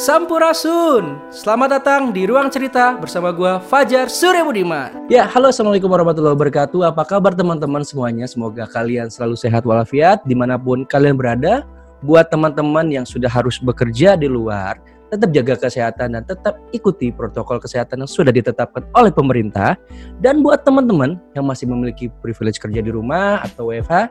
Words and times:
Sampurasun. 0.00 1.20
Selamat 1.28 1.76
datang 1.76 2.08
di 2.08 2.24
Ruang 2.24 2.48
Cerita 2.48 2.96
bersama 2.96 3.36
gua 3.36 3.60
Fajar 3.60 4.08
Surya 4.08 4.40
Budiman 4.40 5.04
Ya, 5.12 5.28
halo 5.28 5.52
Assalamualaikum 5.52 5.92
warahmatullahi 5.92 6.40
wabarakatuh. 6.40 6.88
Apa 6.88 7.04
kabar 7.04 7.36
teman-teman 7.36 7.84
semuanya? 7.84 8.24
Semoga 8.24 8.64
kalian 8.64 9.12
selalu 9.12 9.36
sehat 9.36 9.68
walafiat 9.68 10.24
di 10.24 10.32
mana 10.32 10.56
pun 10.56 10.88
kalian 10.88 11.20
berada. 11.20 11.68
Buat 12.00 12.32
teman-teman 12.32 12.88
yang 12.88 13.04
sudah 13.04 13.28
harus 13.28 13.60
bekerja 13.60 14.16
di 14.16 14.24
luar 14.24 14.80
Tetap 15.12 15.36
jaga 15.36 15.68
kesehatan 15.68 16.16
dan 16.16 16.24
tetap 16.24 16.56
ikuti 16.72 17.12
protokol 17.12 17.60
kesehatan 17.60 18.00
yang 18.00 18.08
sudah 18.08 18.32
ditetapkan 18.32 18.88
oleh 18.96 19.12
pemerintah. 19.12 19.76
Dan 20.16 20.40
buat 20.40 20.64
teman-teman 20.64 21.20
yang 21.36 21.44
masih 21.44 21.68
memiliki 21.68 22.08
privilege 22.24 22.56
kerja 22.56 22.80
di 22.80 22.88
rumah 22.88 23.44
atau 23.44 23.68
WFH 23.68 24.08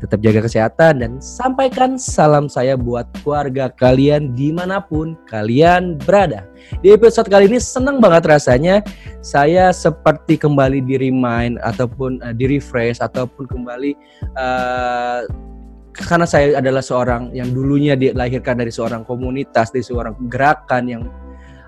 tetap 0.00 0.24
jaga 0.24 0.40
kesehatan 0.48 1.04
dan 1.04 1.12
sampaikan 1.20 2.00
salam 2.00 2.48
saya 2.48 2.78
buat 2.78 3.04
keluarga 3.20 3.68
kalian 3.68 4.32
di 4.32 4.54
mana 4.54 4.80
pun 4.80 5.18
kalian 5.28 6.00
berada. 6.00 6.48
Di 6.80 6.94
episode 6.96 7.28
kali 7.28 7.50
ini 7.50 7.60
senang 7.60 8.00
banget 8.00 8.24
rasanya 8.30 8.80
saya 9.20 9.74
seperti 9.74 10.40
kembali 10.40 10.80
di 10.86 10.96
remind 10.96 11.60
ataupun 11.60 12.22
uh, 12.24 12.32
di 12.32 12.48
refresh 12.56 13.04
ataupun 13.04 13.44
kembali 13.50 13.92
uh, 14.38 15.28
karena 15.92 16.24
saya 16.24 16.56
adalah 16.56 16.80
seorang 16.80 17.36
yang 17.36 17.52
dulunya 17.52 17.92
dilahirkan 17.92 18.56
dari 18.56 18.72
seorang 18.72 19.04
komunitas, 19.04 19.68
dari 19.68 19.84
seorang 19.84 20.16
gerakan 20.32 20.88
yang 20.88 21.02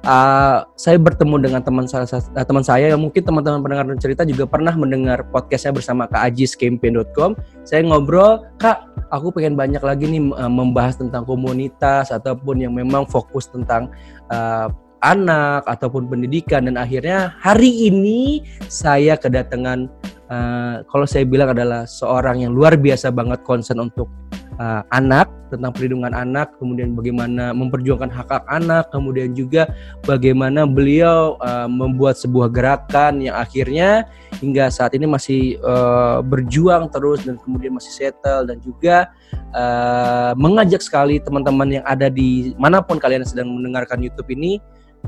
uh, 0.04 0.68
saya 0.76 0.96
bertemu 1.00 1.36
dengan 1.40 1.60
teman 1.64 1.88
saya 1.88 2.06
uh, 2.06 2.44
teman 2.46 2.62
saya 2.62 2.92
yang 2.92 3.00
mungkin 3.02 3.24
teman-teman 3.24 3.60
pendengar 3.64 3.84
cerita 3.98 4.22
juga 4.22 4.44
pernah 4.46 4.72
mendengar 4.77 5.24
podcastnya 5.32 5.74
bersama 5.74 6.06
Kak 6.06 6.30
Ajis 6.30 6.54
campaign.com. 6.54 7.34
Saya 7.64 7.82
ngobrol, 7.82 8.44
Kak, 8.60 9.08
aku 9.10 9.32
pengen 9.34 9.56
banyak 9.58 9.80
lagi 9.80 10.06
nih 10.06 10.22
uh, 10.36 10.52
membahas 10.52 11.00
tentang 11.00 11.24
komunitas 11.24 12.12
ataupun 12.12 12.62
yang 12.62 12.72
memang 12.77 13.08
fokus 13.08 13.48
tentang 13.50 13.90
uh, 14.28 14.68
anak 15.04 15.68
ataupun 15.68 16.08
pendidikan 16.08 16.64
dan 16.64 16.80
akhirnya 16.80 17.36
hari 17.36 17.92
ini 17.92 18.41
saya 18.72 19.20
kedatangan 19.20 19.84
uh, 20.32 20.80
kalau 20.88 21.05
saya 21.05 21.28
bilang 21.28 21.52
adalah 21.52 21.84
seorang 21.84 22.48
yang 22.48 22.56
luar 22.56 22.80
biasa 22.80 23.12
banget 23.12 23.44
concern 23.44 23.84
untuk 23.84 24.08
uh, 24.58 24.83
anak 24.92 25.30
tentang 25.55 25.70
perlindungan 25.70 26.10
anak, 26.10 26.50
kemudian 26.58 26.98
bagaimana 26.98 27.55
memperjuangkan 27.55 28.10
hak 28.10 28.27
hak 28.27 28.44
anak, 28.50 28.91
kemudian 28.91 29.30
juga 29.33 29.70
bagaimana 30.02 30.66
beliau 30.66 31.38
uh, 31.38 31.70
membuat 31.70 32.19
sebuah 32.19 32.50
gerakan 32.50 33.22
yang 33.22 33.38
akhirnya 33.38 34.10
hingga 34.42 34.66
saat 34.69 34.98
ini 34.98 35.06
masih 35.06 35.62
uh, 35.62 36.19
berjuang 36.27 36.91
terus 36.91 37.22
dan 37.22 37.38
kemudian 37.38 37.75
masih 37.75 37.92
settle 37.94 38.50
dan 38.50 38.58
juga 38.58 39.14
uh, 39.55 40.34
mengajak 40.34 40.82
sekali 40.82 41.22
teman-teman 41.22 41.80
yang 41.80 41.84
ada 41.86 42.10
di 42.10 42.52
mana 42.58 42.82
pun 42.82 42.98
kalian 42.98 43.22
sedang 43.22 43.55
mendengarkan 43.55 44.02
YouTube 44.02 44.28
ini 44.34 44.58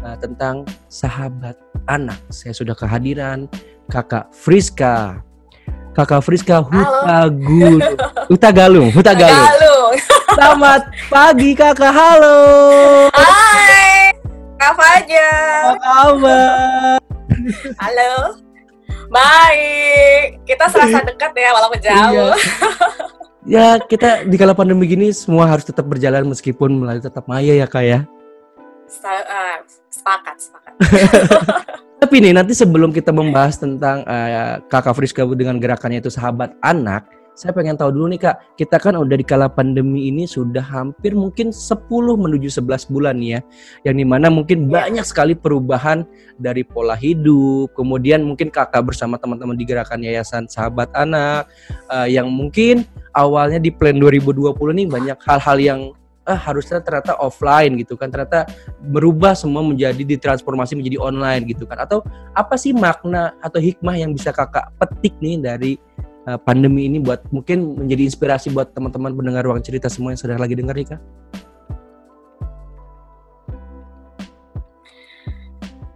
uh, 0.07 0.15
tentang 0.23 0.63
sahabat 0.87 1.59
anak. 1.91 2.19
Saya 2.31 2.55
sudah 2.55 2.79
kehadiran 2.79 3.51
Kakak 3.91 4.31
Friska 4.35 5.23
Kakak 5.97 6.21
Friska 6.21 6.61
Hutagun 6.61 7.81
Huta 8.29 8.53
Galung. 8.53 8.93
Huta 8.93 9.17
Galung 9.17 9.97
Selamat 10.37 10.93
pagi 11.09 11.57
kakak. 11.57 11.89
Halo. 11.89 12.37
Hai. 13.17 14.13
Kak 14.61 14.73
Fajar 14.77 15.73
Apa 15.73 15.77
kabar? 15.81 17.01
Halo. 17.81 18.13
Baik. 19.09 20.37
Kita 20.45 20.69
serasa 20.69 21.01
dekat 21.01 21.33
ya 21.33 21.51
walaupun 21.57 21.81
jauh. 21.81 21.97
Iya. 22.13 22.27
Ya 23.47 23.67
kita 23.81 24.29
di 24.29 24.37
kala 24.37 24.53
pandemi 24.53 24.85
gini 24.85 25.15
semua 25.17 25.49
harus 25.49 25.65
tetap 25.65 25.89
berjalan 25.89 26.29
meskipun 26.29 26.83
melalui 26.83 27.01
tetap 27.01 27.25
maya 27.25 27.57
ya 27.57 27.65
kak 27.65 27.85
ya. 27.87 28.05
Uh, 29.07 29.57
Sepakat 29.89 30.37
Sepakat 30.37 30.73
Tapi 31.97 32.21
nih 32.21 32.37
nanti 32.37 32.53
sebelum 32.53 32.93
kita 32.93 33.09
membahas 33.09 33.57
tentang 33.57 34.05
uh, 34.05 34.61
Kakak 34.69 35.01
Friska 35.01 35.25
dengan 35.33 35.57
gerakannya 35.57 36.05
itu 36.05 36.13
sahabat 36.13 36.53
anak, 36.61 37.09
saya 37.37 37.53
pengen 37.53 37.77
tahu 37.77 37.93
dulu 37.93 38.17
nih 38.17 38.21
Kak, 38.21 38.57
kita 38.57 38.81
kan 38.81 38.97
udah 38.97 39.13
di 39.13 39.21
kala 39.21 39.53
pandemi 39.53 40.09
ini 40.09 40.25
sudah 40.25 40.65
hampir 40.65 41.13
mungkin 41.13 41.53
10 41.53 41.85
menuju 41.93 42.49
11 42.49 42.89
bulan 42.89 43.21
ya. 43.21 43.45
Yang 43.85 43.97
di 44.01 44.07
mana 44.09 44.33
mungkin 44.33 44.65
iya. 44.65 44.89
banyak 44.89 45.05
sekali 45.05 45.37
perubahan 45.37 46.09
dari 46.41 46.65
pola 46.65 46.97
hidup, 46.97 47.77
kemudian 47.77 48.25
mungkin 48.25 48.49
Kakak 48.49 48.89
bersama 48.89 49.21
teman-teman 49.21 49.53
di 49.53 49.69
gerakan 49.69 50.01
Yayasan 50.01 50.49
Sahabat 50.49 50.89
Anak 50.97 51.53
uh, 51.93 52.09
yang 52.09 52.33
mungkin 52.33 52.89
awalnya 53.13 53.61
di 53.61 53.69
plan 53.69 54.01
2020 54.01 54.53
nih 54.57 54.89
banyak 54.89 55.19
hal-hal 55.29 55.59
yang 55.61 55.81
ah 56.27 56.35
harusnya 56.35 56.83
ternyata 56.83 57.15
offline 57.23 57.79
gitu 57.79 57.95
kan 57.95 58.11
ternyata 58.11 58.51
berubah 58.83 59.33
semua 59.39 59.63
menjadi 59.63 60.03
ditransformasi 60.03 60.75
menjadi 60.75 60.99
online 60.99 61.47
gitu 61.47 61.65
kan. 61.65 61.81
Atau 61.87 62.03
apa 62.35 62.59
sih 62.59 62.75
makna 62.75 63.33
atau 63.41 63.63
hikmah 63.63 63.97
yang 63.97 64.13
bisa 64.13 64.35
kakak 64.35 64.69
petik 64.77 65.15
nih 65.23 65.39
dari 65.39 65.73
uh, 66.27 66.37
pandemi 66.37 66.91
ini 66.91 66.99
buat 66.99 67.23
mungkin 67.31 67.79
menjadi 67.87 68.03
inspirasi 68.11 68.51
buat 68.51 68.75
teman-teman 68.75 69.15
pendengar 69.15 69.47
ruang 69.47 69.63
cerita 69.63 69.87
semua 69.87 70.13
yang 70.13 70.21
sedang 70.21 70.43
lagi 70.43 70.59
dengar 70.59 70.75
nih 70.75 70.91
kak? 70.93 71.01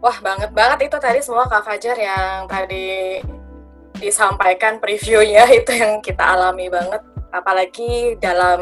Wah 0.00 0.16
banget 0.24 0.50
banget 0.56 0.88
itu 0.88 0.96
tadi 0.96 1.20
semua 1.20 1.44
Kak 1.44 1.60
Fajar 1.60 1.92
yang 1.92 2.48
tadi 2.48 3.20
disampaikan 4.00 4.80
previewnya 4.80 5.44
itu 5.60 5.76
yang 5.76 6.00
kita 6.00 6.24
alami 6.24 6.72
banget. 6.72 7.04
Apalagi 7.30 8.16
dalam 8.18 8.58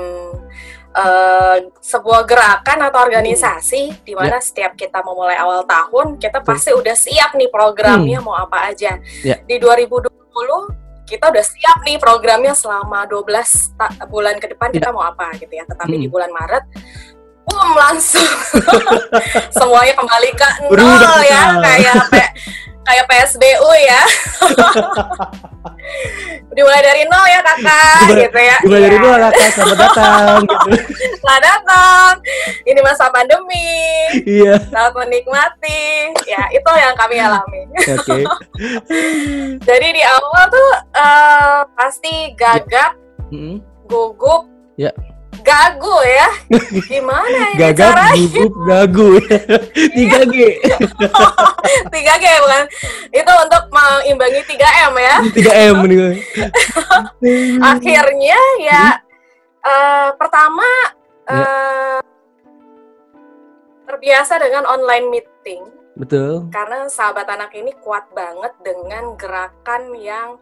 uh, 0.98 1.56
sebuah 1.78 2.26
gerakan 2.26 2.78
atau 2.90 2.98
organisasi 3.06 3.94
hmm. 3.94 4.02
di 4.02 4.12
mana 4.18 4.38
yeah. 4.38 4.42
setiap 4.42 4.72
kita 4.74 4.98
memulai 5.06 5.38
awal 5.38 5.62
tahun 5.62 6.18
kita 6.18 6.42
pasti 6.42 6.74
udah 6.74 6.96
siap 6.98 7.38
nih 7.38 7.48
programnya 7.48 8.18
hmm. 8.18 8.26
mau 8.26 8.34
apa 8.34 8.74
aja. 8.74 8.98
Yeah. 9.22 9.38
Di 9.46 9.62
2020 9.62 10.10
kita 11.08 11.24
udah 11.32 11.44
siap 11.44 11.78
nih 11.86 11.96
programnya 11.96 12.52
selama 12.52 13.08
12 13.08 13.32
bulan 14.12 14.36
ke 14.42 14.52
depan 14.52 14.74
kita 14.74 14.90
yeah. 14.90 14.96
mau 14.96 15.06
apa 15.06 15.30
gitu 15.38 15.54
ya. 15.54 15.64
Tetapi 15.64 15.94
hmm. 15.94 16.02
di 16.02 16.08
bulan 16.10 16.30
Maret 16.34 16.64
boom 17.48 17.70
langsung 17.80 18.28
semuanya 19.56 19.96
kembali 19.96 20.30
ke 20.36 20.48
nol 20.68 21.20
ya 21.24 21.56
kayak 21.56 21.96
kayak 22.12 22.32
PSBU 23.08 23.70
ya. 23.84 24.02
Dimulai 26.56 26.82
dari 26.82 27.02
nol 27.06 27.26
ya 27.28 27.40
kakak, 27.44 28.08
dimulai, 28.08 28.22
gitu 28.26 28.38
ya. 28.40 28.56
Dimulai 28.64 28.82
dari 28.82 28.96
iya. 28.96 29.04
nol 29.04 29.16
kakak, 29.28 29.48
selamat 29.54 29.78
datang. 29.78 30.36
gitu. 30.44 30.70
Selamat 31.20 31.42
datang. 31.44 32.12
Ini 32.64 32.80
masa 32.82 33.04
pandemi. 33.12 33.70
Iya. 34.24 34.54
Selamat 34.68 34.94
menikmati. 35.04 36.12
Ya 36.26 36.42
itu 36.50 36.70
yang 36.76 36.94
kami 36.96 37.16
alami. 37.20 37.60
Oke. 37.72 37.94
Okay. 37.96 38.22
Jadi 39.68 39.86
di 39.96 40.02
awal 40.02 40.42
tuh 40.50 40.70
uh, 40.96 41.60
pasti 41.76 42.34
gagap, 42.34 42.96
yeah. 43.30 43.60
gugup, 43.86 44.50
ya 44.76 44.90
gagu 45.48 45.96
ya. 46.04 46.28
Gimana 46.84 47.38
ini 47.56 47.56
gagap 47.56 47.94
gugup 48.12 48.52
gagu 48.68 49.08
tiga 49.96 50.20
G. 50.28 50.36
Tiga 51.94 52.14
G 52.20 52.24
bukan. 52.44 52.64
Itu 53.12 53.32
untuk 53.32 53.62
mengimbangi 53.72 54.40
tiga 54.44 54.68
M 54.88 54.94
ya. 55.00 55.16
Tiga 55.36 55.52
M 55.52 55.76
nih 55.88 56.20
akhirnya 57.60 58.40
ya 58.62 58.84
uh, 59.64 60.08
pertama 60.16 60.68
uh, 61.28 62.00
terbiasa 63.88 64.36
dengan 64.40 64.68
online 64.68 65.06
meeting. 65.08 65.62
Betul. 65.98 66.46
Karena 66.54 66.86
sahabat 66.86 67.26
anak 67.26 67.50
ini 67.58 67.74
kuat 67.82 68.06
banget 68.14 68.54
dengan 68.62 69.18
gerakan 69.18 69.82
yang 69.98 70.38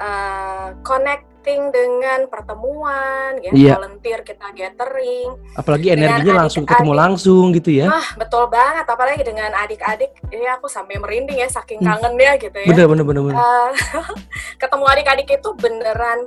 uh, 0.00 0.74
connect 0.82 1.29
connecting 1.40 1.72
dengan 1.72 2.28
pertemuan, 2.28 3.40
ya, 3.40 3.52
iya. 3.56 3.72
volunteer 3.80 4.20
kita 4.20 4.52
gathering. 4.52 5.40
Apalagi 5.56 5.96
energinya 5.96 6.44
langsung 6.44 6.68
adik, 6.68 6.76
ketemu 6.76 6.92
langsung 6.92 7.44
gitu 7.56 7.70
ya. 7.72 7.88
Ah, 7.88 8.08
betul 8.20 8.44
banget. 8.52 8.84
Apalagi 8.84 9.24
dengan 9.24 9.48
adik-adik, 9.56 10.12
ini 10.28 10.44
aku 10.52 10.68
sampai 10.68 11.00
merinding 11.00 11.40
ya, 11.40 11.48
saking 11.48 11.80
hmm. 11.80 11.88
kangennya 11.88 12.32
gitu 12.36 12.58
ya. 12.60 12.68
Bener, 12.68 12.86
bener, 12.92 13.04
bener. 13.08 13.22
bener. 13.32 13.40
Uh, 13.40 13.72
ketemu 14.62 14.84
adik-adik 14.84 15.28
itu 15.32 15.50
beneran 15.56 16.20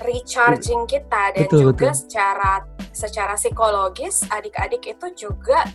recharging 0.00 0.82
kita 0.88 1.36
dan 1.36 1.44
betul, 1.44 1.68
juga 1.68 1.92
betul. 1.92 2.00
secara 2.00 2.64
secara 2.90 3.34
psikologis 3.36 4.24
adik-adik 4.32 4.82
itu 4.96 5.28
juga 5.28 5.68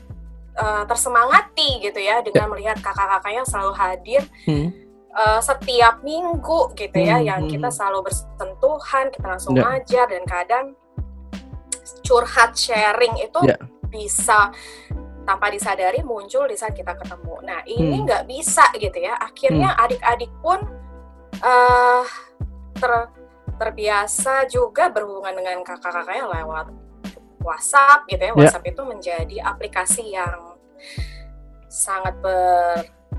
uh, 0.57 0.83
tersemangati 0.89 1.85
gitu 1.85 2.01
ya 2.01 2.25
dengan 2.25 2.49
ya. 2.49 2.51
melihat 2.51 2.77
kakak-kakaknya 2.81 3.45
selalu 3.45 3.73
hadir. 3.77 4.25
Hmm 4.49 4.86
uh, 5.17 5.41
setiap 5.41 6.05
minggu 6.05 6.77
gitu 6.77 6.97
ya, 7.01 7.17
hmm, 7.17 7.25
yang 7.25 7.41
hmm. 7.43 7.51
kita 7.57 7.69
selalu 7.73 8.07
bersentuhan, 8.07 9.09
kita 9.09 9.25
langsung 9.25 9.57
yeah. 9.57 9.65
ngajar 9.65 10.05
dan 10.13 10.23
kadang 10.29 10.65
curhat 12.05 12.53
sharing 12.53 13.17
itu 13.19 13.39
yeah. 13.43 13.59
bisa 13.89 14.53
tanpa 15.27 15.51
disadari 15.51 15.99
muncul 16.07 16.47
di 16.47 16.55
saat 16.55 16.71
kita 16.71 16.95
ketemu. 16.95 17.35
Nah 17.43 17.59
ini 17.67 17.99
hmm. 17.99 18.05
nggak 18.07 18.23
hmm. 18.23 18.31
bisa 18.31 18.65
gitu 18.79 18.97
ya. 19.01 19.19
Akhirnya 19.19 19.75
hmm. 19.75 19.83
adik-adik 19.83 20.31
pun 20.39 20.59
uh, 21.43 22.03
ter 22.77 22.93
terbiasa 23.57 24.45
juga 24.47 24.93
berhubungan 24.93 25.33
dengan 25.33 25.65
kakak-kakaknya 25.65 26.29
lewat 26.29 26.69
WhatsApp 27.41 28.05
gitu 28.07 28.21
ya. 28.21 28.33
WhatsApp 28.37 28.69
itu 28.69 28.81
menjadi 28.85 29.37
aplikasi 29.43 30.03
yang 30.13 30.55
sangat 31.67 32.15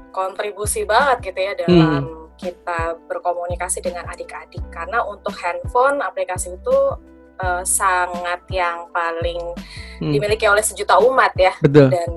berkontribusi 0.08 0.88
banget 0.88 1.30
gitu 1.30 1.38
ya 1.38 1.52
dalam 1.54 1.76
Hmm. 1.76 2.32
kita 2.40 2.96
berkomunikasi 3.06 3.84
dengan 3.84 4.08
adik-adik 4.08 4.62
karena 4.72 5.04
untuk 5.04 5.36
handphone 5.36 6.00
aplikasi 6.00 6.56
itu 6.56 6.76
eh, 7.38 7.62
sangat 7.62 8.42
yang 8.50 8.90
paling 8.90 9.38
Hmm. 10.02 10.10
dimiliki 10.10 10.42
oleh 10.50 10.58
sejuta 10.58 10.98
umat 10.98 11.30
ya 11.38 11.54
Betul. 11.62 11.86
dan 11.86 12.10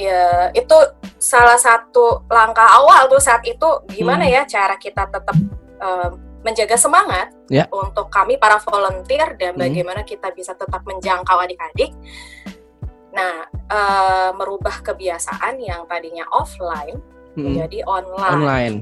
ya 0.00 0.48
itu 0.56 0.72
salah 1.20 1.60
satu 1.60 2.24
langkah 2.32 2.64
awal 2.64 3.04
tuh 3.04 3.20
saat 3.20 3.44
itu 3.44 3.68
gimana 3.92 4.24
Hmm. 4.24 4.32
ya 4.32 4.42
cara 4.48 4.80
kita 4.80 5.12
tetap 5.12 5.36
eh, 5.76 6.08
menjaga 6.40 6.72
semangat 6.80 7.28
Ya. 7.52 7.68
untuk 7.68 8.08
kami 8.08 8.40
para 8.40 8.56
volunteer 8.56 9.36
dan 9.36 9.52
Hmm. 9.58 9.68
bagaimana 9.68 10.08
kita 10.08 10.32
bisa 10.32 10.56
tetap 10.56 10.80
menjangkau 10.88 11.36
adik-adik. 11.36 11.92
Nah, 13.12 13.44
eh, 13.52 14.30
merubah 14.32 14.80
kebiasaan 14.80 15.60
yang 15.60 15.84
tadinya 15.84 16.24
offline 16.32 16.96
Hmm. 17.36 17.52
menjadi 17.52 17.78
online, 17.84 18.32
Online. 18.32 18.76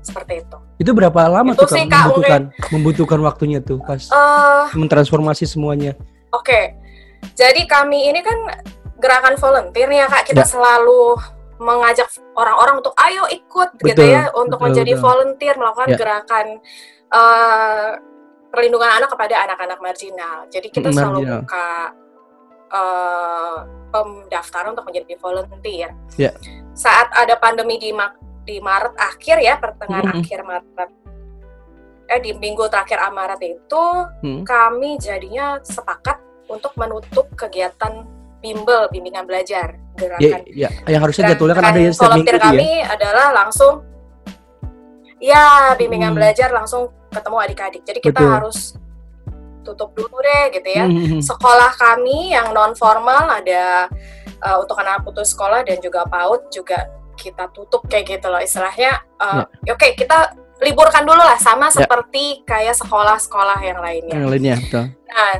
seperti 0.00 0.40
itu. 0.40 0.56
Itu 0.76 0.90
berapa 0.90 1.20
lama 1.28 1.52
Itu 1.52 1.62
tuh 1.62 1.68
Kak, 1.68 1.76
sih, 1.76 1.84
Kak, 1.84 2.02
membutuhkan 2.02 2.42
membutuhkan 2.72 3.20
waktunya 3.20 3.58
tuh 3.60 3.78
pas 3.78 4.00
Eh, 4.02 4.64
mentransformasi 4.74 5.44
semuanya. 5.44 5.92
Oke, 6.30 6.74
jadi 7.32 7.62
kami 7.64 8.08
ini 8.08 8.20
kan 8.20 8.34
gerakan 8.96 9.36
volunteer 9.36 9.86
nih 9.86 10.02
ya 10.02 10.08
kak. 10.08 10.24
Kita 10.26 10.42
Ya. 10.42 10.48
selalu 10.48 11.14
mengajak 11.54 12.08
orang-orang 12.34 12.80
untuk 12.80 12.96
ayo 12.98 13.28
ikut 13.28 13.70
gitu 13.78 13.94
Betul, 13.94 14.10
ya 14.10 14.26
untuk 14.34 14.58
betul, 14.58 14.66
menjadi 14.66 14.92
betul. 14.92 15.04
volunteer 15.04 15.54
melakukan 15.54 15.88
Ya. 15.88 15.96
gerakan 15.96 16.46
eh, 17.10 17.90
perlindungan 18.50 18.90
anak 18.92 19.06
kepada 19.08 19.34
anak-anak 19.44 19.78
marginal. 19.78 20.46
Jadi 20.48 20.66
kita 20.68 20.88
Mm, 20.88 20.94
selalu 20.94 21.18
marginal. 21.20 21.40
buka 21.42 21.66
eh, 22.74 23.56
pendaftaran 23.88 24.74
untuk 24.74 24.82
menjadi 24.84 25.14
volunteer. 25.16 25.90
Ya. 26.16 26.34
Saat 26.74 27.10
ada 27.10 27.34
pandemi 27.36 27.78
di 27.78 27.90
Ma- 27.90 28.12
di 28.44 28.58
Maret 28.58 28.94
akhir 28.94 29.40
ya 29.40 29.56
pertengahan 29.56 30.04
Mm-mm. 30.10 30.20
akhir 30.20 30.40
Maret 30.42 30.90
eh 32.04 32.20
di 32.20 32.36
minggu 32.36 32.68
terakhir 32.68 33.00
Maret 33.08 33.40
itu 33.40 33.84
Hmm. 34.20 34.44
kami 34.44 35.00
jadinya 35.00 35.56
sepakat 35.58 36.20
untuk 36.46 36.76
menutup 36.76 37.32
kegiatan 37.32 38.04
bimbel 38.38 38.92
bimbingan 38.92 39.24
belajar 39.24 39.80
Ya, 39.94 39.96
gerakan 39.96 40.40
ya, 40.44 40.68
yang 40.84 41.00
harusnya 41.00 41.32
jadwalnya 41.32 41.54
kan 41.54 41.64
ada 41.64 41.72
ya 41.72 41.80
gerakan 41.80 41.94
setiap 41.94 42.12
minggu 42.12 42.28
ya. 42.28 42.42
kami 42.42 42.70
adalah 42.84 43.26
langsung 43.32 43.74
ya 45.16 45.44
bimbingan 45.74 46.12
Hmm. 46.12 46.18
belajar 46.18 46.48
langsung 46.50 46.82
ketemu 47.08 47.36
adik-adik 47.40 47.82
jadi 47.82 48.00
kita 48.02 48.20
Betul. 48.20 48.34
harus 48.34 48.58
tutup 49.64 49.96
dulu 49.96 50.16
deh 50.20 50.44
gitu 50.52 50.68
ya 50.68 50.84
Hmm, 50.84 50.92
hmm, 50.92 51.06
hmm. 51.08 51.22
sekolah 51.24 51.72
kami 51.72 52.36
yang 52.36 52.52
non 52.52 52.76
formal 52.76 53.32
ada 53.32 53.88
uh, 54.44 54.60
untuk 54.60 54.76
anak 54.78 55.00
putus 55.02 55.32
sekolah 55.32 55.64
dan 55.64 55.80
juga 55.80 56.04
PAUD 56.04 56.52
juga 56.52 56.86
kita 57.16 57.48
tutup 57.50 57.88
kayak 57.88 58.18
gitu 58.20 58.26
loh 58.28 58.38
istilahnya 58.38 59.00
uh, 59.18 59.42
oke 59.64 59.88
kita 59.96 60.36
liburkan 60.62 61.02
dulu 61.02 61.18
lah 61.18 61.36
sama 61.36 61.66
Ya. 61.66 61.82
seperti 61.82 62.46
kayak 62.46 62.78
sekolah-sekolah 62.78 63.58
yang 63.60 63.78
lainnya 63.82 64.14
Yang 64.14 64.26
lainnya, 64.30 64.56
betul. 64.62 64.84
Nah, 65.10 65.34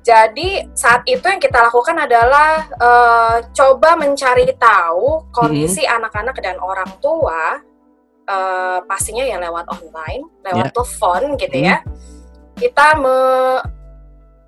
jadi 0.00 0.48
saat 0.72 1.02
itu 1.04 1.22
yang 1.22 1.38
kita 1.38 1.60
lakukan 1.60 1.98
adalah 1.98 2.64
eh, 2.64 3.36
coba 3.52 3.98
mencari 3.98 4.48
tahu 4.56 5.28
kondisi 5.30 5.82
Mm-hmm. 5.84 5.96
anak-anak 6.00 6.36
dan 6.40 6.56
orang 6.58 6.88
tua, 7.02 7.58
eh, 8.24 8.78
pastinya 8.88 9.22
ya 9.26 9.36
lewat 9.42 9.66
online, 9.68 10.24
lewat 10.46 10.70
Ya. 10.70 10.72
telepon 10.72 11.22
gitu 11.36 11.56
Mm-hmm. 11.58 11.68
ya. 11.68 11.78
Kita 12.56 12.86
me, 12.96 13.16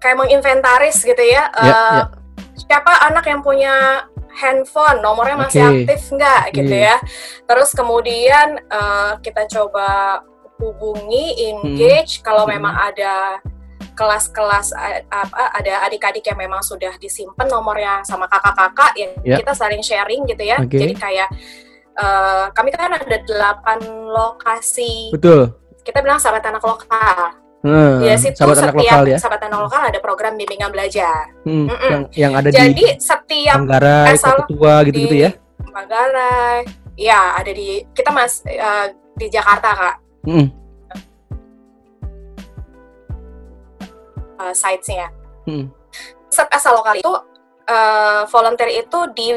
kayak 0.01 0.17
menginventaris 0.19 1.05
gitu 1.05 1.21
ya, 1.21 1.53
Ya, 1.53 1.69
ya. 1.69 2.05
Siapa 2.59 3.07
anak 3.07 3.25
yang 3.27 3.41
punya 3.41 4.05
handphone, 4.35 5.03
nomornya 5.03 5.37
masih 5.39 5.63
Oke. 5.63 5.73
aktif 5.83 6.01
nggak 6.15 6.43
gitu 6.55 6.75
Iya. 6.75 6.95
ya. 6.95 6.97
Terus 7.47 7.71
kemudian 7.75 8.49
eh, 8.61 9.13
kita 9.23 9.47
coba 9.51 10.21
hubungi, 10.59 11.55
engage 11.55 12.19
kalau 12.23 12.43
Hmm. 12.47 12.59
memang 12.59 12.75
ada 12.75 13.39
kelas-kelas 13.95 14.71
apa 15.11 15.59
ada 15.59 15.83
adik-adik 15.91 16.23
yang 16.23 16.39
memang 16.39 16.63
sudah 16.63 16.95
disimpan 17.03 17.51
nomornya 17.51 18.07
sama 18.07 18.31
kakak-kakak 18.31 18.95
ya 18.95 19.09
Ya. 19.27 19.37
kita 19.43 19.55
saling 19.59 19.83
sharing 19.83 20.23
gitu 20.27 20.43
ya. 20.47 20.59
Oke. 20.63 20.79
Jadi 20.79 20.95
kayak 20.95 21.29
eh, 21.99 22.45
kami 22.55 22.71
kan 22.71 22.95
ada 22.95 23.19
delapan 23.27 23.83
lokasi 24.07 25.11
Betul. 25.11 25.51
kita 25.83 25.99
bilang 25.99 26.23
sahabat 26.23 26.47
anak 26.47 26.63
lokal. 26.63 27.35
Hmm, 27.59 28.07
Di 28.07 28.15
situ 28.15 28.39
sahabat 28.39 28.55
anak 28.63 28.71
setiap 28.71 28.87
lokal 28.87 29.05
ya. 29.11 29.19
sahabat 29.19 29.41
anak 29.51 29.61
lokal 29.67 29.81
ada 29.91 29.99
program 29.99 30.39
bimbingan 30.39 30.71
belajar. 30.71 31.27
Hmm, 31.43 31.67
Mm-mm. 31.67 31.91
yang 31.91 32.03
yang 32.15 32.33
ada 32.39 32.49
Jadi 32.55 32.71
di 32.71 32.87
setiap 33.03 33.59
Manggarai, 33.59 34.15
asal 34.15 34.47
Ketua 34.47 34.75
gitu-gitu 34.87 35.17
ya. 35.27 35.31
Manggarai. 35.75 36.63
Ya, 36.95 37.35
ada 37.35 37.51
di 37.51 37.83
kita 37.95 38.15
Mas 38.15 38.43
eh, 38.47 38.95
di 39.19 39.27
Jakarta, 39.27 39.71
Kak. 39.75 39.97
Hmm, 40.23 40.47
eh, 44.39 44.55
sites-nya. 44.55 45.09
hmm. 45.47 45.67
Set 46.31 46.47
asal 46.53 46.79
lokal 46.79 46.95
itu 46.95 47.13
eh, 47.67 48.23
volunteer 48.29 48.71
itu 48.87 48.99
di 49.15 49.29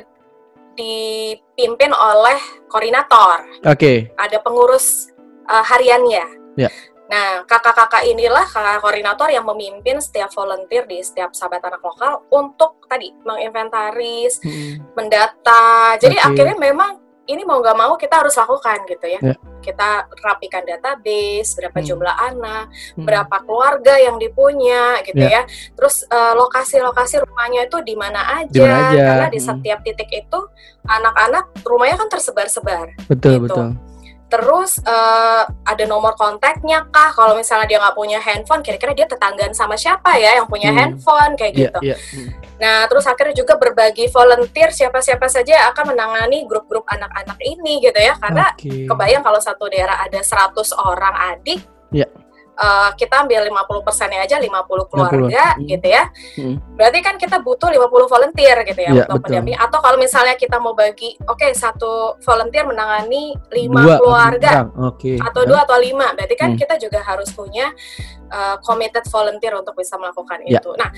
dipimpin 0.71 1.91
oleh 1.91 2.37
koordinator. 2.69 3.43
Oke. 3.67 4.13
Ada 4.15 4.39
pengurus 4.39 5.09
eh, 5.45 5.63
hariannya. 5.65 6.25
Ya. 6.59 6.69
Nah, 7.11 7.43
kakak-kakak 7.43 8.07
inilah 8.07 8.47
kakak 8.47 8.79
koordinator 8.79 9.27
yang 9.27 9.43
memimpin 9.43 9.99
setiap 9.99 10.31
volunteer 10.31 10.87
di 10.87 11.03
setiap 11.03 11.35
sahabat 11.35 11.59
anak 11.67 11.83
lokal 11.83 12.23
untuk 12.31 12.87
tadi 12.87 13.11
menginventaris, 13.27 14.39
Hmm. 14.39 14.79
mendata. 14.95 15.99
Jadi 15.99 16.15
Oke. 16.15 16.23
akhirnya 16.31 16.55
memang 16.55 17.03
ini 17.27 17.43
mau 17.43 17.59
nggak 17.59 17.77
mau 17.77 17.93
kita 17.95 18.23
harus 18.23 18.35
lakukan 18.35 18.79
gitu 18.87 19.05
ya. 19.07 19.19
Ya. 19.19 19.35
Kita 19.61 20.07
rapikan 20.23 20.63
database, 20.65 21.53
berapa 21.53 21.79
Hmm. 21.79 21.87
jumlah 21.87 22.15
anak, 22.17 22.65
Hmm. 22.95 23.05
berapa 23.05 23.35
keluarga 23.43 23.93
yang 23.99 24.15
dipunya 24.15 24.99
gitu 25.03 25.21
Ya. 25.21 25.43
ya. 25.43 25.51
Terus 25.75 26.07
eh, 26.07 26.33
lokasi-lokasi 26.33 27.23
rumahnya 27.27 27.67
itu 27.67 27.77
di 27.83 27.95
mana 27.99 28.39
aja, 28.39 28.91
aja. 28.91 29.03
karena 29.03 29.27
di 29.27 29.39
Hmm. 29.39 29.47
setiap 29.51 29.79
titik 29.83 30.09
itu 30.11 30.39
anak-anak 30.87 31.51
rumahnya 31.67 31.99
kan 31.99 32.09
tersebar-sebar. 32.09 32.95
Betul, 33.07 33.35
gitu. 33.35 33.43
betul. 33.51 33.90
Terus 34.31 34.79
eh, 34.79 35.43
ada 35.43 35.83
nomor 35.83 36.15
kontaknya 36.15 36.87
kah? 36.87 37.11
Kalau 37.11 37.35
misalnya 37.35 37.67
dia 37.67 37.77
nggak 37.83 37.93
punya 37.93 38.17
handphone, 38.17 38.63
kira-kira 38.63 38.95
dia 38.95 39.03
tetanggaan 39.03 39.51
sama 39.51 39.75
siapa 39.75 40.15
ya 40.15 40.39
yang 40.39 40.47
punya 40.47 40.71
Hmm. 40.71 40.79
handphone 40.79 41.35
kayak 41.35 41.51
Iya, 41.51 41.61
gitu. 41.67 41.79
Hmm. 42.15 42.29
Nah, 42.61 42.85
terus 42.87 43.03
akhirnya 43.03 43.35
juga 43.35 43.57
berbagi 43.57 44.07
volunteer 44.07 44.71
siapa-siapa 44.71 45.25
saja 45.27 45.51
yang 45.59 45.67
akan 45.75 45.91
menangani 45.91 46.45
grup-grup 46.47 46.87
anak-anak 46.87 47.35
ini 47.41 47.81
gitu 47.81 47.97
ya. 47.97 48.15
Karena 48.15 48.53
Oke. 48.55 48.87
kebayang 48.87 49.25
kalau 49.25 49.41
satu 49.41 49.67
daerah 49.67 49.99
ada 49.99 50.21
100 50.23 50.71
orang 50.71 51.35
adik, 51.35 51.59
Iya. 51.91 52.07
Eh, 52.61 52.89
kita 52.93 53.25
ambil 53.25 53.41
50 53.49 53.81
persennya 53.81 54.21
aja 54.21 54.37
50 54.37 54.85
keluarga 54.91 55.57
50, 55.57 55.57
hmm. 55.57 55.65
gitu 55.65 55.87
ya. 55.89 56.03
Hmm. 56.37 56.55
Berarti 56.77 56.99
kan 57.01 57.15
kita 57.17 57.41
butuh 57.41 57.73
50 57.73 58.13
volunteer 58.13 58.57
gitu 58.69 58.81
ya 58.85 58.91
Iya, 58.93 59.03
untuk 59.09 59.25
pendamping. 59.25 59.57
Atau 59.57 59.79
kalau 59.81 59.97
misalnya 59.97 60.35
kita 60.37 60.61
mau 60.61 60.77
bagi, 60.77 61.17
oke 61.25 61.47
satu 61.57 62.21
volunteer 62.21 62.69
menangani 62.69 63.33
5 63.49 63.65
Dua 63.73 63.95
keluarga. 63.97 64.49
Oke. 64.93 65.17
atau 65.17 65.41
dua 65.43 65.65
atau 65.65 65.77
lima 65.81 66.13
berarti 66.13 66.35
kan 66.37 66.53
Hmm. 66.53 66.59
kita 66.59 66.75
juga 66.77 66.99
harus 67.01 67.31
punya 67.33 67.71
uh, 68.29 68.55
committed 68.61 69.03
volunteer 69.09 69.53
untuk 69.57 69.73
bisa 69.73 69.97
melakukan 69.97 70.43
Ya. 70.45 70.59
itu. 70.61 70.71
Nah, 70.77 70.89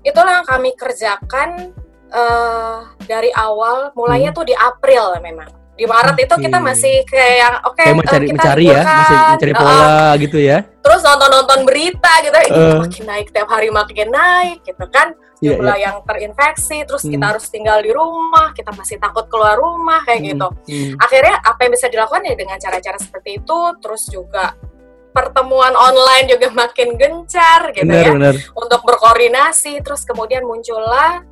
itulah 0.00 0.40
yang 0.40 0.46
kami 0.48 0.72
kerjakan 0.78 1.74
uh, 2.10 2.78
dari 3.04 3.30
awal, 3.34 3.92
mulainya 3.94 4.30
tuh 4.32 4.46
di 4.46 4.54
April 4.56 5.18
memang. 5.20 5.59
Di 5.80 5.88
Maret 5.88 6.12
itu 6.14 6.28
Hmm. 6.28 6.36
Oke. 6.36 6.44
kita 6.44 6.58
masih 6.60 6.94
kayak 7.08 7.34
yang 7.38 7.54
oke 7.64 7.72
Kayak 7.74 7.88
uh, 7.88 7.96
mencari 7.96 8.26
kita 8.26 8.34
mencari 8.36 8.64
ya, 8.66 8.82
masih 8.84 9.16
mencari 9.32 9.52
uh, 9.52 9.56
pola 9.56 9.88
gitu 10.20 10.38
ya. 10.38 10.58
terus 10.80 11.00
nonton-nonton 11.00 11.58
berita 11.64 12.12
gitu, 12.20 12.36
Uh. 12.52 12.78
makin 12.80 13.04
naik 13.06 13.26
tiap 13.30 13.48
hari 13.48 13.68
makin 13.70 14.08
naik 14.10 14.58
gitu 14.60 14.84
kan. 14.86 15.08
Iya, 15.40 15.56
Jumlah 15.56 15.72
iya. 15.74 15.84
yang 15.88 15.96
terinfeksi, 16.04 16.84
terus 16.84 17.00
Hmm. 17.00 17.12
kita 17.16 17.24
harus 17.32 17.48
tinggal 17.48 17.80
di 17.80 17.88
rumah, 17.90 18.52
kita 18.52 18.76
masih 18.76 19.00
takut 19.00 19.24
keluar 19.26 19.56
rumah 19.56 20.04
kayak 20.04 20.20
Hmm, 20.20 20.28
gitu 20.30 20.48
hmm. 20.68 20.92
akhirnya 21.00 21.34
apa 21.40 21.60
yang 21.64 21.72
bisa 21.72 21.86
dilakukan 21.88 22.22
ya 22.22 22.34
dengan 22.36 22.56
cara-cara 22.56 22.96
seperti 22.96 23.40
itu 23.40 23.58
terus 23.80 24.04
juga 24.06 24.52
pertemuan 25.10 25.72
online 25.72 26.28
juga 26.28 26.52
makin 26.60 26.94
gencar 26.94 27.72
gitu 27.72 27.88
Benar, 27.88 28.04
ya 28.04 28.12
benar. 28.12 28.34
untuk 28.52 28.80
berkoordinasi 28.84 29.80
terus 29.80 30.04
kemudian 30.04 30.44
muncullah 30.44 31.24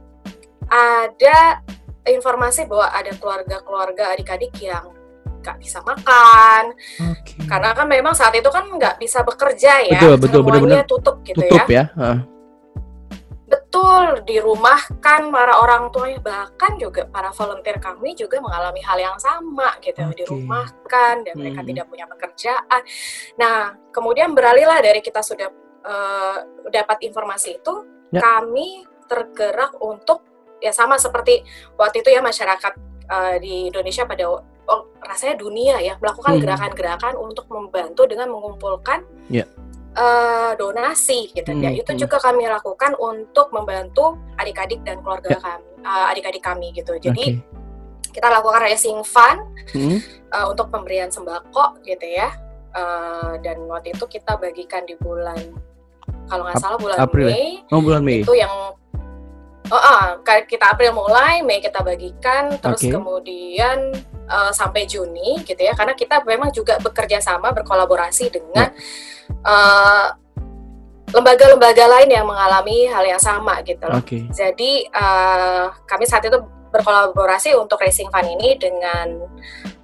ada 0.67 1.61
informasi 2.11 2.65
bahwa 2.67 2.88
ada 2.91 3.12
keluarga-keluarga 3.15 4.17
adik-adik 4.17 4.53
yang 4.61 4.85
nggak 5.38 5.57
bisa 5.62 5.79
makan 5.87 6.75
Oke. 7.15 7.38
karena 7.47 7.71
kan 7.73 7.87
memang 7.87 8.11
saat 8.12 8.35
itu 8.35 8.50
kan 8.50 8.67
nggak 8.67 8.99
bisa 8.99 9.23
bekerja 9.23 9.87
ya 9.87 10.00
Betul, 10.03 10.15
betul, 10.19 10.41
semuanya 10.43 10.50
benar-benar 10.50 10.87
tutup 10.91 11.17
gitu 11.23 11.41
Tutup 11.41 11.65
ya 11.71 11.75
ya. 11.79 11.85
Heeh. 11.95 12.19
betul 13.49 14.05
dirumahkan 14.29 15.21
para 15.33 15.55
orang 15.57 15.88
tuanya 15.88 16.21
bahkan 16.21 16.77
juga 16.77 17.09
para 17.09 17.33
volunteer 17.33 17.81
kami 17.81 18.12
juga 18.12 18.37
mengalami 18.45 18.83
hal 18.85 18.99
yang 19.00 19.17
sama 19.17 19.73
gitu 19.81 20.05
Oke. 20.05 20.21
dirumahkan 20.21 21.25
dan 21.25 21.33
mereka 21.33 21.61
Hmm. 21.65 21.69
tidak 21.73 21.85
punya 21.88 22.05
pekerjaan 22.05 22.81
nah 23.41 23.57
kemudian 23.88 24.37
beralihlah 24.37 24.83
dari 24.85 25.00
kita 25.00 25.25
sudah 25.25 25.49
eh, 25.79 26.37
dapat 26.69 26.99
informasi 27.09 27.62
itu 27.62 27.75
Ya. 28.09 28.21
kami 28.21 28.85
tergerak 29.05 29.77
untuk 29.81 30.27
ya 30.59 30.71
sama 30.71 30.99
seperti 30.99 31.43
waktu 31.75 32.03
itu 32.03 32.11
ya 32.11 32.21
masyarakat 32.21 32.73
uh, 33.07 33.37
di 33.38 33.71
Indonesia 33.71 34.05
pada 34.05 34.27
oh, 34.69 34.83
rasanya 35.00 35.38
dunia 35.38 35.79
ya 35.81 35.95
melakukan 35.97 36.37
Hmm. 36.37 36.43
gerakan-gerakan 36.43 37.15
untuk 37.17 37.47
membantu 37.49 38.05
dengan 38.05 38.29
mengumpulkan 38.29 39.07
Ya. 39.29 39.47
uh, 39.95 40.53
donasi 40.55 41.33
gitu 41.33 41.50
ya 41.55 41.71
Hmm, 41.71 41.81
itu 41.81 41.91
hmm. 41.95 42.00
juga 42.00 42.17
kami 42.19 42.45
lakukan 42.45 42.93
untuk 42.95 43.49
membantu 43.50 44.19
adik-adik 44.37 44.85
dan 44.85 45.00
keluarga 45.00 45.35
Ya. 45.35 45.41
kami 45.41 45.65
uh, 45.83 46.07
adik-adik 46.12 46.43
kami 46.43 46.71
gitu 46.73 46.93
jadi 46.99 47.38
Oke. 47.38 48.12
kita 48.12 48.29
lakukan 48.29 48.61
raising 48.61 49.00
fund 49.03 49.41
Hmm. 49.73 49.99
uh, 50.33 50.47
untuk 50.50 50.69
pemberian 50.69 51.09
sembako 51.09 51.81
gitu 51.83 52.05
ya 52.05 52.29
Uh, 52.69 53.41
dan 53.41 53.65
waktu 53.65 53.97
itu 53.97 54.05
kita 54.07 54.37
bagikan 54.37 54.85
di 54.85 54.93
bulan 55.00 55.41
kalau 56.29 56.45
nggak 56.45 56.61
salah 56.61 56.77
bulan 56.77 57.00
April 57.00 57.27
ya? 57.27 57.33
Mei 57.33 57.49
Oh 57.73 57.81
bulan 57.81 58.05
Mei. 58.05 58.21
itu 58.21 58.37
yang 58.37 58.53
oh, 59.70 60.22
kayak 60.25 60.48
kita 60.48 60.72
April 60.75 60.96
mulai 60.96 61.44
Mei 61.44 61.60
kita 61.60 61.80
bagikan 61.84 62.56
terus 62.58 62.82
Oke. 62.84 62.92
kemudian 62.92 63.92
uh, 64.28 64.52
sampai 64.52 64.84
Juni 64.88 65.40
gitu 65.44 65.58
ya 65.58 65.72
karena 65.76 65.92
kita 65.96 66.25
memang 66.25 66.52
juga 66.52 66.76
bekerja 66.80 67.20
sama 67.20 67.52
berkolaborasi 67.52 68.32
dengan 68.32 68.72
uh, 69.44 70.08
lembaga-lembaga 71.08 71.84
lain 71.88 72.10
yang 72.12 72.28
mengalami 72.28 72.84
hal 72.84 73.04
yang 73.04 73.20
sama 73.20 73.64
gitu 73.64 73.80
loh. 73.88 74.00
Oke. 74.00 74.28
Jadi 74.28 74.84
uh, 74.92 75.72
kami 75.88 76.04
saat 76.04 76.25
itu 76.28 76.37
berkolaborasi 76.68 77.56
untuk 77.56 77.80
raising 77.80 78.12
fund 78.12 78.28
ini 78.28 78.60
dengan 78.60 79.25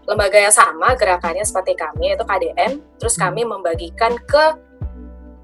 lembaga 0.04 0.36
yang 0.36 0.52
sama 0.52 0.92
gerakannya 1.00 1.40
seperti 1.40 1.72
kami 1.80 2.12
yaitu 2.12 2.28
KDM. 2.28 2.76
Terus 3.00 3.16
Hmm. 3.16 3.24
kami 3.28 3.42
membagikan 3.48 4.12
ke 4.20 4.44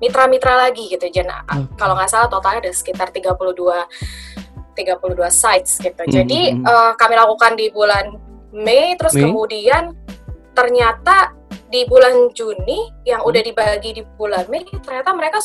mitra-mitra 0.00 0.56
lagi 0.56 0.88
gitu. 0.88 1.06
Jadi 1.06 1.28
Oke. 1.28 1.76
kalau 1.76 1.94
nggak 1.94 2.10
salah 2.10 2.26
totalnya 2.26 2.66
ada 2.68 2.72
sekitar 2.72 3.12
32 3.12 3.36
32 4.74 5.28
sites 5.28 5.76
gitu. 5.78 6.02
Hmm, 6.02 6.10
Jadi 6.10 6.56
hmm. 6.56 6.64
uh, 6.64 6.92
kami 6.96 7.14
lakukan 7.14 7.52
di 7.54 7.68
bulan 7.68 8.16
Mei 8.50 8.96
terus 8.96 9.14
Mei. 9.14 9.28
kemudian 9.28 9.94
ternyata 10.56 11.36
di 11.70 11.86
bulan 11.86 12.34
Juni 12.34 12.90
yang 13.06 13.22
Hmm. 13.22 13.30
udah 13.30 13.42
dibagi 13.44 13.90
di 13.94 14.02
bulan 14.18 14.48
Mei 14.50 14.66
ternyata 14.82 15.14
mereka 15.14 15.38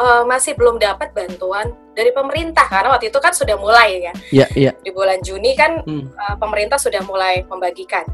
uh, 0.00 0.24
masih 0.24 0.56
belum 0.56 0.80
dapat 0.80 1.12
bantuan 1.12 1.68
dari 1.92 2.12
pemerintah 2.12 2.64
karena 2.68 2.96
waktu 2.96 3.12
itu 3.12 3.18
kan 3.20 3.32
sudah 3.36 3.56
mulai 3.60 4.08
ya 4.08 4.12
Iya 4.32 4.46
iya. 4.56 4.72
di 4.80 4.88
bulan 4.88 5.20
Juni 5.20 5.52
kan 5.52 5.84
Hmm. 5.84 6.08
uh, 6.16 6.36
pemerintah 6.40 6.80
sudah 6.80 7.04
mulai 7.04 7.44
membagikan 7.44 8.04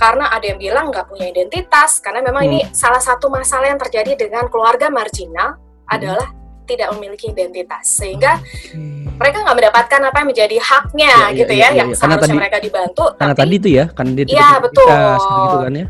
karena 0.00 0.32
ada 0.32 0.48
yang 0.48 0.56
bilang 0.56 0.88
nggak 0.88 1.04
punya 1.06 1.28
identitas 1.28 2.00
karena 2.00 2.24
memang 2.24 2.40
Hmm. 2.40 2.50
ini 2.56 2.60
salah 2.72 2.98
satu 2.98 3.28
masalah 3.28 3.68
yang 3.68 3.76
terjadi 3.76 4.16
dengan 4.16 4.48
keluarga 4.48 4.88
marginal 4.88 5.60
Hmm. 5.60 5.92
adalah 5.92 6.28
tidak 6.64 6.88
memiliki 6.94 7.28
identitas 7.28 7.82
sehingga 7.98 8.38
Oke. 8.38 8.78
mereka 9.18 9.42
nggak 9.42 9.56
mendapatkan 9.58 10.00
apa 10.06 10.16
yang 10.22 10.28
menjadi 10.30 10.56
haknya 10.56 11.12
iya, 11.28 11.36
gitu 11.36 11.52
iya, 11.52 11.60
ya 11.60 11.68
iya, 11.68 11.78
yang. 11.82 11.88
Karena 11.92 11.98
seharusnya 12.00 12.24
tadi- 12.24 12.40
mereka 12.40 12.58
dibantu 12.58 13.04
Karena 13.12 13.34
tapi 13.34 13.40
tadi 13.42 13.54
itu 13.58 13.68
ya, 13.74 13.84
kan 13.90 14.06
dia 14.14 14.24
Iya, 14.24 14.48
tidak 14.48 14.60
betul. 14.64 14.88
gitu 14.88 15.56
kan 15.60 15.74
ya. 15.76 15.86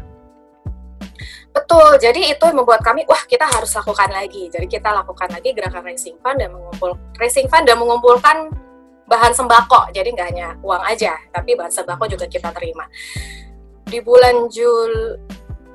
betul 1.51 1.91
jadi 1.99 2.21
itu 2.31 2.47
membuat 2.55 2.81
kami 2.81 3.03
wah 3.05 3.23
kita 3.27 3.43
harus 3.43 3.75
lakukan 3.75 4.07
lagi 4.09 4.47
jadi 4.49 4.67
kita 4.67 4.87
lakukan 4.95 5.29
lagi 5.29 5.51
gerakan 5.51 5.83
racing 5.83 6.15
fund 6.17 6.39
dan 6.39 6.49
mengumpul 6.49 6.95
racing 7.19 7.51
fund 7.51 7.67
dan 7.67 7.75
mengumpulkan 7.75 8.55
bahan 9.05 9.35
sembako 9.35 9.91
jadi 9.91 10.07
nggak 10.09 10.27
hanya 10.31 10.49
uang 10.63 10.79
aja 10.81 11.19
tapi 11.29 11.59
bahan 11.59 11.69
sembako 11.69 12.07
juga 12.09 12.31
kita 12.31 12.55
terima 12.55 12.87
di 13.91 13.99
bulan 14.01 14.47
Jul 14.47 15.19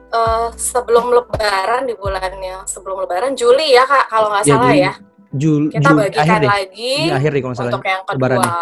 eh, 0.09 0.49
sebelum 0.53 1.11
Lebaran 1.11 1.83
di 1.83 1.93
bulannya 1.93 2.63
sebelum 2.65 3.03
Lebaran 3.03 3.35
Juli 3.35 3.71
ya 3.71 3.83
kak 3.83 4.07
kalau 4.07 4.31
nggak 4.31 4.43
Ya, 4.43 4.49
salah 4.49 4.65
Juli. 4.65 4.79
ya 4.81 4.93
Jul, 5.31 5.63
kita 5.67 5.83
Jul- 5.85 5.99
bagikan 5.99 6.23
akhir 6.25 6.39
deh. 6.39 6.49
lagi 6.49 6.93
Ini 7.01 7.13
akhir 7.13 7.29
deh 7.29 7.41
kalau 7.41 7.53
untuk 7.59 7.83
yang 7.85 8.03
kedua 8.03 8.15
Lebarannya. 8.17 8.53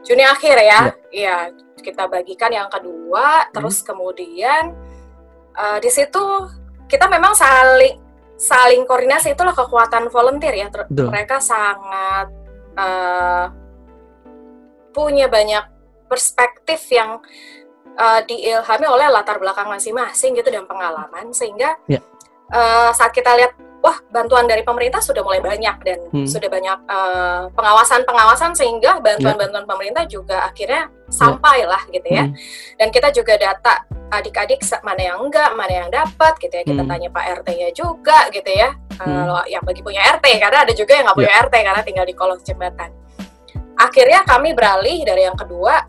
Juni 0.00 0.24
akhir 0.24 0.56
ya 0.56 0.62
Iya. 0.62 0.92
iya 1.10 1.36
kita 1.78 2.04
bagikan 2.06 2.50
yang 2.50 2.68
kedua 2.68 3.26
terus 3.50 3.80
kemudian 3.80 4.76
eh, 5.54 5.78
di 5.78 5.88
situ 5.88 6.20
kita 6.86 7.06
memang 7.06 7.32
saling 7.32 7.96
saling 8.34 8.84
koordinasi 8.84 9.32
itulah 9.32 9.52
kekuatan 9.52 10.08
volunteer 10.08 10.54
ya 10.54 10.68
Ter- 10.68 10.88
Betul. 10.88 11.08
mereka 11.08 11.36
sangat 11.38 12.28
eh, 12.74 13.44
punya 14.90 15.26
banyak 15.26 15.64
perspektif 16.04 16.82
yang 16.90 17.22
eh, 17.94 18.20
diilhami 18.26 18.86
oleh 18.86 19.06
latar 19.08 19.38
belakang 19.38 19.66
masing-masing 19.66 20.34
gitu 20.34 20.48
dan 20.48 20.64
pengalaman 20.64 21.30
sehingga 21.30 21.74
Iya. 21.86 22.00
eh, 22.50 22.90
saat 22.92 23.10
kita 23.10 23.34
lihat 23.36 23.52
wah 23.80 23.96
bantuan 24.12 24.44
dari 24.44 24.60
pemerintah 24.60 25.00
sudah 25.00 25.24
mulai 25.24 25.40
banyak 25.40 25.76
dan 25.80 25.98
Hmm. 26.12 26.28
sudah 26.28 26.52
banyak 26.52 26.78
eh, 26.84 27.42
pengawasan-pengawasan 27.56 28.52
sehingga 28.52 29.00
bantuan-bantuan 29.00 29.64
pemerintah 29.64 30.04
juga 30.04 30.44
akhirnya 30.44 30.92
sampai 31.08 31.64
lah 31.64 31.80
gitu 31.88 32.04
ya 32.06 32.28
Hmm. 32.28 32.36
dan 32.76 32.88
kita 32.92 33.08
juga 33.10 33.40
data 33.40 33.80
adik-adik 34.10 34.60
mana 34.82 35.00
yang 35.00 35.18
enggak 35.22 35.50
mana 35.54 35.86
yang 35.86 35.88
dapat 35.88 36.34
gitu 36.38 36.50
ya 36.52 36.64
kita 36.66 36.82
Hmm. 36.82 36.90
tanya 36.90 37.08
Pak 37.08 37.24
RT-nya 37.40 37.68
juga 37.72 38.26
gitu 38.28 38.50
ya 38.50 38.68
Hmm. 39.00 39.06
kalau 39.06 39.40
yang 39.48 39.62
bagi 39.64 39.80
punya 39.80 40.02
RT 40.12 40.26
karena 40.36 40.58
ada 40.66 40.72
juga 40.76 40.92
yang 40.98 41.04
nggak 41.08 41.16
punya 41.16 41.32
RT 41.40 41.54
karena 41.64 41.80
tinggal 41.80 42.04
di 42.04 42.14
kolong 42.14 42.40
jembatan 42.44 42.90
akhirnya 43.78 44.20
kami 44.28 44.52
beralih 44.52 45.08
dari 45.08 45.24
yang 45.24 45.38
kedua 45.38 45.80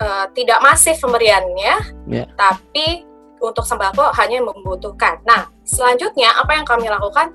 eh, 0.00 0.26
tidak 0.32 0.58
masif 0.60 0.96
pemberiannya 0.98 1.74
Ya. 2.08 2.24
tapi 2.34 3.04
untuk 3.40 3.62
sembako 3.62 4.10
hanya 4.16 4.42
membutuhkan 4.42 5.20
nah 5.22 5.48
selanjutnya 5.62 6.34
apa 6.34 6.56
yang 6.56 6.66
kami 6.66 6.88
lakukan 6.88 7.30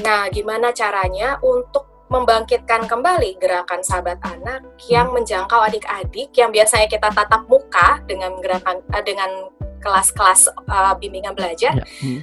nah 0.00 0.26
gimana 0.26 0.72
caranya 0.72 1.38
untuk 1.38 1.86
membangkitkan 2.10 2.86
kembali 2.86 3.38
gerakan 3.38 3.80
sahabat 3.80 4.18
anak 4.22 4.60
yang 4.86 5.10
menjangkau 5.10 5.56
adik-adik 5.60 6.30
yang 6.32 6.50
biasanya 6.50 6.86
kita 6.86 7.08
tatap 7.10 7.46
muka 7.46 8.02
dengan 8.04 8.38
gerakan 8.38 8.82
eh, 8.90 9.02
dengan 9.02 9.30
kelas-kelas 9.78 10.48
eh, 10.48 10.94
bimbingan 10.98 11.34
belajar 11.34 11.74
Ya. 11.74 11.84
Hmm. 12.02 12.20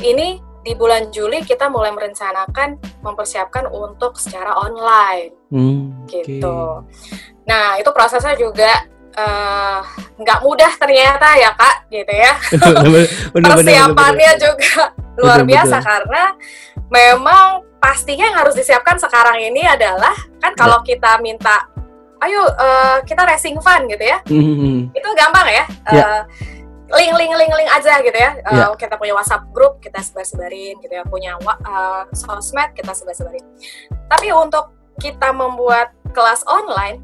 ini 0.00 0.28
di 0.60 0.76
bulan 0.76 1.08
Juli 1.08 1.40
kita 1.40 1.72
mulai 1.72 1.88
merencanakan 1.88 2.76
mempersiapkan 3.00 3.64
untuk 3.66 4.20
secara 4.20 4.52
online 4.54 5.32
Hmm, 5.48 6.04
gitu. 6.06 6.84
Nah 7.50 7.74
itu 7.76 7.90
prosesnya 7.90 8.38
juga 8.38 8.70
eh, 9.10 9.78
nggak 10.16 10.38
mudah 10.40 10.70
ternyata 10.78 11.34
ya 11.34 11.50
kak 11.52 11.90
gitu 11.90 12.12
ya. 12.14 12.32
Bener, 13.34 13.50
Persiapannya 13.58 14.30
bener. 14.38 14.42
juga 14.42 14.94
luar 15.18 15.42
biasa 15.42 15.82
karena 15.82 16.22
memang 16.88 17.66
pastinya 17.76 18.28
yang 18.28 18.38
harus 18.38 18.54
disiapkan 18.54 18.96
sekarang 18.96 19.40
ini 19.40 19.64
adalah 19.64 20.12
kan 20.38 20.52
kalau 20.54 20.80
kita 20.80 21.18
minta 21.18 21.66
ayo 22.20 22.44
eh, 22.46 22.98
kita 23.02 23.24
racing 23.24 23.56
fun 23.58 23.88
gitu 23.88 24.04
ya 24.04 24.20
Hmm, 24.28 24.40
hmm, 24.44 24.56
hmm. 24.60 24.78
itu 24.92 25.08
gampang 25.16 25.48
ya. 25.48 25.64
Ya. 25.90 26.06
Eh, 26.06 26.22
link 26.90 27.14
link 27.16 27.32
link 27.32 27.52
link 27.54 27.70
aja 27.70 28.02
gitu 28.02 28.14
ya. 28.14 28.36
Eh, 28.36 28.52
Ya. 28.52 28.66
Kita 28.76 28.94
punya 28.94 29.14
WhatsApp 29.14 29.48
grup 29.50 29.78
kita 29.80 30.02
sebar 30.02 30.26
sebarin 30.26 30.76
gitu 30.78 30.92
ya. 30.92 31.02
Punya 31.06 31.38
eh, 31.40 32.02
sosmed 32.12 32.76
kita 32.76 32.92
sebar 32.92 33.14
sebarin. 33.16 33.44
Tapi 34.06 34.28
untuk 34.30 34.74
kita 35.00 35.32
membuat 35.32 35.96
kelas 36.12 36.44
online 36.44 37.00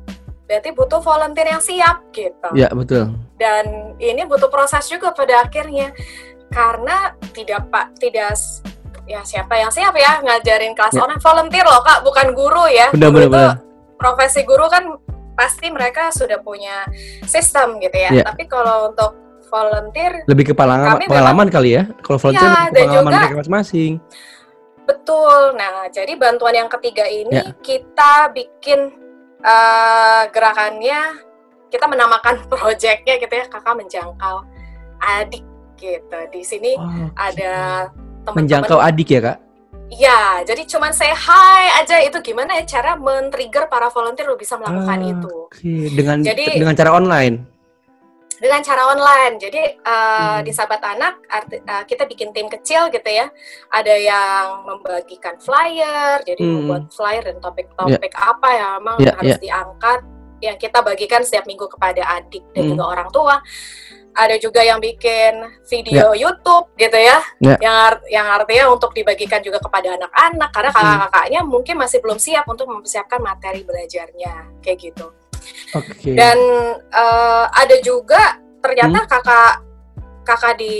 berarti 0.46 0.70
butuh 0.70 0.98
volunteer 0.98 1.48
yang 1.48 1.60
siap 1.60 2.06
gitu. 2.10 2.48
Ya 2.54 2.70
betul. 2.70 3.10
Dan 3.34 3.94
ini 3.98 4.22
butuh 4.24 4.46
proses 4.46 4.86
juga 4.86 5.10
pada 5.10 5.42
akhirnya 5.42 5.90
karena 6.48 7.12
tidak 7.30 7.66
pak 7.68 7.98
tidak 7.98 8.38
ya 9.04 9.22
siapa 9.22 9.54
yang 9.54 9.68
siap 9.68 9.90
ya 9.92 10.18
ngajarin 10.20 10.72
kelas 10.72 10.94
Ya. 10.94 11.02
online 11.02 11.18
volunteer 11.20 11.62
loh 11.62 11.82
kak 11.82 12.00
bukan 12.00 12.30
guru 12.32 12.64
ya. 12.66 12.90
Benar, 12.90 13.10
Guru 13.10 13.18
benar, 13.18 13.26
itu 13.26 13.30
benar. 13.32 13.54
profesi 13.96 14.40
guru 14.42 14.66
kan 14.66 14.84
pasti 15.34 15.66
mereka 15.68 16.08
sudah 16.08 16.38
punya 16.38 16.86
sistem 17.24 17.76
gitu 17.78 17.92
ya. 17.92 18.10
Ya. 18.12 18.24
Tapi 18.24 18.46
kalau 18.46 18.90
untuk 18.90 19.12
volunteer 19.46 20.26
Lebih 20.26 20.50
ke 20.50 20.54
pengalaman, 20.54 21.06
pengalaman 21.06 21.46
kali 21.48 21.74
ya. 21.74 21.86
Kalau 22.00 22.18
volunteer 22.18 22.46
Ya, 22.46 22.66
pengalaman 22.68 23.02
juga- 23.04 23.18
mereka 23.20 23.36
masing-masing. 23.36 23.92
betul. 24.84 25.40
Nah, 25.54 25.86
jadi 25.88 26.12
bantuan 26.14 26.54
yang 26.56 26.70
ketiga 26.70 27.04
ini 27.04 27.34
Ya. 27.36 27.50
kita 27.60 28.30
bikin 28.30 28.90
eh, 29.40 30.22
gerakannya 30.30 31.00
kita 31.66 31.84
menamakan 31.84 32.44
proyeknya 32.50 33.14
gitu 33.18 33.34
ya, 33.34 33.46
kakak 33.46 33.74
menjangkau 33.74 34.46
adik 34.98 35.44
gitu. 35.76 36.18
Di 36.32 36.40
sini 36.40 36.72
Oh, 36.74 37.10
ada 37.14 37.86
teman-teman 38.24 38.36
menjangkau 38.38 38.78
adik 38.80 39.08
ya 39.10 39.20
kak. 39.22 39.38
Ya, 39.86 40.42
jadi 40.42 40.66
cuman 40.66 40.90
say 40.90 41.14
hi 41.14 41.78
aja 41.78 42.02
itu 42.02 42.18
gimana 42.18 42.58
ya 42.58 42.66
cara 42.66 42.98
men-trigger 42.98 43.70
para 43.70 43.86
volunteer 43.86 44.26
untuk 44.26 44.42
bisa 44.42 44.58
melakukan 44.58 44.98
Ah, 44.98 45.10
itu. 45.14 45.34
Oke, 45.46 45.74
dengan 45.94 46.18
Jadi- 46.26 46.58
dengan 46.58 46.74
cara 46.74 46.90
online. 46.90 47.36
Dengan 48.36 48.60
cara 48.60 48.82
online. 48.88 49.34
Jadi 49.36 49.62
uh, 49.80 50.38
Hmm. 50.38 50.44
di 50.44 50.52
Sahabat 50.52 50.82
Anak 50.84 51.14
arti- 51.26 51.62
uh, 51.62 51.84
kita 51.84 52.04
bikin 52.04 52.30
tim 52.30 52.46
kecil 52.46 52.88
gitu 52.88 53.08
ya. 53.08 53.28
Ada 53.68 53.94
yang 53.96 54.44
membagikan 54.64 55.36
flyer, 55.38 56.20
jadi 56.22 56.40
Hmm. 56.40 56.64
membuat 56.64 56.92
flyer 56.92 57.22
dan 57.24 57.36
topik-topik 57.40 58.12
apa 58.12 58.48
yang 58.52 58.70
memang 58.80 58.96
Ya, 59.00 59.12
harus 59.16 59.36
ya. 59.36 59.42
diangkat 59.42 60.00
yang 60.44 60.56
kita 60.56 60.84
bagikan 60.84 61.24
setiap 61.24 61.48
minggu 61.48 61.64
kepada 61.66 62.04
adik 62.20 62.44
dan 62.52 62.68
Hmm. 62.68 62.70
juga 62.76 62.84
orang 62.86 63.08
tua. 63.08 63.40
Ada 64.16 64.40
juga 64.40 64.64
yang 64.64 64.80
bikin 64.80 65.44
video 65.68 66.16
YouTube 66.16 66.72
gitu 66.76 66.96
ya, 66.96 67.20
Ya. 67.36 67.56
yang 67.60 67.76
art- 67.76 68.06
yang 68.08 68.24
artinya 68.24 68.72
untuk 68.72 68.96
dibagikan 68.96 69.44
juga 69.44 69.60
kepada 69.60 69.92
anak-anak 69.92 70.50
karena 70.56 70.70
Hmm. 70.72 70.78
kakak-kakaknya 70.80 71.40
mungkin 71.44 71.76
masih 71.76 72.00
belum 72.00 72.16
siap 72.16 72.48
untuk 72.48 72.64
mempersiapkan 72.64 73.20
materi 73.20 73.60
belajarnya 73.60 74.60
kayak 74.64 74.78
gitu. 74.80 75.12
Oke. 75.74 76.14
Dan 76.14 76.38
eh, 76.88 77.44
ada 77.46 77.76
juga 77.82 78.38
ternyata 78.62 79.04
Hmm. 79.04 79.08
kakak 79.10 79.54
kakak 80.26 80.54
di 80.58 80.76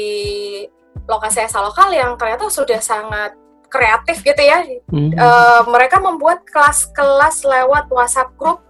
lokasi 1.06 1.46
esa 1.46 1.62
lokal 1.62 1.94
yang 1.94 2.18
ternyata 2.18 2.50
sudah 2.50 2.82
sangat 2.82 3.30
kreatif 3.70 4.23
gitu 4.23 4.42
ya. 4.42 4.62
Hmm. 4.90 5.11
Eh, 5.14 5.61
mereka 5.70 6.02
membuat 6.02 6.42
kelas-kelas 6.46 7.46
lewat 7.46 7.87
WhatsApp 7.90 8.35
group 8.35 8.62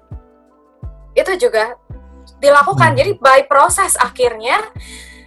itu 1.16 1.32
juga 1.40 1.76
dilakukan. 2.40 2.92
Hmm. 2.92 2.98
Jadi 3.00 3.10
by 3.16 3.48
proses 3.48 3.96
akhirnya 3.96 4.60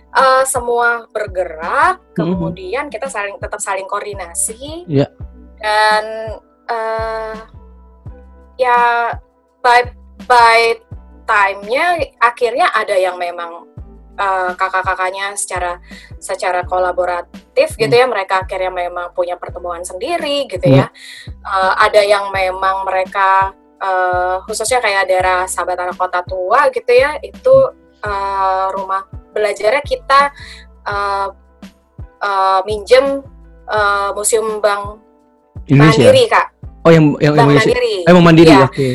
eh, 0.10 0.44
semua 0.46 1.06
bergerak, 1.10 2.02
Hmm. 2.18 2.34
kemudian 2.34 2.90
kita 2.90 3.06
saling 3.10 3.38
tetap 3.38 3.62
saling 3.62 3.86
koordinasi 3.86 4.86
Ya. 4.90 5.06
dan 5.62 6.06
eh, 6.66 7.34
ya 8.58 9.14
by 9.62 9.86
by 10.26 10.76
time-nya 11.24 11.86
akhirnya 12.18 12.68
ada 12.70 12.96
yang 12.96 13.16
memang 13.16 13.70
eh, 14.16 14.52
kakak-kakaknya 14.52 15.32
secara 15.34 15.80
secara 16.18 16.66
kolaboratif 16.66 17.72
gitu 17.74 17.88
Hmm. 17.90 18.02
ya 18.02 18.06
mereka 18.06 18.44
akhirnya 18.44 18.68
memang 18.70 19.14
punya 19.14 19.36
pertemuan 19.36 19.80
sendiri 19.82 20.44
gitu 20.46 20.66
Iya. 20.66 20.88
ya 20.88 20.88
Eh, 21.40 21.74
ada 21.80 22.02
yang 22.02 22.28
memang 22.30 22.84
mereka 22.84 23.52
eh, 23.78 24.36
khususnya 24.44 24.80
kayak 24.80 25.08
daerah 25.08 25.46
sahabat 25.46 25.80
anak 25.80 25.96
kota 25.96 26.20
tua 26.22 26.68
gitu 26.70 26.92
ya 26.92 27.16
itu 27.20 27.56
eh, 28.02 28.66
rumah 28.74 29.04
belajarnya 29.30 29.80
kita 29.82 30.22
eh, 30.84 31.28
eh, 32.20 32.60
minjem 32.66 33.24
eh, 33.66 34.10
museum 34.12 34.60
bank 34.60 35.00
Indonesia. 35.66 36.02
mandiri 36.02 36.24
kak 36.28 36.48
Oh 36.80 36.92
yang 36.92 37.12
yang 37.20 37.36
bank 37.36 37.48
Indonesia. 37.50 37.72
mandiri 37.72 37.96
Eh, 38.02 38.14
mandiri. 38.18 38.50
Iya. 38.50 38.66
Oke. 38.66 38.88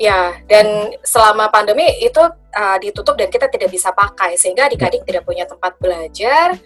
Ya, 0.00 0.32
dan 0.48 0.96
selama 1.04 1.52
pandemi 1.52 1.84
itu 2.00 2.24
uh, 2.56 2.78
ditutup 2.80 3.20
dan 3.20 3.28
kita 3.28 3.52
tidak 3.52 3.68
bisa 3.68 3.92
pakai 3.92 4.32
sehingga 4.32 4.64
adik-adik 4.64 5.04
tidak 5.04 5.28
punya 5.28 5.44
tempat 5.44 5.76
belajar 5.76 6.56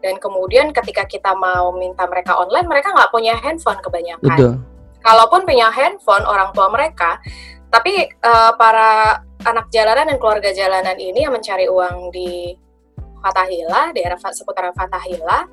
dan 0.00 0.16
kemudian 0.16 0.72
ketika 0.72 1.04
kita 1.04 1.36
mau 1.36 1.68
minta 1.76 2.08
mereka 2.08 2.40
online 2.40 2.64
mereka 2.64 2.96
nggak 2.96 3.12
punya 3.12 3.36
handphone 3.36 3.76
kebanyakan. 3.84 4.24
Betul. 4.24 4.52
Kalaupun 5.04 5.44
punya 5.44 5.68
handphone 5.68 6.24
orang 6.24 6.48
tua 6.56 6.72
mereka, 6.72 7.20
tapi 7.68 8.08
uh, 8.24 8.56
para 8.56 9.20
anak 9.44 9.68
jalanan 9.68 10.08
dan 10.08 10.16
keluarga 10.16 10.50
jalanan 10.56 10.96
ini 10.96 11.28
yang 11.28 11.36
mencari 11.36 11.68
uang 11.68 12.08
di 12.08 12.56
Fatahila, 13.20 13.92
daerah 13.92 14.16
seputaran 14.32 14.72
Fatahila, 14.72 15.44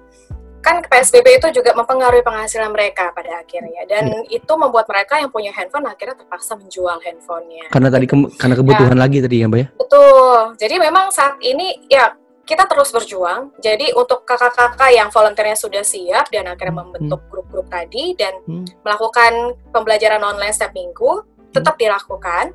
kan 0.66 0.82
PSBB 0.82 1.38
itu 1.38 1.48
juga 1.54 1.78
mempengaruhi 1.78 2.26
penghasilan 2.26 2.74
mereka 2.74 3.14
pada 3.14 3.46
akhirnya 3.46 3.86
dan 3.86 4.26
itu 4.26 4.54
membuat 4.58 4.90
mereka 4.90 5.22
yang 5.22 5.30
punya 5.30 5.54
handphone 5.54 5.86
akhirnya 5.86 6.18
terpaksa 6.18 6.58
menjual 6.58 6.98
handphonenya. 6.98 7.70
Karena 7.70 7.94
tadi 7.94 8.10
ke- 8.10 8.34
karena 8.34 8.56
kebutuhan 8.58 8.98
lagi 8.98 9.22
tadi 9.22 9.36
ya, 9.40 9.46
Mbak 9.46 9.60
ya. 9.62 9.68
Betul. 9.78 10.38
Jadi 10.58 10.76
memang 10.82 11.14
saat 11.14 11.38
ini 11.40 11.86
ya 11.86 12.18
kita 12.42 12.66
terus 12.66 12.90
berjuang. 12.90 13.54
Jadi 13.58 13.94
untuk 13.94 14.26
kakak-kakak 14.26 14.90
yang 14.90 15.10
volunteernya 15.10 15.54
sudah 15.54 15.82
siap 15.82 16.30
dan 16.30 16.50
akhirnya 16.50 16.82
membentuk 16.82 17.22
grup-grup 17.30 17.70
tadi 17.70 18.18
dan 18.18 18.34
Hmm. 18.46 18.66
melakukan 18.82 19.34
pembelajaran 19.70 20.22
online 20.22 20.54
setiap 20.54 20.74
minggu 20.74 21.22
tetap 21.54 21.78
dilakukan. 21.78 22.54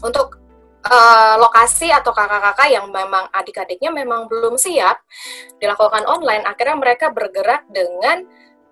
Untuk 0.00 0.36
eh, 0.88 1.34
lokasi 1.38 1.92
atau 1.92 2.10
kakak-kakak 2.10 2.68
yang 2.72 2.88
memang 2.88 3.28
adik-adiknya 3.30 3.92
memang 3.92 4.26
belum 4.26 4.56
siap 4.56 4.98
dilakukan 5.60 6.04
online, 6.08 6.44
akhirnya 6.48 6.76
mereka 6.76 7.06
bergerak 7.12 7.68
dengan 7.70 8.24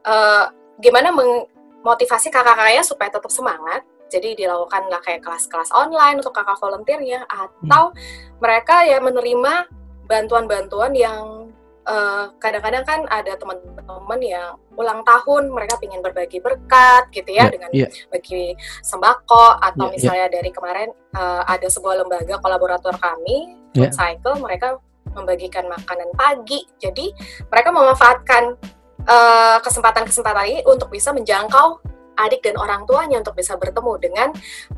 eh, 0.07 0.45
gimana 0.81 1.13
memotivasi 1.13 2.29
kakak-kakaknya 2.33 2.85
supaya 2.85 3.11
tetap 3.13 3.33
semangat. 3.33 3.85
Jadi 4.07 4.39
dilakukanlah 4.39 5.03
kayak 5.03 5.27
kelas-kelas 5.27 5.75
online 5.75 6.23
untuk 6.23 6.31
kakak 6.31 6.63
volunteernya 6.63 7.27
atau 7.27 7.91
mereka 8.39 8.87
ya 8.87 9.03
menerima 9.03 9.67
bantuan-bantuan 10.07 10.95
yang 10.95 11.51
eh, 11.87 12.25
kadang-kadang 12.43 12.85
kan 12.85 13.01
ada 13.07 13.33
teman-teman 13.39 14.21
yang 14.21 14.59
ulang 14.77 15.01
tahun 15.07 15.49
mereka 15.55 15.79
ingin 15.81 16.03
berbagi 16.03 16.43
berkat 16.43 17.09
gitu 17.15 17.31
ya 17.33 17.47
Iya, 17.47 17.53
dengan 17.55 17.71
iya. 17.73 17.89
bagi 18.11 18.53
sembako 18.83 19.63
atau 19.63 19.87
Iya, 19.89 19.93
misalnya 19.95 20.27
dari 20.29 20.51
kemarin 20.51 20.91
eh, 20.93 21.43
ada 21.47 21.67
sebuah 21.71 22.03
lembaga 22.03 22.37
kolaborator 22.43 22.95
kami. 22.99 23.55
Food 23.77 23.93
Cycle 23.93 24.41
mereka 24.41 24.81
membagikan 25.13 25.65
makanan 25.69 26.13
pagi 26.17 26.65
jadi 26.77 27.13
mereka 27.49 27.69
memanfaatkan 27.73 28.57
eh, 29.05 29.59
kesempatan-kesempatan 29.61 30.45
ini 30.49 30.61
untuk 30.65 30.89
bisa 30.93 31.13
menjangkau 31.13 31.81
adik 32.17 32.41
dan 32.41 32.57
orang 32.57 32.89
tuanya 32.89 33.21
untuk 33.21 33.37
bisa 33.37 33.57
bertemu 33.61 33.93
dengan 34.01 34.29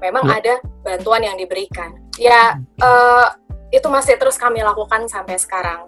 memang 0.03 0.27
Iya. 0.27 0.35
ada 0.43 0.55
bantuan 0.83 1.23
yang 1.23 1.39
diberikan 1.39 1.95
ya 2.19 2.59
eh, 2.59 3.27
itu 3.71 3.87
masih 3.87 4.19
terus 4.19 4.35
kami 4.35 4.59
lakukan 4.67 5.07
sampai 5.07 5.39
sekarang 5.39 5.87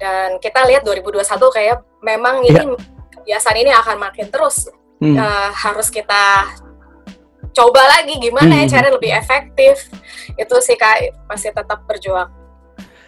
dan 0.00 0.40
kita 0.40 0.64
lihat 0.64 0.82
2021 0.82 1.20
kayak 1.52 1.76
memang 2.00 2.40
ini 2.42 2.72
kebiasaan 3.12 3.56
ini 3.60 3.70
akan 3.70 3.96
makin 4.00 4.26
terus 4.32 4.66
Hmm. 5.00 5.16
eh, 5.16 5.50
harus 5.56 5.88
kita 5.88 6.44
coba 7.50 7.82
lagi 7.88 8.20
gimana 8.20 8.52
ya 8.52 8.64
Hmm. 8.68 8.72
cara 8.72 8.88
lebih 8.92 9.10
efektif 9.10 9.88
itu 10.36 10.54
sih 10.60 10.76
kak 10.76 11.08
masih 11.24 11.50
tetap 11.50 11.82
berjuang 11.84 12.28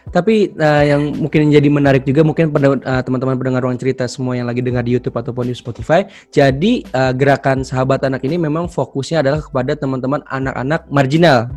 Tapi 0.08 0.52
eh, 0.52 0.84
yang 0.92 1.08
mungkin 1.16 1.48
jadi 1.48 1.68
menarik 1.68 2.04
juga 2.04 2.20
mungkin 2.20 2.52
pada 2.52 2.76
eh, 2.76 3.00
teman-teman 3.00 3.32
pendengar 3.36 3.64
ruang 3.64 3.80
cerita 3.80 4.04
semua 4.04 4.36
yang 4.36 4.44
lagi 4.44 4.60
dengar 4.60 4.84
di 4.84 4.92
YouTube 4.92 5.16
ataupun 5.16 5.48
di 5.48 5.56
Spotify. 5.56 6.04
Jadi 6.28 6.84
eh, 6.84 7.12
gerakan 7.16 7.64
sahabat 7.64 8.04
anak 8.04 8.20
ini 8.24 8.36
memang 8.36 8.68
fokusnya 8.68 9.24
adalah 9.24 9.40
kepada 9.40 9.72
teman-teman 9.72 10.20
anak-anak 10.28 10.84
marginal. 10.92 11.48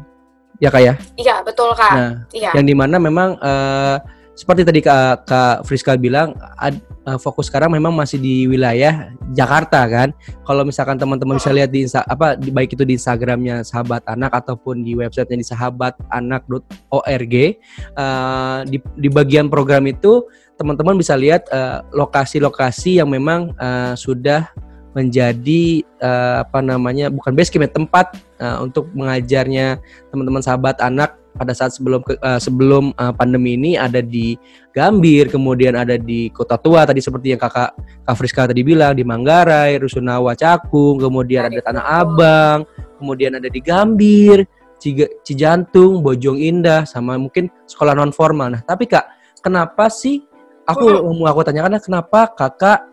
Ya 0.64 0.72
kak 0.72 0.84
ya. 0.88 0.94
iya 1.20 1.44
betul 1.44 1.76
kak 1.76 1.92
Nah, 1.92 2.12
iya 2.32 2.56
yang 2.56 2.64
di 2.64 2.72
mana 2.72 2.96
memang 2.96 3.36
eh, 3.36 3.98
seperti 4.36 4.68
tadi 4.68 4.84
kak, 4.84 5.24
kak 5.24 5.64
Friska 5.64 5.96
bilang 5.96 6.36
ad- 6.60 6.84
eh, 7.08 7.16
fokus 7.16 7.48
sekarang 7.48 7.72
memang 7.72 7.96
masih 7.96 8.20
di 8.20 8.44
wilayah 8.52 9.16
Jakarta 9.32 9.88
kan. 9.88 10.12
Kalau 10.44 10.68
misalkan 10.68 11.00
teman-teman 11.00 11.40
bisa 11.40 11.56
lihat 11.56 11.72
di 11.72 11.88
Insta, 11.88 12.04
apa 12.04 12.36
di, 12.36 12.52
baik 12.52 12.76
itu 12.76 12.84
di 12.84 13.00
Instagramnya 13.00 13.64
Sahabat 13.64 14.04
Anak 14.06 14.36
ataupun 14.36 14.84
di 14.84 14.92
websitenya 14.92 15.40
di 15.40 15.48
sahabatanak.org 15.48 17.34
eh, 17.36 18.60
di, 18.68 18.78
di 19.00 19.08
bagian 19.08 19.48
program 19.48 19.88
itu 19.88 20.28
teman-teman 20.60 21.00
bisa 21.00 21.16
lihat 21.16 21.48
eh, 21.56 21.80
lokasi-lokasi 21.96 23.00
yang 23.00 23.08
memang 23.08 23.56
eh, 23.56 23.96
sudah 23.96 24.52
menjadi 24.96 25.84
eh, 25.84 26.36
apa 26.44 26.64
namanya 26.64 27.12
bukan 27.12 27.36
base 27.36 27.52
camp 27.52 27.68
ya, 27.68 27.72
tempat 27.72 28.06
eh, 28.40 28.58
untuk 28.64 28.92
mengajarnya 28.96 29.80
teman-teman 30.12 30.44
sahabat 30.44 30.80
anak 30.80 31.20
pada 31.36 31.52
saat 31.52 31.76
sebelum 31.76 32.02
eh, 32.08 32.40
sebelum 32.40 32.96
eh, 32.96 33.14
pandemi 33.14 33.60
ini 33.60 33.76
ada 33.76 34.00
di 34.00 34.40
Gambir, 34.72 35.32
kemudian 35.32 35.76
ada 35.76 35.96
di 35.96 36.28
Kota 36.32 36.60
Tua 36.60 36.84
tadi 36.84 37.00
seperti 37.00 37.36
yang 37.36 37.40
kakak 37.40 37.76
Kak 38.04 38.16
Friska 38.16 38.48
tadi 38.52 38.64
bilang 38.64 38.96
di 38.96 39.04
Manggarai, 39.08 39.80
Rusunawa, 39.80 40.36
Cakung, 40.36 41.00
kemudian 41.00 41.48
ada 41.48 41.60
Tanah 41.64 41.86
Abang, 42.04 42.60
kemudian 43.00 43.36
ada 43.40 43.48
di 43.48 43.60
Gambir, 43.64 44.44
Cijantung, 45.24 46.04
Bojong 46.04 46.40
Indah, 46.40 46.84
sama 46.84 47.16
mungkin 47.16 47.48
sekolah 47.68 47.96
non 47.96 48.12
formal. 48.12 48.52
Nah, 48.52 48.62
tapi 48.68 48.88
kak, 48.88 49.08
kenapa 49.40 49.88
sih 49.88 50.24
aku 50.68 51.08
mau 51.16 51.30
aku 51.30 51.46
tanyakan 51.46 51.78
kenapa 51.80 52.34
kakak 52.34 52.90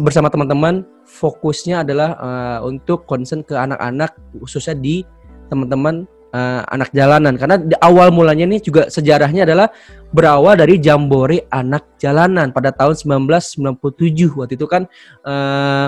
bersama 0.00 0.32
teman-teman 0.32 0.82
fokusnya 1.04 1.84
adalah 1.84 2.16
eh, 2.16 2.58
untuk 2.64 3.04
concern 3.04 3.44
ke 3.44 3.54
anak-anak 3.54 4.16
khususnya 4.40 4.74
di 4.74 5.04
teman-teman 5.52 6.08
eh, 6.34 6.60
anak 6.66 6.90
jalanan. 6.90 7.38
Karena 7.38 7.56
di 7.62 7.76
awal 7.78 8.10
mulanya 8.10 8.50
nih 8.50 8.60
juga 8.60 8.82
sejarahnya 8.90 9.46
adalah 9.46 9.70
berawal 10.10 10.58
dari 10.58 10.82
Jambore 10.82 11.46
anak 11.54 11.94
jalanan 12.02 12.50
pada 12.50 12.74
tahun 12.74 12.98
1997 13.22 14.34
waktu 14.34 14.54
itu 14.58 14.66
kan 14.66 14.90
eh, 15.22 15.86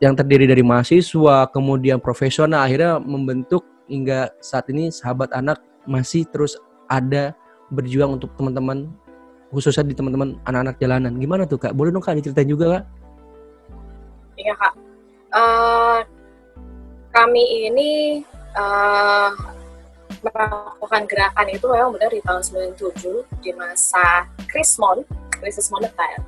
yang 0.00 0.16
terdiri 0.16 0.48
dari 0.48 0.64
mahasiswa 0.64 1.52
kemudian 1.52 2.00
profesional 2.00 2.64
akhirnya 2.64 2.96
membentuk 2.98 3.68
hingga 3.84 4.32
saat 4.40 4.66
ini 4.72 4.88
sahabat 4.88 5.28
anak 5.36 5.60
masih 5.84 6.24
terus 6.30 6.56
ada 6.88 7.36
berjuang 7.70 8.16
untuk 8.18 8.32
teman-teman 8.34 8.90
khususnya 9.50 9.82
di 9.82 9.94
teman-teman 9.98 10.38
anak-anak 10.46 10.78
jalanan. 10.78 11.12
Gimana 11.18 11.42
tuh 11.44 11.58
kak? 11.58 11.74
Boleh 11.74 11.90
dong 11.90 12.02
kak 12.02 12.16
diceritain 12.18 12.46
juga 12.46 12.78
kak? 12.78 12.84
Iya 14.38 14.54
kak. 14.56 14.74
Eh, 15.30 15.98
kami 17.10 17.44
ini 17.70 17.90
eh, 18.54 19.30
melakukan 20.20 21.02
gerakan 21.08 21.46
itu 21.48 21.64
memang 21.64 21.96
benar 21.96 22.12
di 22.12 22.20
tahun 22.20 22.44
97 22.44 23.40
di 23.40 23.50
masa 23.56 24.28
krismon 24.44 25.00
krisis 25.32 25.72
moneter 25.72 26.20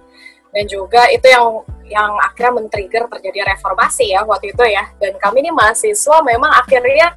dan 0.53 0.65
juga 0.69 1.09
itu 1.09 1.25
yang 1.29 1.65
yang 1.85 2.13
akhirnya 2.25 2.61
men-trigger 2.61 3.05
terjadi 3.09 3.53
reformasi 3.53 4.13
ya 4.17 4.25
waktu 4.25 4.53
itu 4.53 4.65
ya 4.65 4.85
dan 4.97 5.13
kami 5.21 5.45
ini 5.45 5.51
mahasiswa 5.53 6.25
memang 6.25 6.53
akhirnya 6.57 7.13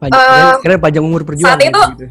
Panjang, 0.00 0.56
keren 0.64 0.80
panjang 0.80 1.04
umur 1.04 1.20
perjuangan. 1.28 1.60
saat 1.60 1.60
itu- 1.60 1.88
gitu. 1.92 2.08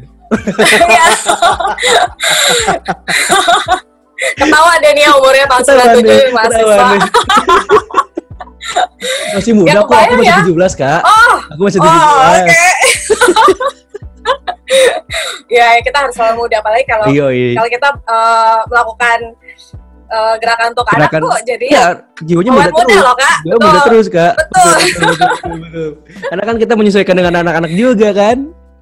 Iya. 0.86 1.06
Ketawa 4.38 4.72
deh 4.84 4.92
nih 4.92 5.08
umurnya 5.16 5.46
tahun 5.48 5.62
Ketahuan 5.64 5.88
97 5.96 6.06
deh, 6.06 6.28
mahasiswa. 6.36 6.86
masih 9.32 9.52
muda 9.52 9.70
Ya, 9.70 9.80
kok, 9.80 9.94
aku 9.94 10.14
masih 10.16 10.28
ya. 10.28 10.44
17 10.44 10.72
kak. 10.76 11.00
Oh, 11.02 11.34
Aku 11.50 11.62
masih 11.62 11.78
17. 11.78 11.88
oh 11.88 12.20
oke. 12.30 12.62
ya 15.50 15.66
kita 15.82 15.96
harus 15.98 16.14
selalu 16.14 16.34
muda 16.40 16.56
apalagi 16.58 16.84
kalau 16.86 17.04
Iya, 17.06 17.26
iya. 17.30 17.48
kalau 17.56 17.68
kita 17.68 17.88
eh, 17.90 18.58
melakukan 18.66 19.18
eh, 20.06 20.34
gerakan 20.38 20.66
untuk 20.70 20.86
anak 20.88 21.10
Gerakan- 21.10 21.22
tuh 21.26 21.32
jadi 21.44 21.66
Iya, 21.66 21.84
jiwanya 22.22 22.50
muda 22.52 22.70
muda 22.70 22.84
terus. 22.86 23.02
loh 23.02 23.16
kak. 23.16 23.36
Jiwa 23.40 23.56
muda 23.56 23.70
Betul. 23.72 23.86
terus 23.88 24.06
kak. 24.08 24.32
Betul. 24.36 24.70
betul, 24.70 25.00
betul, 25.02 25.28
betul, 25.30 25.58
betul. 25.58 25.88
Karena 26.24 26.42
kan 26.44 26.56
kita 26.56 26.72
menyesuaikan 26.74 27.16
dengan 27.16 27.34
anak-anak 27.40 27.70
juga 27.72 28.08
kan. 28.12 28.38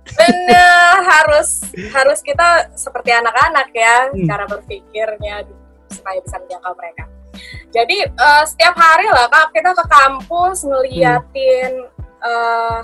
Bener 0.09 0.97
harus 0.99 1.49
harus 1.91 2.19
kita 2.23 2.49
seperti 2.75 3.13
anak-anak 3.13 3.69
ya 3.71 4.09
Hmm. 4.09 4.25
cara 4.25 4.45
berpikirnya 4.47 5.45
supaya 5.91 6.17
bisa 6.19 6.37
menjangkau 6.39 6.73
mereka. 6.75 7.05
Jadi 7.69 7.97
eh, 8.05 8.43
setiap 8.49 8.75
hari 8.77 9.07
lah 9.11 9.27
kak 9.29 9.53
kita 9.53 9.71
ke 9.77 9.85
kampus 9.87 10.65
ngeliatin 10.65 11.73
eh, 12.25 12.79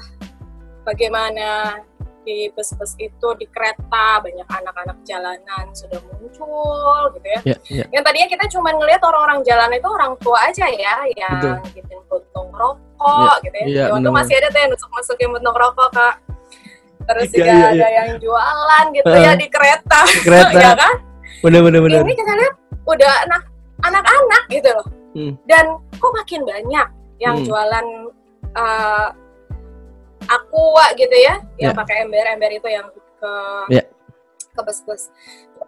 bagaimana 0.84 1.80
di 2.24 2.48
bus-bus 2.56 2.96
itu 2.96 3.28
di 3.36 3.46
kereta 3.52 4.18
banyak 4.24 4.48
anak-anak 4.48 4.96
jalanan 5.04 5.64
sudah 5.76 6.00
muncul 6.08 7.12
gitu 7.20 7.28
ya. 7.28 7.40
Iya, 7.44 7.56
iya. 7.68 7.84
Yang 7.92 8.02
tadinya 8.08 8.28
kita 8.32 8.44
cuma 8.56 8.72
ngelihat 8.72 9.02
orang-orang 9.04 9.44
jalan 9.44 9.70
itu 9.76 9.88
orang 9.88 10.12
tua 10.24 10.38
aja 10.48 10.66
ya 10.72 10.94
yang 11.14 11.60
bikin 11.76 12.00
puntung 12.08 12.48
rokok 12.56 13.36
gitu 13.44 13.56
ya. 13.60 13.64
itu 13.64 13.92
benar-benar. 13.92 14.12
masih 14.16 14.34
ada 14.40 14.48
tuh 14.48 14.60
yang 14.64 14.70
nusuk-nusukin 14.72 15.28
puntung 15.36 15.56
rokok 15.56 15.88
kak. 15.92 16.14
Terus 17.04 17.28
Iya, 17.28 17.36
juga 17.36 17.52
iya, 17.52 17.66
ada 17.68 17.88
yang 17.92 18.08
jualan 18.16 18.84
gitu 18.96 19.12
Heeh. 19.12 19.24
ya 19.28 19.32
di 19.36 19.46
kereta. 19.52 20.00
Di 20.08 20.20
kereta. 20.24 20.58
ya 20.64 20.72
kan? 20.72 20.94
Bener, 21.44 21.60
bener, 21.60 21.80
bener. 21.84 22.00
Ini 22.00 22.14
kita 22.16 22.32
lihat 22.32 22.54
udah 22.88 23.12
anak 23.28 23.42
anak-anak 23.82 24.42
gitu 24.52 24.70
loh. 24.70 24.86
Hmm. 25.14 25.32
Dan 25.46 25.64
kok 25.98 26.12
makin 26.14 26.42
banyak 26.46 26.88
yang 27.18 27.34
Hmm. 27.40 27.46
jualan 27.46 27.86
uh, 28.54 29.08
aqua 30.24 30.86
gitu 30.96 31.16
ya, 31.16 31.36
yang 31.60 31.74
Ya. 31.74 31.78
pakai 31.78 32.06
ember-ember 32.06 32.50
itu 32.54 32.68
yang 32.70 32.86
ke 32.92 33.32
Ya. 33.70 33.84
ke 34.54 34.60
bus-bus. 34.62 35.10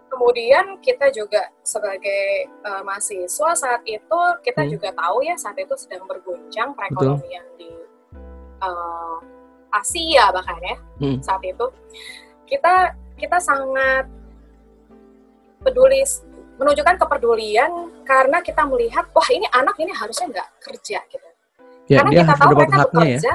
Kemudian 0.07 0.79
kita 0.79 1.11
juga 1.11 1.51
sebagai 1.67 2.47
uh, 2.63 2.87
mahasiswa 2.87 3.51
saat 3.59 3.83
itu 3.85 4.21
kita 4.47 4.63
Hmm. 4.63 4.71
juga 4.71 4.89
tahu 4.95 5.27
ya 5.27 5.35
saat 5.35 5.59
itu 5.59 5.75
sedang 5.75 6.07
berguncang 6.07 6.71
perekonomian 6.73 7.45
di 7.59 7.69
uh, 8.63 9.19
Asia 9.75 10.31
bahkan 10.33 10.57
ya 10.63 10.77
Hmm. 11.03 11.19
saat 11.21 11.43
itu 11.45 11.67
kita 12.47 12.95
kita 13.19 13.37
sangat 13.43 14.07
peduli 15.61 16.01
menunjukkan 16.57 16.97
kepedulian 16.97 17.71
karena 18.03 18.41
kita 18.41 18.65
melihat 18.65 19.05
wah 19.13 19.29
ini 19.29 19.45
anak 19.53 19.77
ini 19.77 19.93
harusnya 19.93 20.27
nggak 20.33 20.49
kerja 20.63 21.01
gitu 21.09 21.29
Ya, 21.87 22.03
karena 22.03 22.11
dia 22.11 22.23
kita 22.27 22.35
tahu 22.35 22.51
mereka 22.59 22.67
tuh 22.67 22.81
haknya 22.83 22.99
ya. 22.99 23.07
kerja 23.15 23.33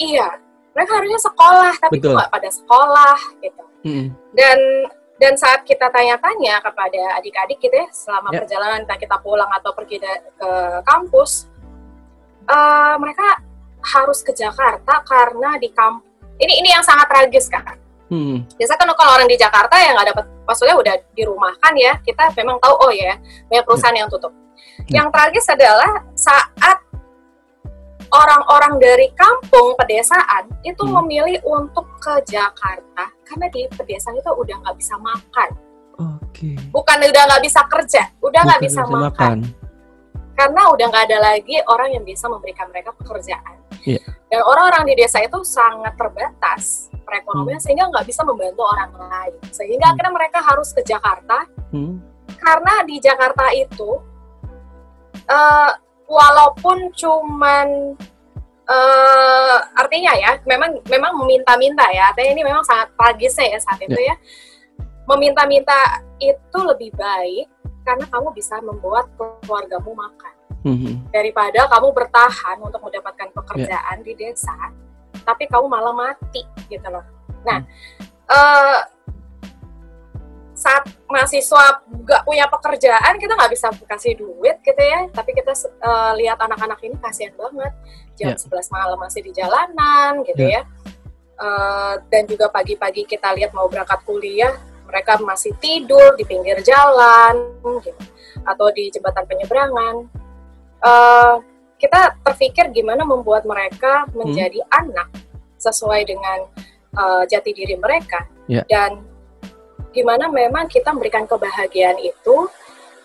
iya 0.00 0.28
mereka 0.72 0.92
harusnya 0.96 1.20
sekolah 1.20 1.72
tapi 1.76 1.94
Betul. 2.00 2.12
nggak 2.16 2.30
pada 2.32 2.48
sekolah 2.48 3.18
gitu 3.44 3.62
Mm-mm. 3.84 4.06
dan 4.32 4.58
dan 5.20 5.32
saat 5.36 5.60
kita 5.68 5.92
tanya-tanya 5.92 6.64
kepada 6.64 7.20
adik-adik 7.20 7.60
gitu 7.60 7.76
ya 7.76 7.84
selama 7.92 8.32
Ya. 8.32 8.40
perjalanan 8.40 8.88
entah 8.88 8.96
kita 8.96 9.20
pulang 9.20 9.52
atau 9.52 9.76
pergi 9.76 10.00
ke 10.00 10.50
kampus 10.88 11.52
eh, 12.48 12.94
mereka 12.96 13.28
harus 13.92 14.24
ke 14.24 14.32
Jakarta 14.32 15.04
karena 15.04 15.60
di 15.60 15.68
kamp 15.68 16.00
ini 16.40 16.64
ini 16.64 16.72
yang 16.72 16.80
sangat 16.80 17.12
tragis 17.12 17.52
kan 17.52 17.76
Mm-mm. 18.10 18.42
biasa 18.58 18.74
kan 18.74 18.90
kalau 18.90 19.12
orang 19.14 19.30
di 19.30 19.38
Jakarta 19.38 19.74
yang 19.78 19.94
nggak 19.94 20.08
dapat 20.10 20.24
maksudnya 20.44 20.74
udah 20.74 20.94
dirumahkan 21.14 21.72
ya 21.78 21.94
kita 22.02 22.34
memang 22.34 22.58
tahu 22.58 22.74
oh 22.74 22.90
ya 22.90 23.14
banyak 23.46 23.64
perusahaan 23.64 23.96
yang 23.96 24.10
tutup 24.10 24.34
Ya. 24.88 25.00
yang 25.00 25.08
tragis 25.12 25.44
adalah 25.46 26.04
saat 26.12 26.76
orang-orang 28.10 28.80
dari 28.80 29.06
kampung 29.14 29.76
pedesaan 29.78 30.50
itu 30.66 30.82
Hmm. 30.82 31.04
memilih 31.04 31.38
untuk 31.46 31.86
ke 32.02 32.18
Jakarta 32.26 33.06
karena 33.22 33.46
di 33.48 33.68
pedesaan 33.70 34.18
itu 34.18 34.30
udah 34.32 34.56
nggak 34.60 34.76
bisa 34.76 34.98
makan 34.98 35.48
Oke. 36.18 36.56
bukan 36.74 36.96
udah 36.96 37.22
nggak 37.28 37.42
bisa 37.44 37.60
kerja 37.70 38.02
udah 38.18 38.40
nggak 38.42 38.60
bisa 38.66 38.82
makan 38.84 39.36
karena 40.34 40.62
udah 40.72 40.86
nggak 40.88 41.04
ada 41.12 41.18
lagi 41.20 41.56
orang 41.68 41.92
yang 41.92 42.04
bisa 42.04 42.24
memberikan 42.24 42.64
mereka 42.72 42.96
pekerjaan. 42.96 43.59
Iya. 43.84 44.02
Dan 44.30 44.40
orang-orang 44.44 44.84
di 44.92 44.94
desa 45.00 45.18
itu 45.24 45.40
sangat 45.42 45.96
terbatas 45.96 46.92
perekonomian 47.02 47.58
sehingga 47.58 47.90
nggak 47.90 48.06
bisa 48.06 48.22
membantu 48.22 48.62
orang 48.62 48.92
lain. 48.94 49.34
Sehingga 49.50 49.90
Hmm. 49.90 49.92
akhirnya 49.96 50.12
mereka 50.14 50.38
harus 50.44 50.70
ke 50.70 50.82
Jakarta 50.84 51.48
Hmm. 51.74 51.98
karena 52.38 52.74
di 52.86 52.96
Jakarta 53.02 53.50
itu 53.56 53.98
eh, 55.30 55.70
walaupun 56.10 56.90
cuman 56.94 57.94
eh, 58.66 59.58
artinya 59.78 60.14
ya 60.14 60.38
memang 60.46 60.78
memang 60.86 61.12
meminta-minta 61.22 61.86
ya 61.90 62.10
artinya 62.10 62.30
ini 62.34 62.42
memang 62.46 62.62
sangat 62.66 62.90
tragisnya 62.94 63.54
ya 63.54 63.58
saat 63.62 63.78
itu 63.82 63.98
ya 63.98 64.14
meminta-minta 65.06 66.02
itu 66.22 66.58
lebih 66.62 66.94
baik 66.94 67.46
karena 67.82 68.06
kamu 68.10 68.30
bisa 68.34 68.58
membuat 68.62 69.10
keluargamu 69.18 69.94
makan 69.94 70.34
Mhm. 70.60 71.08
daripada 71.08 71.64
kamu 71.72 71.88
bertahan 71.96 72.56
untuk 72.60 72.80
mendapatkan 72.84 73.28
pekerjaan 73.32 73.96
di 74.04 74.12
desa 74.12 74.56
tapi 75.24 75.44
kamu 75.48 75.66
malah 75.68 75.92
mati 75.94 76.42
gitu 76.68 76.86
loh. 76.88 77.04
Nah 77.44 77.64
eh, 78.30 78.80
saat 80.60 80.84
mahasiswa 81.08 81.80
nggak 81.88 82.22
punya 82.28 82.44
pekerjaan 82.44 83.16
kita 83.16 83.32
nggak 83.32 83.52
bisa 83.52 83.72
kasih 83.88 84.12
duit 84.20 84.60
gitu 84.60 84.82
ya. 84.82 85.08
Tapi 85.08 85.30
kita 85.32 85.52
eh, 85.56 86.12
lihat 86.24 86.38
anak-anak 86.40 86.80
ini 86.84 86.96
kasihan 87.00 87.32
banget. 87.36 87.72
Jam 88.20 88.36
Ya. 88.36 88.36
11 88.36 88.68
malam 88.68 88.98
masih 89.00 89.24
di 89.24 89.32
jalanan 89.32 90.20
gitu 90.28 90.44
ya. 90.44 90.62
Eh, 91.40 91.94
dan 92.12 92.22
juga 92.28 92.52
pagi-pagi 92.52 93.08
kita 93.08 93.32
lihat 93.32 93.56
mau 93.56 93.64
berangkat 93.64 94.04
kuliah 94.04 94.52
mereka 94.84 95.16
masih 95.22 95.54
tidur 95.62 96.18
di 96.18 96.26
pinggir 96.26 96.60
jalan 96.60 97.38
gitu. 97.80 98.02
Atau 98.44 98.68
di 98.76 98.92
jembatan 98.92 99.24
penyeberangan 99.24 99.94
Eh, 100.80 101.34
kita 101.80 102.16
terpikir 102.24 102.72
gimana 102.72 103.04
membuat 103.04 103.44
mereka 103.44 104.04
menjadi 104.16 104.60
anak 104.72 105.08
sesuai 105.60 106.08
dengan 106.08 106.48
eh, 106.96 107.22
jati 107.28 107.52
diri 107.52 107.76
mereka 107.76 108.24
Ya. 108.50 108.66
dan 108.66 108.98
gimana 109.94 110.26
memang 110.26 110.66
kita 110.66 110.90
memberikan 110.90 111.22
kebahagiaan 111.22 112.00
itu 112.02 112.50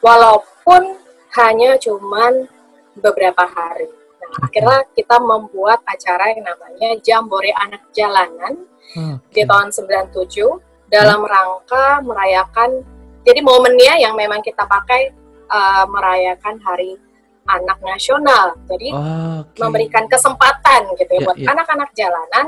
walaupun 0.02 0.98
hanya 1.38 1.78
cuman 1.78 2.50
beberapa 2.98 3.46
hari. 3.46 3.86
Nah, 4.18 4.50
akhirnya 4.50 4.80
kita 4.98 5.22
membuat 5.22 5.86
acara 5.86 6.34
yang 6.34 6.42
namanya 6.48 6.98
Jambore 7.06 7.54
Anak 7.62 7.86
Jalanan 7.94 8.66
Oke. 8.98 9.38
di 9.38 9.42
tahun 9.46 9.70
97 9.70 10.90
dalam 10.90 11.22
rangka 11.22 12.02
merayakan 12.02 12.82
jadi 13.26 13.42
momennya 13.46 14.02
yang 14.02 14.18
memang 14.18 14.42
kita 14.42 14.66
pakai 14.66 15.14
eh, 15.46 15.86
merayakan 15.92 16.58
Hari 16.58 16.98
Anak 17.46 17.78
Nasional. 17.82 18.58
Jadi 18.66 18.90
Oke. 18.92 19.58
memberikan 19.62 20.06
kesempatan 20.10 20.90
gitu 20.98 21.12
ya 21.14 21.20
Iya, 21.22 21.26
buat 21.26 21.38
iya. 21.38 21.48
anak-anak 21.54 21.90
jalanan 21.94 22.46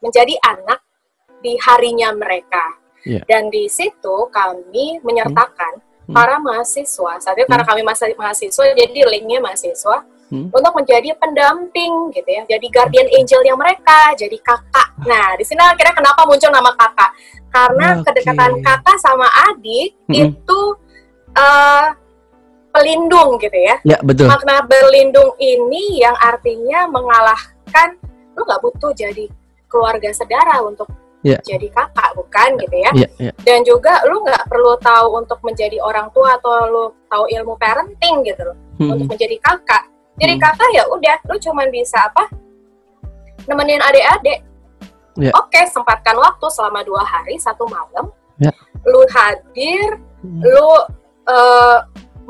menjadi 0.00 0.34
anak 0.46 0.80
di 1.42 1.58
harinya 1.60 2.14
mereka. 2.14 2.64
Iya. 3.02 3.24
Dan 3.26 3.48
di 3.50 3.66
situ 3.66 4.28
kami 4.30 5.00
menyertakan 5.02 5.82
Hmm. 6.10 6.16
para 6.18 6.42
mahasiswa. 6.42 7.22
Saat 7.22 7.38
itu 7.38 7.46
karena 7.46 7.62
kami 7.62 7.86
masih 7.86 8.18
mahasiswa, 8.18 8.64
jadi 8.74 8.98
linknya 9.06 9.38
mahasiswa 9.38 10.02
Hmm. 10.26 10.50
untuk 10.50 10.72
menjadi 10.74 11.14
pendamping 11.14 12.10
gitu 12.10 12.26
ya, 12.26 12.42
jadi 12.50 12.66
guardian 12.70 13.06
angel 13.14 13.42
yang 13.46 13.54
mereka, 13.58 14.14
jadi 14.18 14.34
kakak. 14.42 14.90
Nah, 15.06 15.34
di 15.38 15.42
sini 15.46 15.58
akhirnya 15.58 15.94
kenapa 15.94 16.22
muncul 16.26 16.50
nama 16.50 16.70
kakak? 16.74 17.10
Karena 17.50 17.86
Oke. 17.98 18.10
kedekatan 18.10 18.58
kakak 18.58 18.96
sama 18.98 19.26
adik 19.50 19.94
Mm-mm. 20.06 20.34
itu 20.34 20.60
eh, 21.30 21.86
pelindung 22.70 23.36
gitu 23.36 23.54
ya 23.56 23.76
Ya 23.82 23.98
betul. 24.00 24.30
makna 24.30 24.62
berlindung 24.62 25.34
ini 25.36 25.98
yang 25.98 26.14
artinya 26.16 26.86
mengalahkan 26.86 27.98
lu 28.34 28.42
nggak 28.42 28.62
butuh 28.62 28.92
jadi 28.94 29.26
keluarga 29.66 30.10
sedara 30.10 30.62
untuk 30.62 30.86
Ya. 31.20 31.36
jadi 31.44 31.68
kakak 31.68 32.16
bukan 32.16 32.56
gitu 32.56 32.76
ya 32.80 32.90
Iya, 32.96 33.08
iya. 33.20 33.32
dan 33.44 33.60
juga 33.60 34.00
lu 34.08 34.24
nggak 34.24 34.48
perlu 34.48 34.72
tahu 34.80 35.20
untuk 35.20 35.36
menjadi 35.44 35.76
orang 35.76 36.08
tua 36.10 36.40
atau 36.40 36.64
lu 36.64 36.84
tahu 37.12 37.28
ilmu 37.28 37.60
parenting 37.60 38.24
gitu 38.24 38.40
loh 38.40 38.56
Mhm. 38.80 38.88
untuk 38.88 39.06
menjadi 39.12 39.36
kakak 39.38 39.84
jadi 40.16 40.34
Hmm. 40.36 40.42
kakak 40.42 40.70
ya 40.72 40.82
udah 40.88 41.16
lu 41.28 41.36
cuman 41.36 41.68
bisa 41.68 42.08
apa 42.08 42.24
nemenin 43.44 43.80
adik-adik 43.80 44.40
Ya. 45.18 45.28
oke 45.36 45.60
sempatkan 45.68 46.16
waktu 46.16 46.46
selama 46.48 46.80
dua 46.82 47.04
hari 47.04 47.36
satu 47.36 47.68
malam 47.68 48.08
Ya. 48.40 48.48
lu 48.88 49.04
hadir 49.12 50.00
Mhm. 50.24 50.40
lu 50.40 50.68
eh, 51.28 51.78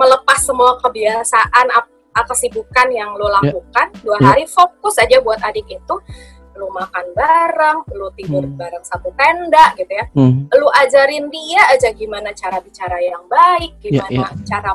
melepas 0.00 0.40
semua 0.40 0.80
kebiasaan 0.80 1.68
ap- 1.70 1.92
kesibukan 2.20 2.88
yang 2.90 3.12
lo 3.14 3.28
lakukan 3.30 3.86
dua 4.00 4.16
Ya. 4.18 4.32
hari 4.32 4.44
fokus 4.44 4.98
aja 4.98 5.20
buat 5.20 5.40
adik 5.40 5.68
itu 5.68 5.94
lu 6.52 6.68
makan 6.68 7.06
bareng, 7.16 7.78
lu 7.94 8.12
tidur 8.12 8.44
Hmm. 8.44 8.52
bareng 8.52 8.84
satu 8.84 9.08
tenda 9.14 9.72
gitu 9.74 9.88
ya. 9.88 10.04
Hmm. 10.12 10.44
Lu 10.52 10.68
ajarin 10.68 11.30
dia 11.30 11.62
aja 11.70 11.88
gimana 11.90 12.34
cara 12.34 12.60
bicara 12.60 13.00
yang 13.00 13.24
baik, 13.24 13.80
Ya, 13.80 14.04
gimana 14.04 14.28
ya. 14.28 14.44
cara 14.44 14.70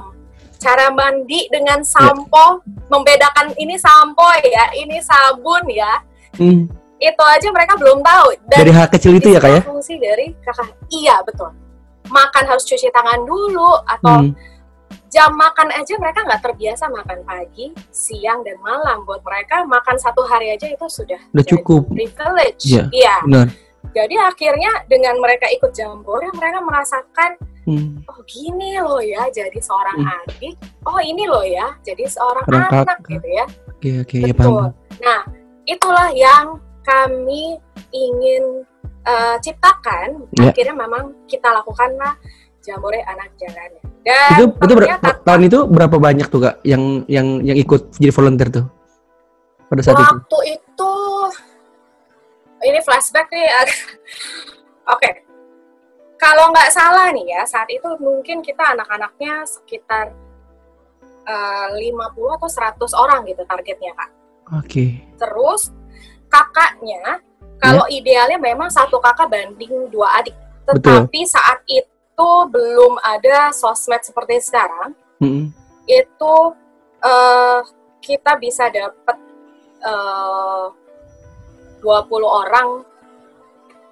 cara 0.58 0.90
mandi 0.90 1.46
dengan 1.46 1.86
sampo, 1.86 2.64
membedakan 2.90 3.54
ini 3.56 3.78
sampo 3.78 4.26
ya, 4.42 4.74
ini 4.74 4.98
sabun 4.98 5.62
ya. 5.70 6.02
Hmm. 6.42 6.66
Itu 6.98 7.22
aja 7.22 7.48
mereka 7.52 7.78
belum 7.78 8.02
tahu. 8.02 8.34
Dan 8.50 8.66
Dari 8.66 8.72
hal 8.74 8.88
kecil 8.90 9.14
itu 9.14 9.30
ya 9.30 9.38
kak 9.38 9.52
ya? 9.52 9.62
Fungsi 9.62 10.00
dari 10.00 10.34
kakak. 10.42 10.74
Iya 10.90 11.22
betul. 11.22 11.54
Makan 12.08 12.44
harus 12.48 12.66
cuci 12.66 12.90
tangan 12.90 13.22
dulu 13.22 13.78
atau 13.86 14.26
Hmm. 14.26 14.34
Jam 15.08 15.32
makan 15.32 15.70
aja 15.72 15.94
mereka 15.96 16.24
nggak 16.24 16.41
terbiasa 16.41 16.86
makan 16.88 17.20
pagi, 17.24 17.70
siang 17.89 18.41
dan 18.41 18.58
malam. 18.60 19.04
Buat 19.04 19.22
mereka 19.22 19.63
makan 19.63 19.96
satu 19.96 20.24
hari 20.24 20.52
aja 20.52 20.65
itu 20.65 20.86
sudah 20.86 21.20
Udah 21.32 21.46
cukup. 21.46 21.88
privilege. 21.89 22.65
Iya. 22.65 22.84
Iya. 22.89 23.15
Benar. 23.24 23.48
Jadi 23.96 24.15
akhirnya 24.18 24.72
dengan 24.86 25.15
mereka 25.18 25.48
ikut 25.48 25.72
jambore 25.72 26.28
mereka 26.34 26.60
merasakan 26.60 27.32
Hmm. 27.65 27.98
oh 28.06 28.22
gini 28.30 28.78
loh 28.78 29.02
ya 29.02 29.26
jadi 29.34 29.58
seorang 29.58 29.98
Hmm. 29.98 30.22
adik. 30.22 30.54
Oh 30.86 31.02
ini 31.02 31.26
loh 31.26 31.41
ya 31.41 31.74
jadi 31.82 32.06
seorang 32.06 32.46
Orang 32.46 32.70
anak 32.70 32.86
kakak. 32.94 32.98
gitu 33.10 33.28
ya. 33.34 33.46
Oke 33.74 33.89
oke 34.06 34.18
ya 34.22 34.34
paham. 34.38 34.70
Nah, 35.02 35.22
itulah 35.65 36.13
yang 36.13 36.62
kami 36.86 37.58
ingin 37.89 38.62
eh, 39.02 39.38
ciptakan. 39.41 40.30
Ya. 40.34 40.50
Akhirnya 40.50 40.74
memang 40.78 41.13
kita 41.26 41.50
lakukanlah 41.54 42.18
jambore 42.65 42.99
anak 43.06 43.30
jalanan. 43.38 43.84
Dan 44.01 44.30
Itu 44.38 44.45
itu 44.58 44.73
ber- 44.73 45.21
tahun 45.21 45.41
itu 45.45 45.60
berapa 45.69 45.97
banyak 46.01 46.28
tuh 46.30 46.41
kak 46.49 46.56
yang 46.65 47.06
yang 47.06 47.45
yang 47.45 47.58
ikut 47.58 47.93
jadi 48.01 48.13
volunteer 48.13 48.49
tuh 48.49 48.65
pada 49.69 49.82
saat 49.82 49.97
itu? 49.97 50.06
waktu 50.06 50.39
itu 50.58 50.93
ini 52.65 52.80
flashback 52.82 53.30
nih. 53.30 53.45
Oke. 54.93 55.10
Kalau 56.15 56.49
nggak 56.49 56.71
salah 56.73 57.13
nih 57.13 57.38
ya, 57.38 57.41
saat 57.45 57.69
itu 57.69 57.86
mungkin 58.01 58.41
kita 58.41 58.73
anak-anaknya 58.73 59.45
sekitar 59.45 60.15
eh, 61.28 61.67
50 61.69 62.38
atau 62.39 62.49
100 62.49 63.04
orang 63.04 63.19
gitu 63.30 63.43
targetnya, 63.45 63.93
Kak. 63.93 64.10
Oke. 64.62 65.06
Terus 65.19 65.69
kakaknya 66.32 67.21
kalau 67.62 67.86
idealnya 67.89 68.38
memang 68.38 68.69
satu 68.71 68.97
kakak 69.01 69.30
banding 69.30 69.89
dua 69.89 70.21
adik. 70.21 70.36
Tetapi 70.65 71.19
saat 71.30 71.62
itu 71.69 71.94
belum 72.47 72.95
ada 72.97 73.51
sosmed 73.51 73.99
seperti 73.99 74.39
sekarang. 74.39 74.95
Hmm. 75.19 75.51
Itu 75.84 76.56
eh, 76.99 77.60
kita 77.99 78.38
bisa 78.38 78.67
dapat 78.67 79.17
eh 79.82 80.65
20 81.82 81.86
orang 82.25 82.82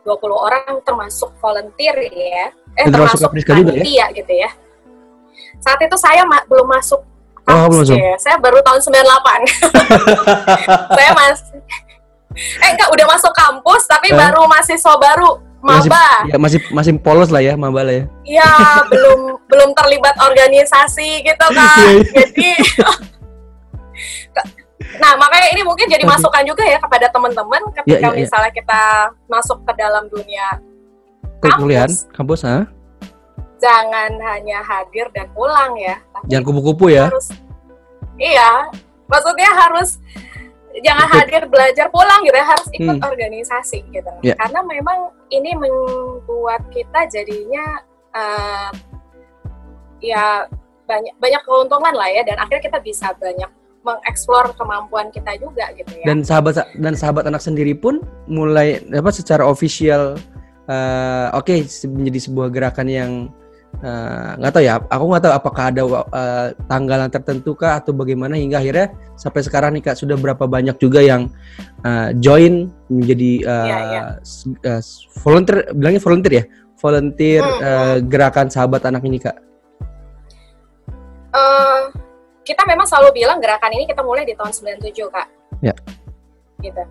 20 0.01 0.09
orang 0.33 0.63
termasuk 0.81 1.35
volunteer 1.37 1.95
ya. 2.09 2.49
Eh 2.75 2.87
termasuk 2.87 3.23
termasuk 3.23 3.47
ya? 3.47 3.55
panitia 3.55 4.05
gitu 4.13 4.33
ya. 4.33 4.49
Saat 5.59 5.79
itu 5.79 5.95
saya 5.95 6.23
ma- 6.23 6.43
belum 6.45 6.67
masuk 6.67 7.01
Oh, 7.43 7.67
belum 7.67 7.83
masuk. 7.83 7.99
ya. 7.99 8.15
Saya 8.17 8.35
baru 8.39 8.63
tahun 8.63 8.79
98. 8.79 8.95
saya 10.97 11.11
masih 11.13 11.59
eh 12.33 12.69
enggak 12.73 12.89
udah 12.89 13.05
masuk 13.05 13.29
kampus 13.29 13.85
tapi 13.85 14.09
Eh? 14.09 14.17
baru 14.17 14.47
mahasiswa 14.47 14.93
baru 14.97 15.37
Masih, 15.63 15.87
maba 15.87 16.27
ya, 16.27 16.35
masih 16.35 16.59
masih 16.75 16.91
polos 16.99 17.31
lah 17.31 17.39
ya 17.39 17.55
maba 17.55 17.87
lah 17.87 17.95
ya. 17.95 18.05
ya 18.27 18.51
belum 18.91 19.39
belum 19.47 19.69
terlibat 19.71 20.11
organisasi 20.19 21.23
gitu 21.23 21.45
kan 21.55 21.79
Iya, 21.79 22.03
iya. 22.03 22.03
jadi 22.19 22.51
nah 25.01 25.15
makanya 25.15 25.47
ini 25.55 25.61
mungkin 25.63 25.87
jadi 25.87 26.03
masukan 26.03 26.43
juga 26.43 26.67
ya 26.67 26.77
kepada 26.77 27.07
teman-teman 27.07 27.63
ketika 27.79 27.87
Iya, 27.87 27.97
iya, 28.03 28.09
iya. 28.11 28.21
misalnya 28.27 28.51
kita 28.51 28.81
masuk 29.31 29.63
ke 29.63 29.71
dalam 29.79 30.03
dunia 30.11 30.59
Perkuliahan 31.39 31.87
kampus 32.11 32.11
kampus 32.11 32.41
ha? 32.43 32.67
jangan 33.63 34.11
hanya 34.19 34.59
hadir 34.59 35.07
dan 35.15 35.31
pulang 35.31 35.71
ya 35.79 35.95
Jangan 36.27 36.43
kupu-kupu 36.43 36.91
ya. 36.91 37.07
harus 37.07 37.31
iya 38.19 38.67
maksudnya 39.07 39.47
harus 39.47 39.97
jangan 40.75 41.07
hadir 41.07 41.45
belajar 41.45 41.85
pulang 41.87 42.21
gitu 42.21 42.33
ya 42.33 42.47
harus 42.47 42.67
ikut 42.71 42.95
Hmm. 42.95 43.05
organisasi 43.05 43.79
gitu 43.87 44.11
Ya. 44.21 44.33
karena 44.35 44.59
memang 44.63 44.97
ini 45.29 45.53
membuat 45.53 46.65
kita 46.69 47.05
jadinya 47.07 47.77
eh, 48.11 48.69
ya 50.01 50.45
banyak 50.83 51.13
banyak 51.15 51.41
keuntungan 51.43 51.93
lah 51.93 52.07
ya 52.07 52.21
dan 52.23 52.37
akhirnya 52.37 52.63
kita 52.63 52.79
bisa 52.79 53.13
banyak 53.15 53.47
mengeksplor 53.83 54.51
kemampuan 54.53 55.09
kita 55.09 55.35
juga 55.37 55.67
gitu 55.73 55.91
ya 55.93 56.05
Dan 56.05 56.23
sahabat 56.23 56.55
dan 56.73 56.93
sahabat 56.93 57.23
anak 57.25 57.39
sendiri 57.39 57.73
pun 57.73 57.99
mulai 58.25 58.79
apa 58.87 59.11
secara 59.11 59.43
official 59.43 60.15
eh, 60.65 61.27
oke 61.31 61.65
se- 61.65 61.85
menjadi 61.85 62.19
sebuah 62.23 62.47
gerakan 62.49 62.87
yang 62.87 63.11
eh, 63.81 64.29
nggak 64.37 64.51
tahu 64.53 64.63
ya. 64.63 64.77
Aku 64.85 65.03
nggak 65.09 65.23
tahu 65.23 65.33
apakah 65.33 65.63
ada 65.71 65.81
eh, 66.13 66.47
tanggalan 66.67 67.09
tertentu 67.09 67.57
kah 67.57 67.81
atau 67.81 67.89
bagaimana 67.91 68.37
hingga 68.37 68.59
akhirnya 68.59 68.91
sampai 69.15 69.41
sekarang 69.41 69.71
nih 69.73 69.89
kak 69.89 69.97
sudah 69.97 70.13
berapa 70.13 70.45
banyak 70.45 70.77
juga 70.77 71.01
yang 71.01 71.31
eh, 71.81 72.13
join 72.19 72.69
menjadi 72.87 73.31
iya. 73.41 74.03
s- 74.21 74.45
eh, 74.61 74.77
s- 74.77 75.07
volunteer 75.21 75.73
bilangnya 75.73 76.01
volunteer 76.03 76.33
ya 76.37 76.45
volunteer 76.77 77.39
Hmm, 77.39 77.63
eh, 77.63 77.97
gerakan 78.03 78.51
sahabat 78.51 78.83
anak 78.83 79.07
ini 79.07 79.15
kak. 79.15 79.39
Eh, 81.33 81.81
kita 82.43 82.67
memang 82.67 82.83
selalu 82.83 83.23
bilang 83.23 83.39
gerakan 83.39 83.71
ini 83.71 83.87
kita 83.87 84.03
mulai 84.03 84.27
di 84.27 84.35
tahun 84.35 84.51
97 84.51 85.07
kak. 85.07 85.27
Ya. 85.63 85.71
Gitu. 86.59 86.83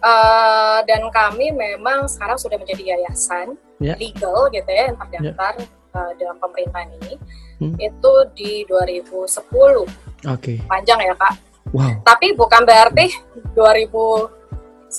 Eh, 0.00 0.78
dan 0.84 1.02
kami 1.08 1.50
memang 1.50 2.04
sekarang 2.04 2.36
sudah 2.36 2.56
menjadi 2.60 2.94
yayasan 2.96 3.56
Ya. 3.80 3.96
legal 3.96 4.52
gitu 4.52 4.68
ya 4.68 4.92
yang 4.92 4.96
terdaftar 5.00 5.56
eh, 5.90 6.12
dalam 6.16 6.36
pemerintahan 6.38 6.88
ini. 7.00 7.14
Hmm. 7.60 7.74
Itu 7.76 8.12
di 8.32 8.64
2010 8.64 9.84
Oke. 10.26 10.60
panjang 10.64 10.98
ya 11.00 11.14
kak. 11.14 11.34
Wow. 11.70 12.02
Tapi 12.02 12.32
bukan 12.34 12.64
berarti 12.64 13.12
2000 13.52 14.26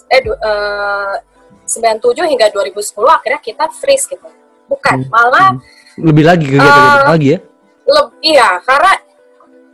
eh 0.08 0.22
du- 0.22 0.38
eh, 0.38 1.16
97 1.66 2.28
hingga 2.28 2.48
2010 2.50 3.12
akhirnya 3.12 3.40
kita 3.40 3.66
freeze 3.72 4.08
gitu. 4.08 4.28
Bukan, 4.68 5.04
Hmm. 5.04 5.12
malah 5.12 5.50
Lebih 6.00 6.24
lagi 6.24 6.46
kegiatan 6.48 7.04
Eh, 7.04 7.10
lagi 7.12 7.28
ya. 7.36 7.40
Leb- 7.84 8.16
iya, 8.24 8.50
karena 8.64 8.92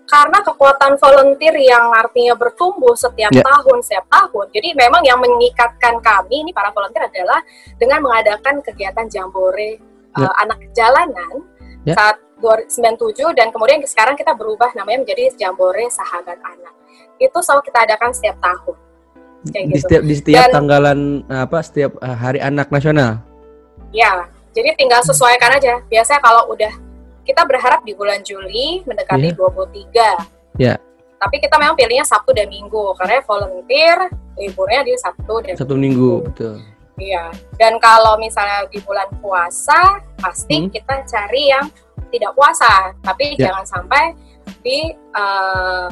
karena 0.08 0.40
kekuatan 0.40 0.96
volunteer 0.98 1.52
yang 1.60 1.92
artinya 1.92 2.32
bertumbuh 2.34 2.96
setiap 2.96 3.28
Ya. 3.30 3.44
tahun, 3.44 3.84
setiap 3.84 4.08
tahun. 4.08 4.48
Jadi 4.50 4.72
memang 4.74 5.04
yang 5.04 5.20
mengikatkan 5.20 6.00
kami 6.00 6.42
ini 6.42 6.56
para 6.56 6.72
volunteer 6.72 7.06
adalah 7.06 7.44
dengan 7.76 8.00
mengadakan 8.02 8.64
kegiatan 8.64 9.06
jambore 9.06 9.78
Ya. 10.16 10.28
uh, 10.30 10.36
anak 10.40 10.60
jalanan 10.72 11.34
Ya. 11.84 11.96
saat 11.96 12.18
97 12.38 13.34
dan 13.34 13.50
kemudian 13.50 13.82
sekarang 13.82 14.14
kita 14.14 14.38
berubah 14.38 14.70
namanya 14.78 15.02
menjadi 15.02 15.34
jambore 15.36 15.90
sahabat 15.90 16.38
anak. 16.38 16.74
Itu 17.18 17.42
selalu 17.42 17.66
kita 17.66 17.80
adakan 17.90 18.14
setiap 18.14 18.38
tahun. 18.38 18.76
Kayak 19.50 19.66
di 19.66 19.74
gitu. 19.74 19.82
setiap 19.88 20.02
di 20.04 20.14
setiap 20.14 20.44
Dan- 20.46 20.54
tanggalan 20.54 21.00
apa 21.28 21.58
setiap 21.66 21.98
eh, 21.98 22.14
hari 22.14 22.40
anak 22.44 22.70
nasional. 22.70 23.24
Ya, 23.90 24.28
jadi 24.54 24.76
tinggal 24.76 25.02
sesuaikan 25.02 25.56
aja. 25.56 25.82
Biasanya 25.88 26.22
kalau 26.22 26.52
udah 26.52 26.74
kita 27.24 27.42
berharap 27.48 27.82
di 27.84 27.96
bulan 27.96 28.22
Juli 28.22 28.84
mendekati 28.86 29.32
Iya. 29.32 29.38
23. 29.38 30.08
Ya. 30.60 30.74
Tapi 31.18 31.36
kita 31.42 31.58
memang 31.58 31.74
pilihnya 31.74 32.06
Sabtu 32.06 32.30
dan 32.30 32.46
Minggu 32.46 32.94
karena 33.02 33.18
volunteer 33.26 33.98
liburnya 34.38 34.86
di 34.86 34.94
Sabtu 35.02 35.42
dan 35.42 35.58
Satu 35.58 35.74
minggu, 35.74 36.22
betul. 36.30 36.62
Iya. 36.98 37.30
Dan 37.62 37.78
kalau 37.78 38.18
misalnya 38.18 38.66
di 38.74 38.82
bulan 38.82 39.06
puasa, 39.22 40.02
pasti 40.18 40.66
Hmm. 40.66 40.70
kita 40.74 41.06
cari 41.06 41.54
yang 41.54 41.66
tidak 42.10 42.34
puasa, 42.34 42.94
tapi 43.06 43.38
Ya. 43.38 43.50
jangan 43.54 43.66
sampai 43.66 44.04
di 44.66 44.92
eh, 44.94 45.88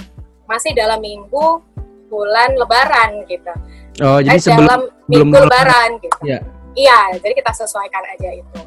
masih 0.46 0.72
dalam 0.78 1.02
minggu 1.02 1.62
bulan 2.10 2.54
Lebaran 2.54 3.26
gitu. 3.26 3.54
Oh, 4.06 4.22
jadi 4.22 4.38
eh, 4.38 4.42
sebelum 4.42 4.66
dalam 4.70 4.82
belum 5.10 5.28
minggu 5.30 5.38
Lebaran 5.46 5.90
gitu. 6.02 6.20
Ya. 6.26 6.40
Iya, 6.76 7.00
jadi 7.24 7.34
kita 7.40 7.52
sesuaikan 7.56 8.04
aja 8.06 8.30
itu. 8.36 8.60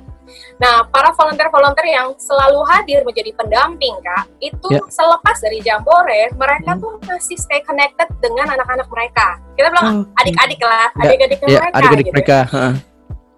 Nah, 0.57 0.87
para 0.89 1.11
volunteer-volunteer 1.11 1.89
yang 1.89 2.09
selalu 2.17 2.61
hadir 2.67 3.01
menjadi 3.03 3.31
pendamping, 3.35 3.95
Kak, 4.01 4.27
itu 4.39 4.69
Ya. 4.69 4.83
selepas 4.89 5.37
dari 5.39 5.59
Jambore, 5.61 6.31
mereka 6.35 6.75
Hmm. 6.75 6.83
tuh 6.83 6.93
masih 7.05 7.37
stay 7.37 7.61
connected 7.63 8.07
dengan 8.19 8.53
anak-anak 8.53 8.89
mereka. 8.89 9.39
Kita 9.55 9.69
bilang 9.71 9.87
Oh, 10.07 10.21
adik-adik 10.21 10.61
lah, 10.61 10.89
adik-adik 10.97 11.39
ya, 11.41 11.61
mereka 11.63 11.77
adik-adik 11.77 12.07
gitu. 12.07 12.15
mereka, 12.15 12.39
heeh. 12.49 12.75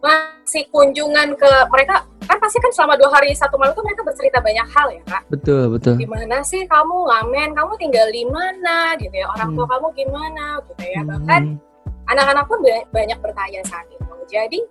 Masih 0.00 0.64
kunjungan 0.72 1.36
ke 1.36 1.50
mereka, 1.68 1.94
kan 2.24 2.40
pasti 2.40 2.56
kan 2.56 2.72
selama 2.72 2.96
dua 2.96 3.12
hari 3.12 3.36
satu 3.36 3.60
malam 3.60 3.76
itu 3.76 3.84
mereka 3.84 4.00
bercerita 4.00 4.40
banyak 4.40 4.66
hal 4.72 4.88
ya, 4.90 5.02
Kak. 5.04 5.22
betul, 5.28 5.62
betul. 5.68 5.94
Di 6.00 6.08
mana 6.08 6.40
sih 6.40 6.64
kamu 6.64 6.96
ngamen, 7.04 7.52
kamu 7.52 7.72
tinggal 7.76 8.08
di 8.08 8.24
mana 8.24 8.96
gitu 8.96 9.12
ya, 9.12 9.28
orang 9.28 9.52
tua 9.52 9.68
Hmm. 9.68 9.72
kamu 9.76 9.86
gimana 9.92 10.44
gitu 10.64 10.84
ya. 10.88 11.00
Bahkan 11.04 11.42
Hmm, 11.44 12.08
anak-anak 12.08 12.44
pun 12.48 12.58
ba- 12.64 12.86
banyak 12.90 13.18
bertanya 13.20 13.60
saat 13.68 13.86
itu. 13.92 14.00
Jadi 14.30 14.62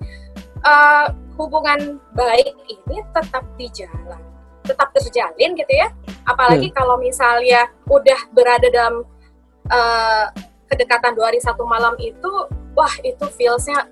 eh, 0.66 1.08
hubungan 1.40 2.00
baik 2.16 2.52
ini 2.68 2.98
tetap 3.16 3.44
di 3.56 3.68
jalan, 3.72 4.22
tetap 4.68 4.92
terjalin 4.96 5.56
gitu 5.56 5.74
ya. 5.74 5.88
Apalagi 6.28 6.70
kalau 6.76 7.00
misalnya 7.00 7.72
udah 7.88 8.20
berada 8.36 8.68
dalam 8.70 9.08
eh, 9.72 10.26
kedekatan 10.70 11.18
dua 11.18 11.34
hari 11.34 11.42
satu 11.42 11.66
malam 11.66 11.98
itu 11.98 12.32
wah 12.78 12.94
itu 13.02 13.26
feelsnya 13.34 13.90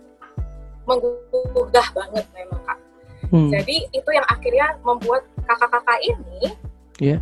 menggugah 0.87 1.87
banget 1.91 2.25
memang 2.31 2.61
kak. 2.63 2.79
Hmm. 3.27 3.51
Jadi 3.51 3.91
itu 3.91 4.09
yang 4.13 4.23
akhirnya 4.31 4.79
membuat 4.87 5.27
kakak-kakak 5.43 5.99
ini 5.99 6.55
yeah. 7.03 7.19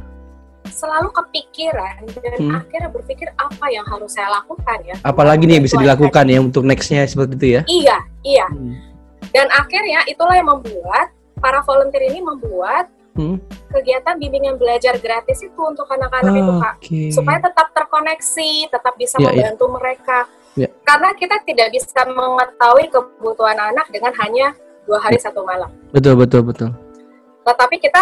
selalu 0.70 1.10
kepikiran 1.10 2.06
dan 2.22 2.38
hmm. 2.38 2.54
akhirnya 2.62 2.90
berpikir 2.94 3.34
apa 3.34 3.66
yang 3.74 3.82
harus 3.90 4.14
saya 4.14 4.30
lakukan 4.30 4.78
ya. 4.86 4.96
Apalagi 5.02 5.50
nih 5.50 5.58
yang 5.58 5.66
bisa 5.66 5.82
dilakukan 5.82 6.26
ya 6.30 6.40
untuk 6.46 6.62
nextnya 6.62 7.10
seperti 7.10 7.34
itu 7.42 7.48
ya? 7.58 7.62
Iya, 7.66 7.98
iya. 8.22 8.48
Hmm. 8.54 8.95
Dan 9.36 9.52
akhirnya 9.52 10.08
itulah 10.08 10.40
yang 10.40 10.48
membuat 10.48 11.12
para 11.44 11.60
volunteer 11.68 12.08
ini 12.08 12.24
membuat 12.24 12.88
hmm. 13.20 13.36
kegiatan 13.68 14.16
bimbingan 14.16 14.56
belajar 14.56 14.96
gratis 14.96 15.44
itu 15.44 15.60
untuk 15.60 15.84
anak-anak 15.92 16.32
oh, 16.32 16.40
itu 16.40 16.54
kak, 16.64 16.76
okay. 16.80 17.08
supaya 17.12 17.44
tetap 17.44 17.68
terkoneksi, 17.76 18.72
tetap 18.72 18.96
bisa 18.96 19.20
yeah, 19.20 19.36
iya. 19.36 19.52
membantu 19.52 19.66
yeah. 19.68 19.76
mereka. 19.76 20.20
Yeah. 20.56 20.72
Karena 20.88 21.10
kita 21.20 21.36
tidak 21.44 21.68
bisa 21.76 22.02
mengetahui 22.08 22.88
kebutuhan 22.88 23.60
anak 23.60 23.92
dengan 23.92 24.16
hanya 24.24 24.56
dua 24.88 25.04
hari 25.04 25.20
yeah. 25.20 25.26
satu 25.28 25.44
malam. 25.44 25.68
Betul 25.92 26.16
betul 26.16 26.42
betul. 26.48 26.72
Tetapi 27.44 27.76
kita 27.84 28.02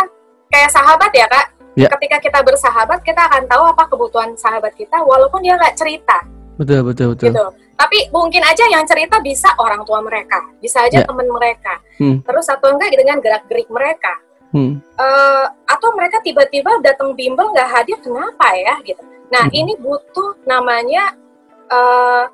kayak 0.54 0.70
sahabat 0.70 1.12
ya 1.18 1.26
kak. 1.26 1.48
Yeah. 1.74 1.90
Ketika 1.90 2.22
kita 2.22 2.40
bersahabat, 2.46 3.02
kita 3.02 3.18
akan 3.18 3.50
tahu 3.50 3.64
apa 3.74 3.90
kebutuhan 3.90 4.38
sahabat 4.38 4.78
kita, 4.78 5.02
walaupun 5.02 5.42
dia 5.42 5.58
nggak 5.58 5.74
cerita. 5.74 6.22
Betul 6.60 6.82
betul 6.86 7.18
betul. 7.18 7.32
Gitu. 7.34 7.46
Tapi 7.74 7.98
mungkin 8.14 8.42
aja 8.46 8.64
yang 8.70 8.86
cerita 8.86 9.18
bisa 9.20 9.50
orang 9.58 9.82
tua 9.84 10.00
mereka, 10.06 10.40
bisa 10.62 10.86
aja 10.86 11.02
yeah. 11.02 11.08
teman 11.10 11.26
mereka. 11.26 11.82
Hmm. 11.98 12.22
Terus 12.22 12.46
atau 12.48 12.72
enggak 12.74 12.94
dengan 12.94 13.18
gerak 13.20 13.44
gerik 13.50 13.68
mereka 13.68 14.14
hmm. 14.54 14.74
uh, 14.96 15.46
atau 15.66 15.90
mereka 15.98 16.22
tiba-tiba 16.22 16.80
datang 16.80 17.18
bimbel 17.18 17.50
nggak 17.52 17.70
hadir 17.74 17.98
kenapa 18.00 18.54
ya 18.54 18.78
gitu 18.86 19.02
nah 19.34 19.50
hmm. 19.50 19.60
ini 19.60 19.74
butuh 19.82 20.38
namanya 20.46 21.18
uh, 21.74 22.30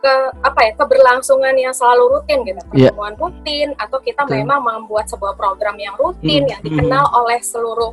ke 0.00 0.14
apa 0.40 0.60
ya 0.64 0.72
keberlangsungan 0.80 1.52
yang 1.60 1.76
selalu 1.76 2.16
rutin 2.16 2.40
gitu 2.48 2.56
iya. 2.72 2.88
pertemuan 2.88 3.12
yeah. 3.12 3.20
rutin 3.20 3.68
atau 3.76 3.98
kita 4.00 4.24
Betul. 4.24 4.36
memang 4.40 4.60
membuat 4.64 5.04
sebuah 5.12 5.36
program 5.36 5.76
yang 5.76 5.92
rutin 6.00 6.48
hmm. 6.48 6.50
yang 6.56 6.60
dikenal 6.64 7.04
hmm. 7.04 7.18
oleh 7.20 7.38
seluruh 7.44 7.92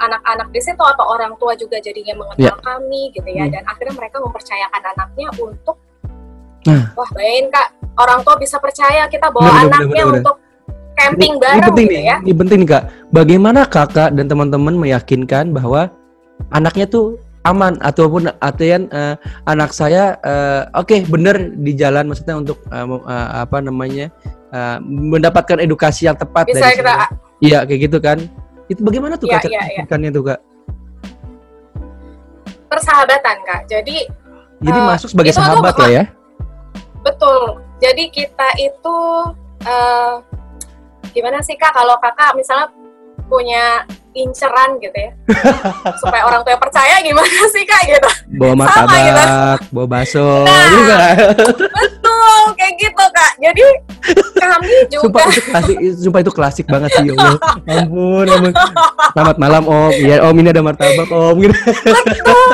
anak-anak 0.00 0.48
di 0.50 0.60
situ 0.60 0.82
atau 0.82 1.04
orang 1.06 1.34
tua 1.38 1.54
juga 1.54 1.78
jadinya 1.78 2.18
mengenal 2.18 2.56
yeah. 2.56 2.64
kami 2.64 3.14
gitu 3.14 3.28
ya 3.30 3.46
hmm. 3.46 3.54
dan 3.54 3.62
akhirnya 3.68 3.94
mereka 3.94 4.16
mempercayakan 4.18 4.82
anaknya 4.94 5.28
untuk 5.38 5.76
nah. 6.66 6.84
wah 6.98 7.10
bayangin 7.14 7.46
kak 7.50 7.68
orang 7.98 8.20
tua 8.26 8.34
bisa 8.38 8.56
percaya 8.58 9.06
kita 9.06 9.30
bawa 9.30 9.46
bener, 9.46 9.62
anaknya 9.70 9.86
bener, 9.86 10.06
bener, 10.06 10.18
untuk 10.20 10.36
camping 10.94 11.32
ini, 11.36 11.42
bareng 11.42 11.58
ini 11.58 11.68
penting 11.68 11.86
gitu 11.86 11.98
nih, 11.98 12.04
ya. 12.06 12.16
Ini 12.22 12.34
penting 12.38 12.58
nih 12.62 12.68
Kak. 12.70 12.84
Bagaimana 13.10 13.60
Kakak 13.66 14.10
dan 14.14 14.26
teman-teman 14.30 14.74
meyakinkan 14.78 15.50
bahwa 15.50 15.90
anaknya 16.54 16.86
tuh 16.86 17.18
aman 17.44 17.76
ataupun 17.84 18.32
artian 18.40 18.88
uh, 18.88 19.20
anak 19.44 19.76
saya 19.76 20.16
uh, 20.24 20.64
oke 20.72 20.88
okay, 20.88 21.04
bener 21.04 21.52
di 21.60 21.76
jalan 21.76 22.08
maksudnya 22.08 22.40
untuk 22.40 22.56
uh, 22.72 22.88
uh, 22.88 23.44
apa 23.44 23.60
namanya 23.60 24.08
uh, 24.48 24.80
mendapatkan 24.80 25.60
edukasi 25.60 26.08
yang 26.08 26.16
tepat 26.16 26.48
Bisa 26.48 26.64
dari 26.64 26.80
kita 26.80 26.94
Iya 27.44 27.58
kayak 27.68 27.80
gitu 27.90 27.98
kan. 28.00 28.18
Itu 28.68 28.80
bagaimana 28.80 29.20
tuh 29.20 29.28
ya, 29.28 29.40
Kak 29.40 29.50
ya, 29.50 29.62
ya. 29.84 30.10
tuh 30.12 30.24
Kak? 30.24 30.40
Persahabatan 32.72 33.36
Kak. 33.44 33.60
Jadi 33.68 33.96
Jadi 34.64 34.78
uh, 34.80 34.86
masuk 34.88 35.08
sebagai 35.12 35.32
sahabat 35.36 35.74
lah 35.76 35.90
ya. 35.90 36.04
Betul. 37.04 37.60
Jadi 37.84 38.08
kita 38.08 38.48
itu 38.56 38.98
uh, 39.68 40.14
gimana 41.12 41.38
sih 41.44 41.54
kak 41.54 41.76
kalau 41.76 41.94
kakak 42.00 42.32
misalnya 42.34 42.72
punya 43.28 43.84
inceran 44.14 44.78
gitu 44.78 44.94
ya. 44.94 45.10
Supaya 46.00 46.22
orang 46.24 46.46
tua 46.46 46.56
percaya 46.56 47.02
gimana 47.02 47.40
sih 47.50 47.62
kak 47.66 47.82
gitu. 47.90 48.10
Bawa 48.38 48.54
martabak 48.64 49.02
gitu. 49.04 49.24
bawa 49.74 49.86
bakso 49.90 50.46
nah, 50.46 50.64
juga 50.70 50.98
betul 51.74 52.40
kayak 52.56 52.74
gitu 52.78 53.04
kak. 53.10 53.32
Jadi 53.42 53.64
kami 54.38 54.70
juga 54.88 55.02
sumpah 55.02 55.22
itu 55.26 55.42
klasik 55.42 55.76
sumpah 55.98 56.20
itu 56.22 56.32
klasik 56.32 56.66
banget 56.70 56.90
sih 56.94 57.04
ya 57.10 57.12
Allah. 57.18 57.38
Ampun 57.74 58.26
ampun. 58.30 58.52
Selamat 59.12 59.36
malam 59.36 59.62
om. 59.66 59.92
Ya 59.98 60.16
om 60.22 60.36
ini 60.38 60.48
ada 60.54 60.62
martabak 60.62 61.10
om 61.10 61.34
gitu. 61.42 61.56
Betul. 61.82 62.50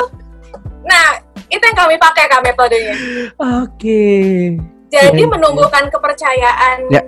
Nah 0.85 1.07
itu 1.47 1.63
yang 1.63 1.77
kami 1.77 1.95
pakai 2.01 2.25
kak 2.25 2.41
metodenya. 2.41 2.95
Oke. 3.37 3.69
Okay. 3.77 4.31
jadi 4.91 5.23
ya, 5.23 5.27
menumbuhkan 5.31 5.87
ya. 5.87 5.91
kepercayaan 5.95 6.77
ya 6.91 7.01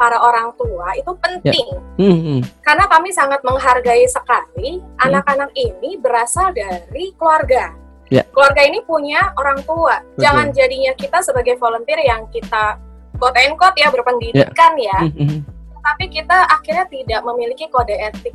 para 0.00 0.16
orang 0.16 0.48
tua 0.56 0.96
itu 0.96 1.12
penting 1.20 1.68
ya. 1.76 2.00
hmm, 2.00 2.18
hmm. 2.24 2.40
karena 2.64 2.88
kami 2.88 3.12
sangat 3.12 3.44
menghargai 3.44 4.08
sekali 4.08 4.80
hmm. 4.80 5.04
anak-anak 5.04 5.52
ini 5.52 6.00
berasal 6.00 6.56
dari 6.56 7.12
keluarga. 7.20 7.76
Ya. 8.10 8.26
Keluarga 8.34 8.66
ini 8.66 8.82
punya 8.82 9.30
orang 9.38 9.62
tua. 9.62 10.02
Betul. 10.02 10.18
Jangan 10.26 10.46
jadinya 10.50 10.92
kita 10.98 11.22
sebagai 11.22 11.54
volunteer 11.62 12.02
yang 12.02 12.26
kita 12.34 12.74
quote 13.20 13.38
and 13.38 13.54
quote 13.54 13.78
ya 13.78 13.86
berpendidikan 13.92 14.72
ya, 14.80 14.90
ya. 14.90 14.98
Hmm, 15.04 15.14
hmm. 15.14 15.40
tapi 15.84 16.04
kita 16.10 16.48
akhirnya 16.48 16.88
tidak 16.90 17.20
memiliki 17.22 17.70
kode 17.70 17.94
etik. 17.94 18.34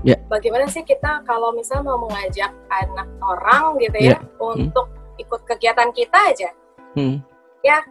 Ya. 0.00 0.16
Bagaimana 0.32 0.64
sih 0.72 0.80
kita 0.80 1.20
kalau 1.28 1.52
misalnya 1.52 1.92
mau 1.92 2.08
mengajak 2.08 2.48
anak 2.72 3.08
orang 3.20 3.76
gitu 3.84 3.98
ya, 4.00 4.16
ya. 4.16 4.18
untuk 4.40 4.88
hmm. 4.88 5.20
ikut 5.20 5.40
kegiatan 5.44 5.92
kita 5.92 6.18
aja, 6.32 6.48
hmm. 6.96 7.20
ya 7.60 7.84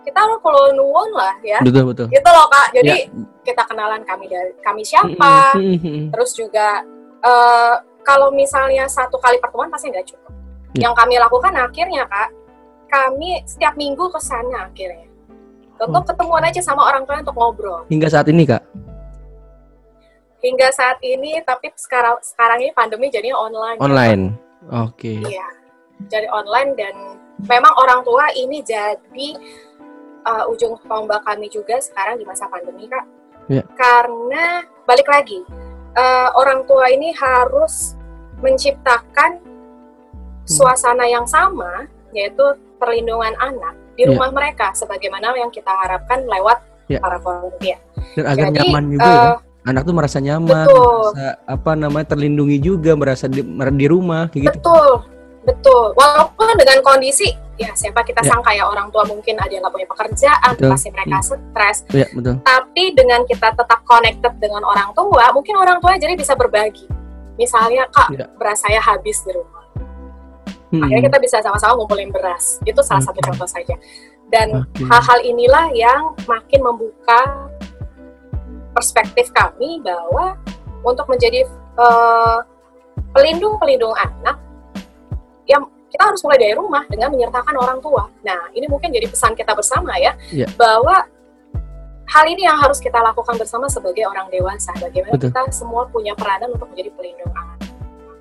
kita 0.00 0.18
harus 0.18 0.38
kalau 0.40 0.72
nuwun 0.72 1.10
lah 1.12 1.34
ya. 1.44 1.58
Betul 1.60 1.92
betul. 1.92 2.06
Gitu 2.08 2.28
loh 2.28 2.46
kak. 2.48 2.66
Jadi 2.72 2.96
ya. 3.08 3.12
kita 3.44 3.62
kenalan 3.68 4.02
kami 4.04 4.26
dari 4.26 4.52
kami 4.64 4.82
siapa. 4.82 5.54
terus 6.12 6.30
juga 6.34 6.84
uh, 7.24 7.74
kalau 8.02 8.32
misalnya 8.32 8.88
satu 8.88 9.20
kali 9.20 9.36
pertemuan 9.38 9.68
pasti 9.68 9.92
nggak 9.92 10.06
cukup. 10.08 10.32
Ya. 10.70 10.86
yang 10.86 10.94
kami 10.94 11.18
lakukan 11.18 11.50
akhirnya 11.50 12.06
kak 12.06 12.30
kami 12.86 13.42
setiap 13.42 13.74
minggu 13.74 14.06
ke 14.10 14.20
sana 14.22 14.70
akhirnya. 14.70 15.06
Untuk 15.80 16.04
oh. 16.04 16.08
ketemuan 16.12 16.44
aja 16.44 16.60
sama 16.60 16.84
orang 16.84 17.08
tua 17.08 17.24
untuk 17.24 17.36
ngobrol. 17.38 17.88
Hingga 17.88 18.08
saat 18.12 18.28
ini 18.28 18.44
kak? 18.44 18.60
Hingga 20.40 20.68
saat 20.72 20.98
ini 21.00 21.40
tapi 21.44 21.72
sekarang 21.76 22.20
sekarang 22.20 22.60
ini 22.64 22.72
pandemi 22.76 23.08
jadinya 23.08 23.40
online. 23.40 23.78
Online. 23.80 24.22
Oke. 24.84 25.16
Okay. 25.16 25.36
iya. 25.36 25.48
Jadi 26.08 26.26
online 26.32 26.70
dan 26.76 26.94
memang 27.48 27.72
orang 27.76 28.00
tua 28.04 28.28
ini 28.36 28.60
jadi 28.60 29.28
uh, 30.26 30.44
ujung 30.50 30.76
tombak 30.84 31.22
kami 31.24 31.46
juga 31.48 31.78
sekarang 31.78 32.18
di 32.20 32.24
masa 32.24 32.48
pandemi 32.48 32.86
kak 32.88 33.04
yeah. 33.48 33.64
karena 33.76 34.64
balik 34.84 35.08
lagi 35.08 35.40
uh, 35.96 36.28
orang 36.36 36.64
tua 36.64 36.88
ini 36.90 37.12
harus 37.16 37.94
menciptakan 38.40 39.40
hmm. 39.40 40.48
suasana 40.48 41.04
yang 41.06 41.24
sama 41.28 41.86
yaitu 42.10 42.42
perlindungan 42.80 43.36
anak 43.38 43.76
di 43.94 44.06
yeah. 44.06 44.10
rumah 44.16 44.30
mereka 44.32 44.72
sebagaimana 44.72 45.36
yang 45.36 45.52
kita 45.52 45.70
harapkan 45.70 46.24
lewat 46.24 46.58
yeah. 46.88 47.00
para 47.00 47.20
volunteer 47.20 47.78
dan 48.16 48.24
agar 48.26 48.46
Jadi, 48.50 48.56
nyaman 48.58 48.84
juga 48.90 49.10
uh, 49.10 49.14
ya 49.14 49.32
anak 49.68 49.82
tuh 49.84 49.94
merasa 49.94 50.18
nyaman 50.24 50.64
betul. 50.64 51.12
merasa 51.12 51.26
apa 51.44 51.70
namanya 51.76 52.06
terlindungi 52.16 52.56
juga 52.64 52.96
merasa 52.96 53.28
di, 53.28 53.44
di 53.44 53.86
rumah 53.86 54.32
kayak 54.32 54.48
gitu 54.48 54.56
betul 54.56 54.88
betul 55.44 55.84
walaupun 55.96 56.48
dengan 56.56 56.78
kondisi 56.80 57.28
ya 57.60 57.76
siapa 57.76 58.00
kita 58.00 58.24
ya. 58.24 58.32
sangka 58.32 58.56
ya 58.56 58.64
orang 58.64 58.88
tua 58.88 59.04
mungkin 59.04 59.36
ada 59.36 59.52
yang 59.52 59.60
nggak 59.60 59.74
punya 59.76 59.88
pekerjaan 59.92 60.50
betul. 60.56 60.70
pasti 60.72 60.88
mereka 60.88 61.16
hmm. 61.20 61.26
stres 61.28 61.78
ya, 61.92 62.06
betul. 62.08 62.34
tapi 62.40 62.84
dengan 62.96 63.20
kita 63.28 63.48
tetap 63.52 63.80
connected 63.84 64.32
dengan 64.40 64.64
orang 64.64 64.88
tua 64.96 65.28
mungkin 65.36 65.60
orang 65.60 65.76
tua 65.76 66.00
jadi 66.00 66.16
bisa 66.16 66.32
berbagi 66.32 66.88
misalnya 67.36 67.84
kak 67.92 68.08
ya. 68.16 68.24
beras 68.40 68.64
saya 68.64 68.80
habis 68.80 69.20
di 69.28 69.36
rumah 69.36 69.64
hmm. 70.72 70.80
akhirnya 70.88 71.04
kita 71.12 71.18
bisa 71.20 71.36
sama-sama 71.44 71.76
ngumpulin 71.76 72.08
beras 72.08 72.56
itu 72.64 72.80
salah 72.80 73.04
okay. 73.04 73.12
satu 73.12 73.20
contoh 73.28 73.48
saja 73.48 73.76
dan 74.32 74.64
hal-hal 74.88 75.18
okay. 75.20 75.28
inilah 75.28 75.66
yang 75.76 76.16
makin 76.24 76.64
membuka 76.64 77.20
perspektif 78.72 79.28
kami 79.36 79.84
bahwa 79.84 80.38
untuk 80.80 81.04
menjadi 81.12 81.44
uh, 81.76 82.40
pelindung 83.12 83.60
pelindung 83.60 83.92
anak 84.00 84.38
yang 85.44 85.66
kita 85.90 86.02
harus 86.06 86.22
mulai 86.22 86.38
dari 86.38 86.54
rumah 86.54 86.86
dengan 86.86 87.10
menyertakan 87.10 87.54
orang 87.58 87.78
tua. 87.82 88.06
Nah, 88.22 88.48
ini 88.54 88.70
mungkin 88.70 88.94
jadi 88.94 89.10
pesan 89.10 89.34
kita 89.34 89.52
bersama 89.58 89.98
ya, 89.98 90.14
yeah. 90.30 90.46
bahwa 90.54 91.02
hal 92.10 92.24
ini 92.26 92.46
yang 92.46 92.58
harus 92.58 92.78
kita 92.78 92.98
lakukan 92.98 93.38
bersama 93.38 93.66
sebagai 93.66 94.06
orang 94.06 94.30
dewasa. 94.30 94.70
Bagaimana 94.78 95.18
Betul. 95.18 95.30
kita 95.34 95.42
semua 95.50 95.86
punya 95.90 96.14
peranan 96.14 96.54
untuk 96.54 96.70
menjadi 96.70 96.90
pelindung 96.94 97.32
anak. 97.34 97.58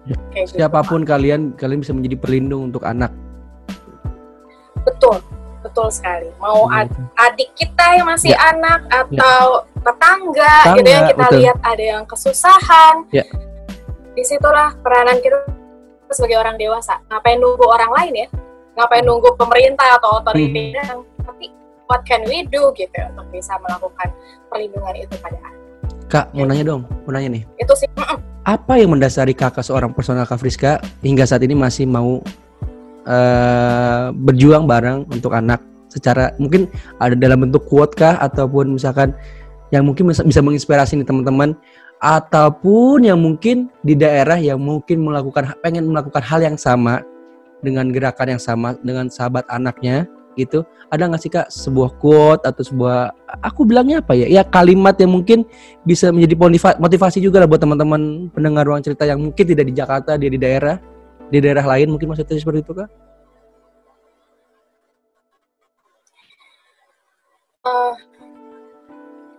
Ya. 0.10 0.18
Gitu, 0.34 0.58
Siapa 0.58 0.82
pun 0.86 1.06
gitu. 1.06 1.14
kalian, 1.14 1.42
kalian 1.54 1.80
bisa 1.86 1.94
menjadi 1.94 2.18
pelindung 2.18 2.74
untuk 2.74 2.82
anak. 2.86 3.14
Betul, 4.82 5.22
betul 5.62 5.88
sekali. 5.94 6.34
Mau 6.42 6.66
ad 6.74 6.90
adik 7.30 7.54
kita 7.54 8.02
yang 8.02 8.10
masih 8.10 8.34
ya. 8.34 8.58
anak 8.58 8.82
ya. 8.90 9.06
atau 9.06 9.42
ya. 9.62 9.82
tetangga, 9.86 10.56
tetangga 10.66 10.78
gitu 10.78 10.90
yang 10.90 11.06
kita 11.06 11.26
betul. 11.30 11.38
lihat 11.42 11.58
ada 11.62 11.84
yang 11.84 12.04
kesusahan. 12.10 12.96
Ya. 13.14 13.26
Di 14.18 14.24
situlah 14.26 14.74
peranan 14.82 15.22
kita 15.22 15.38
sebagai 16.14 16.38
orang 16.42 16.56
dewasa. 16.58 16.98
Ngapain 17.10 17.38
nunggu 17.38 17.66
orang 17.66 17.92
lain 17.94 18.14
ya? 18.26 18.28
Ngapain 18.78 19.04
nunggu 19.06 19.30
pemerintah 19.36 20.00
atau 20.00 20.24
otoritas 20.24 20.88
hmm. 20.96 21.04
tapi 21.26 21.46
what 21.90 22.02
can 22.06 22.24
we 22.30 22.46
do? 22.48 22.72
gitu 22.78 23.00
untuk 23.12 23.28
bisa 23.34 23.58
melakukan 23.60 24.08
perlindungan 24.48 24.96
itu 24.96 25.16
pada 25.20 25.38
anak. 25.42 25.56
Kak 26.10 26.26
mau 26.34 26.46
nanya 26.46 26.66
dong 26.66 26.82
mau 27.06 27.12
nanya 27.14 27.30
nih. 27.38 27.44
Itu 27.62 27.74
sih 27.78 27.90
apa 28.50 28.82
yang 28.82 28.98
mendasari 28.98 29.38
kakak 29.38 29.62
seorang 29.62 29.94
personal 29.94 30.26
Kak 30.26 30.42
Friska 30.42 30.82
hingga 31.06 31.28
saat 31.28 31.46
ini 31.46 31.54
masih 31.54 31.86
mau 31.86 32.18
uh, 33.06 34.06
berjuang 34.16 34.66
bareng 34.66 35.06
untuk 35.14 35.38
anak 35.38 35.62
secara 35.90 36.34
mungkin 36.42 36.66
ada 36.98 37.14
dalam 37.14 37.46
bentuk 37.46 37.66
quote 37.70 37.94
kah 37.94 38.18
ataupun 38.22 38.74
misalkan 38.78 39.14
yang 39.70 39.86
mungkin 39.86 40.10
bisa, 40.10 40.26
bisa 40.26 40.42
menginspirasi 40.42 40.98
nih 40.98 41.06
teman-teman 41.06 41.54
ataupun 42.00 43.04
yang 43.04 43.20
mungkin 43.20 43.68
di 43.84 43.92
daerah 43.96 44.40
yang 44.40 44.60
mungkin 44.60 45.04
melakukan 45.04 45.52
pengen 45.60 45.92
melakukan 45.92 46.24
hal 46.24 46.40
yang 46.40 46.56
sama 46.56 47.04
dengan 47.60 47.92
gerakan 47.92 48.40
yang 48.40 48.42
sama 48.42 48.76
dengan 48.80 49.12
sahabat 49.12 49.44
anaknya 49.52 50.08
gitu. 50.40 50.64
Ada 50.88 51.12
nggak 51.12 51.22
sih 51.22 51.32
kak 51.32 51.48
sebuah 51.52 52.00
quote 52.00 52.48
atau 52.48 52.64
sebuah 52.64 53.12
aku 53.44 53.68
bilangnya 53.68 54.00
apa 54.00 54.16
ya? 54.16 54.32
Ya 54.32 54.48
kalimat 54.48 54.96
yang 54.96 55.12
mungkin 55.12 55.44
bisa 55.84 56.16
menjadi 56.16 56.40
motivasi 56.80 57.20
juga 57.20 57.44
lah 57.44 57.48
buat 57.52 57.60
teman-teman 57.60 58.32
pendengar 58.32 58.64
ruang 58.64 58.80
cerita 58.80 59.04
yang 59.04 59.20
mungkin 59.20 59.44
tidak 59.44 59.68
di 59.68 59.76
Jakarta 59.76 60.16
dia 60.16 60.32
di 60.32 60.40
daerah 60.40 60.80
di 61.28 61.38
daerah 61.44 61.68
lain 61.68 61.92
mungkin 61.92 62.16
maksudnya 62.16 62.40
seperti 62.40 62.64
itu 62.64 62.74
kak? 62.74 62.90
Uh, 67.68 67.92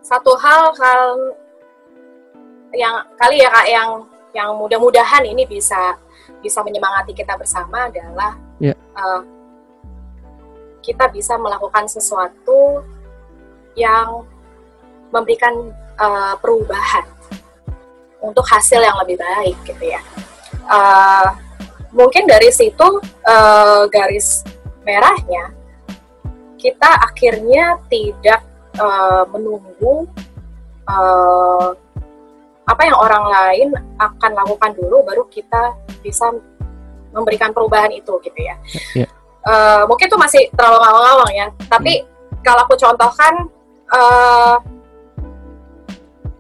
satu 0.05 0.37
hal 0.37 0.77
hal 0.77 1.41
yang 2.75 3.03
kali 3.19 3.43
ya 3.43 3.49
kak 3.51 3.67
yang 3.67 3.89
yang 4.31 4.51
mudah-mudahan 4.55 5.27
ini 5.27 5.43
bisa 5.47 5.99
bisa 6.39 6.63
menyemangati 6.63 7.13
kita 7.13 7.35
bersama 7.35 7.91
adalah 7.91 8.39
yeah. 8.63 8.75
Ya. 8.75 9.01
uh, 9.01 9.23
kita 10.81 11.13
bisa 11.13 11.37
melakukan 11.37 11.85
sesuatu 11.91 12.81
yang 13.77 14.25
memberikan 15.13 15.75
uh, 16.01 16.35
perubahan 16.41 17.05
untuk 18.23 18.47
hasil 18.49 18.81
yang 18.81 18.97
lebih 19.05 19.21
baik 19.21 19.57
gitu 19.67 19.85
ya. 19.93 20.01
Uh, 20.71 21.37
mungkin 21.91 22.25
dari 22.25 22.49
situ 22.55 23.03
uh, 23.27 23.85
garis 23.91 24.47
merahnya 24.87 25.53
kita 26.61 26.91
akhirnya 27.01 27.81
tidak 27.89 28.45
uh, 28.77 29.25
menunggu 29.33 30.07
uh, 30.87 31.73
apa 32.71 32.87
yang 32.87 32.95
orang 32.95 33.25
lain 33.27 33.69
akan 33.99 34.31
lakukan 34.39 34.71
dulu 34.79 35.03
baru 35.03 35.27
kita 35.27 35.75
bisa 36.07 36.31
memberikan 37.11 37.51
perubahan 37.51 37.91
itu 37.91 38.15
gitu 38.23 38.39
ya. 38.39 38.55
Yeah. 38.95 39.11
Uh, 39.43 39.83
mungkin 39.91 40.07
itu 40.07 40.19
masih 40.21 40.43
terlalu 40.55 40.79
ngawang-ngawang 40.79 41.33
ya. 41.35 41.47
Tapi 41.67 41.93
hmm. 42.07 42.41
kalau 42.47 42.63
aku 42.63 42.79
contohkan 42.79 43.35
uh, 43.91 44.57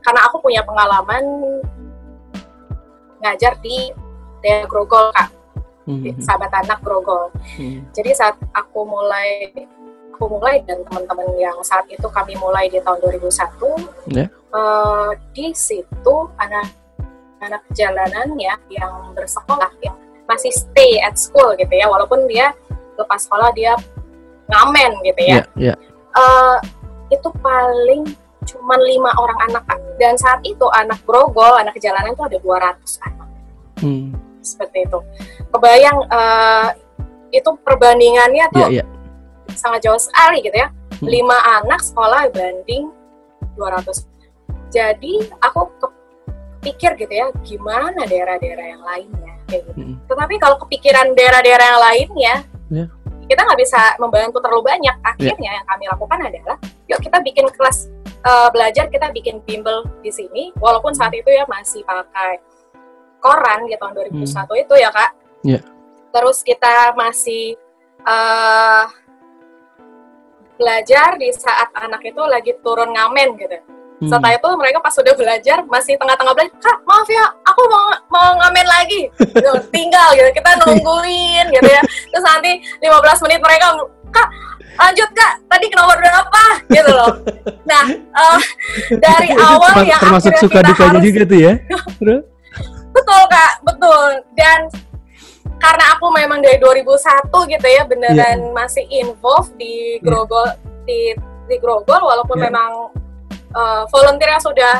karena 0.01 0.20
aku 0.31 0.37
punya 0.39 0.62
pengalaman 0.62 1.24
ngajar 3.20 3.59
di 3.61 3.93
daerah 4.41 4.64
Grogol 4.64 5.12
kak, 5.12 5.28
hmm. 5.91 6.22
sahabat 6.22 6.55
anak 6.64 6.81
Grogol. 6.81 7.35
Hmm. 7.59 7.85
Jadi 7.91 8.11
saat 8.14 8.39
aku 8.55 8.87
mulai 8.87 9.51
aku 10.20 10.36
mulai 10.36 10.60
dan 10.68 10.84
teman-teman 10.84 11.32
yang 11.40 11.56
saat 11.64 11.88
itu 11.88 12.04
kami 12.12 12.36
mulai 12.36 12.68
di 12.68 12.76
tahun 12.84 13.00
2001 13.00 14.12
yeah. 14.12 14.28
uh, 14.52 15.16
di 15.32 15.48
situ 15.56 16.16
anak 16.36 16.68
anak 17.40 17.64
jalanan 17.72 18.36
ya 18.36 18.52
yang 18.68 19.16
bersekolah 19.16 19.72
yang 19.80 19.96
masih 20.28 20.52
stay 20.52 21.00
at 21.00 21.16
school 21.16 21.56
gitu 21.56 21.72
ya 21.72 21.88
walaupun 21.88 22.28
dia 22.28 22.52
lepas 23.00 23.24
sekolah 23.24 23.48
dia 23.56 23.72
ngamen 24.52 24.92
gitu 25.08 25.20
ya 25.24 25.40
yeah, 25.56 25.72
yeah. 25.72 25.76
Uh, 26.12 26.60
itu 27.08 27.32
paling 27.40 28.04
cuma 28.44 28.76
lima 28.76 29.16
orang 29.16 29.40
anak 29.48 29.64
dan 29.96 30.20
saat 30.20 30.44
itu 30.44 30.68
anak 30.76 31.00
grogol 31.08 31.56
anak 31.56 31.72
jalanan 31.80 32.12
itu 32.12 32.28
ada 32.28 32.36
200 32.44 33.08
anak 33.08 33.28
hmm. 33.80 34.12
seperti 34.44 34.84
itu 34.84 35.00
kebayang 35.48 35.96
uh, 36.12 36.76
itu 37.32 37.50
perbandingannya 37.64 38.44
tuh 38.52 38.68
yeah, 38.68 38.84
yeah 38.84 38.99
sangat 39.61 39.84
jauh 39.84 40.00
sekali 40.00 40.40
gitu 40.40 40.56
ya. 40.56 40.72
Hmm. 40.72 41.04
Lima 41.04 41.36
anak 41.61 41.84
sekolah 41.84 42.32
banding 42.32 42.88
200. 43.61 44.08
Jadi 44.72 45.20
aku 45.44 45.68
kepikir 45.76 46.96
gitu 46.96 47.12
ya, 47.12 47.26
gimana 47.44 48.08
daerah-daerah 48.08 48.66
yang 48.72 48.82
lainnya 48.82 49.34
kayak 49.50 49.62
gitu. 49.68 49.80
Hmm. 49.82 49.96
Tetapi 50.06 50.34
kalau 50.38 50.56
kepikiran 50.62 51.12
daerah-daerah 51.12 51.66
yang 51.66 51.82
lainnya, 51.82 52.34
yeah. 52.70 52.88
kita 53.26 53.40
nggak 53.42 53.61
bisa 53.61 53.80
membantu 53.98 54.38
terlalu 54.38 54.62
banyak. 54.70 54.96
Akhirnya 55.02 55.50
yeah. 55.50 55.56
yang 55.58 55.66
kami 55.66 55.84
lakukan 55.90 56.18
adalah, 56.22 56.56
yuk 56.86 57.00
kita 57.02 57.18
bikin 57.20 57.46
kelas 57.50 57.90
uh, 58.22 58.48
belajar, 58.54 58.86
kita 58.86 59.11
bikin 59.11 59.42
bimbel 59.42 59.82
di 60.00 60.14
sini, 60.14 60.54
walaupun 60.62 60.94
saat 60.94 61.12
itu 61.12 61.28
ya 61.28 61.42
masih 61.50 61.82
pakai 61.82 62.38
koran 63.20 63.68
di 63.68 63.76
tahun 63.76 63.92
2001 64.14 64.24
hmm. 64.24 64.62
itu 64.64 64.74
ya 64.78 64.90
kak. 64.94 65.11
Yeah. 65.42 65.62
Terus 66.11 66.42
kita 66.46 66.94
masih 66.94 67.58
uh, 68.06 68.86
belajar 70.61 71.16
di 71.16 71.32
saat 71.32 71.72
anak 71.72 72.04
itu 72.04 72.20
lagi 72.28 72.52
turun 72.61 72.92
ngamen 72.92 73.40
gitu. 73.40 73.56
Hmm. 74.00 74.08
Setelah 74.08 74.36
itu 74.36 74.48
mereka 74.56 74.78
pas 74.80 74.92
sudah 74.92 75.12
belajar 75.12 75.64
masih 75.68 75.96
tengah-tengah 75.96 76.32
belajar, 76.32 76.56
kak 76.61 76.78
maaf 76.88 77.08
ya, 77.08 77.24
aku 77.44 77.62
mau 77.68 77.84
mau 78.12 78.30
ngamen 78.44 78.66
lagi. 78.68 79.08
gitu, 79.16 79.52
tinggal 79.76 80.08
gitu, 80.16 80.28
kita 80.36 80.50
nungguin 80.61 81.48
gitu 81.52 81.68
ya. 81.68 81.82
Terus 81.84 82.24
nanti 82.24 82.52
15 82.84 83.24
menit 83.28 83.40
mereka, 83.40 83.66
kak 84.12 84.28
lanjut 84.80 85.11
kak, 85.12 85.32
tadi 85.52 85.66
kenapa 85.68 85.92
berapa 86.00 86.44
gitu 86.72 86.90
loh. 86.96 87.12
Nah 87.68 87.84
uh, 88.16 88.38
dari 88.96 89.28
awal 89.52 89.84
yang 89.84 90.00
termasuk 90.00 90.32
suka 90.40 90.64
dukanya 90.64 90.96
harus, 90.96 91.04
juga 91.04 91.20
tuh 91.28 91.38
ya. 91.38 91.52
betul 92.96 93.22
kak, 93.28 93.52
betul. 93.68 94.08
Dan 94.32 94.61
karena 95.61 95.84
aku 95.94 96.08
memang 96.16 96.40
dari 96.40 96.56
2001 96.56 97.52
gitu 97.52 97.68
ya 97.68 97.82
beneran 97.84 98.38
yeah. 98.40 98.52
masih 98.56 98.84
involved 98.88 99.52
di 99.61 100.00
iya. 100.00 100.02
Grogol 100.02 100.48
yeah. 100.48 100.56
di 100.88 101.00
di 101.52 101.56
Grogol 101.61 102.00
walaupun 102.00 102.40
yeah. 102.40 102.44
memang 102.48 102.70
uh, 103.52 103.84
volunteernya 103.92 104.40
sudah 104.40 104.76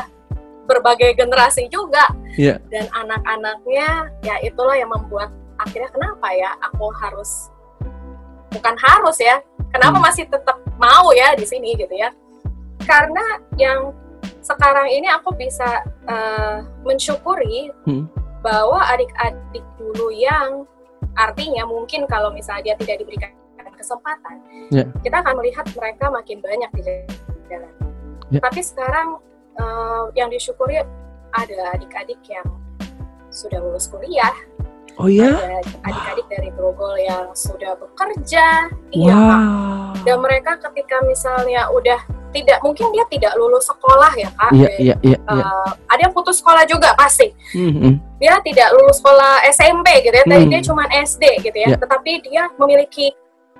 berbagai 0.65 1.13
generasi 1.13 1.69
juga 1.69 2.09
yeah. 2.33 2.57
dan 2.73 2.89
anak-anaknya 2.97 4.09
ya 4.25 4.35
itulah 4.41 4.73
yang 4.73 4.89
membuat 4.89 5.29
akhirnya 5.61 5.93
kenapa 5.93 6.27
ya 6.33 6.51
aku 6.65 6.89
harus 6.97 7.53
bukan 8.49 8.75
harus 8.81 9.21
ya 9.21 9.37
kenapa 9.69 10.01
hmm. 10.01 10.05
masih 10.09 10.25
tetap 10.25 10.57
mau 10.81 11.13
ya 11.13 11.37
di 11.37 11.45
sini 11.45 11.77
gitu 11.77 11.93
ya 11.93 12.09
karena 12.89 13.21
yang 13.61 13.93
sekarang 14.41 14.89
ini 14.89 15.05
aku 15.05 15.37
bisa 15.37 15.85
uh, 16.09 16.65
mensyukuri 16.81 17.69
hmm 17.85 18.21
bahwa 18.41 18.81
adik-adik 18.89 19.65
dulu 19.81 20.13
yang 20.13 20.69
artinya 21.17 21.65
mungkin 21.65 22.05
kalau 22.05 22.29
misalnya 22.29 22.71
dia 22.71 22.75
tidak 22.77 23.01
diberikan 23.01 23.33
kesempatan, 23.81 24.37
yeah. 24.69 24.85
kita 25.01 25.25
akan 25.25 25.41
melihat 25.41 25.65
mereka 25.73 26.13
makin 26.13 26.37
banyak 26.37 26.69
di 26.77 26.81
jalan. 27.49 27.73
Yeah. 28.29 28.45
Tapi 28.45 28.61
sekarang 28.61 29.17
uh, 29.57 30.13
yang 30.13 30.29
disyukuri 30.29 30.77
ada 31.33 31.59
adik-adik 31.73 32.21
yang 32.29 32.45
sudah 33.33 33.57
lulus 33.57 33.89
kuliah. 33.89 34.31
Oh 34.99 35.07
iya? 35.07 35.31
Ada 35.31 35.59
adik-adik 35.87 36.27
dari 36.27 36.49
Grogol 36.55 36.95
yang 36.99 37.31
sudah 37.31 37.77
bekerja. 37.79 38.67
Iya, 38.91 39.15
wow. 39.15 39.95
Iya, 39.95 40.03
Dan 40.03 40.17
mereka 40.19 40.57
ketika 40.59 40.99
misalnya 41.05 41.69
udah 41.71 41.99
tidak 42.31 42.63
mungkin 42.63 42.87
dia 42.95 43.03
tidak 43.11 43.33
lulus 43.35 43.67
sekolah 43.67 44.11
ya 44.15 44.29
kak. 44.31 44.51
Iya 44.55 44.69
iya 44.79 44.95
iya. 45.03 45.17
Uh, 45.27 45.71
ada 45.91 46.01
yang 46.07 46.15
putus 46.15 46.39
sekolah 46.39 46.63
juga 46.63 46.95
pasti. 46.95 47.27
Mm-hmm. 47.53 47.93
Dia 48.23 48.39
tidak 48.39 48.69
lulus 48.71 49.03
sekolah 49.03 49.43
SMP 49.51 49.87
gitu 50.03 50.15
ya. 50.15 50.23
Tadi 50.23 50.45
mm. 50.47 50.51
dia 50.51 50.61
cuma 50.63 50.83
SD 50.87 51.23
gitu 51.43 51.57
ya. 51.59 51.75
Yeah. 51.75 51.79
Tetapi 51.79 52.11
dia 52.23 52.43
memiliki 52.55 53.11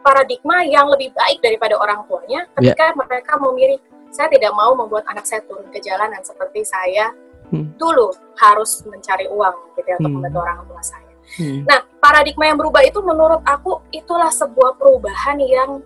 paradigma 0.02 0.66
yang 0.66 0.90
lebih 0.90 1.14
baik 1.14 1.44
daripada 1.44 1.78
orang 1.78 2.02
tuanya 2.10 2.48
ketika 2.58 2.90
yeah. 2.90 2.98
mereka 2.98 3.38
memilih 3.38 3.78
saya 4.12 4.28
tidak 4.28 4.52
mau 4.58 4.76
membuat 4.76 5.08
anak 5.08 5.24
saya 5.24 5.40
turun 5.48 5.68
ke 5.72 5.80
jalanan 5.80 6.20
seperti 6.26 6.68
saya 6.68 7.14
hmm. 7.54 7.78
dulu 7.80 8.12
harus 8.36 8.84
mencari 8.84 9.30
uang 9.30 9.56
gitu 9.78 9.88
ya 9.88 9.96
hmm. 9.96 10.04
untuk 10.04 10.12
membantu 10.20 10.40
orang 10.42 10.60
tua 10.68 10.82
saya. 10.84 11.11
Hmm. 11.38 11.64
Nah, 11.64 11.80
paradigma 12.04 12.52
yang 12.52 12.60
berubah 12.60 12.84
itu 12.84 13.00
menurut 13.00 13.42
aku 13.48 13.80
itulah 13.96 14.32
sebuah 14.32 14.76
perubahan 14.76 15.40
yang 15.40 15.80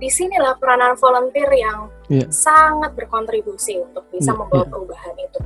di 0.00 0.08
sinilah 0.08 0.56
peranan 0.56 0.96
volunteer 0.96 1.48
yang 1.52 1.92
yeah. 2.08 2.28
sangat 2.32 2.96
berkontribusi 2.96 3.80
untuk 3.80 4.08
bisa 4.08 4.32
yeah, 4.32 4.38
membawa 4.40 4.64
yeah. 4.64 4.72
perubahan 4.72 5.14
itu. 5.20 5.40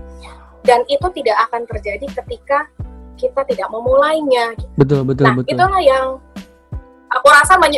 Dan 0.64 0.80
itu 0.88 1.06
tidak 1.20 1.36
akan 1.50 1.62
terjadi 1.68 2.06
ketika 2.22 2.70
kita 3.18 3.40
tidak 3.46 3.68
memulainya. 3.68 4.54
Betul, 4.78 5.04
betul, 5.06 5.26
nah, 5.28 5.34
betul. 5.36 5.50
itulah 5.54 5.82
yang 5.82 6.06
aku 7.10 7.26
rasa 7.30 7.58
me 7.58 7.68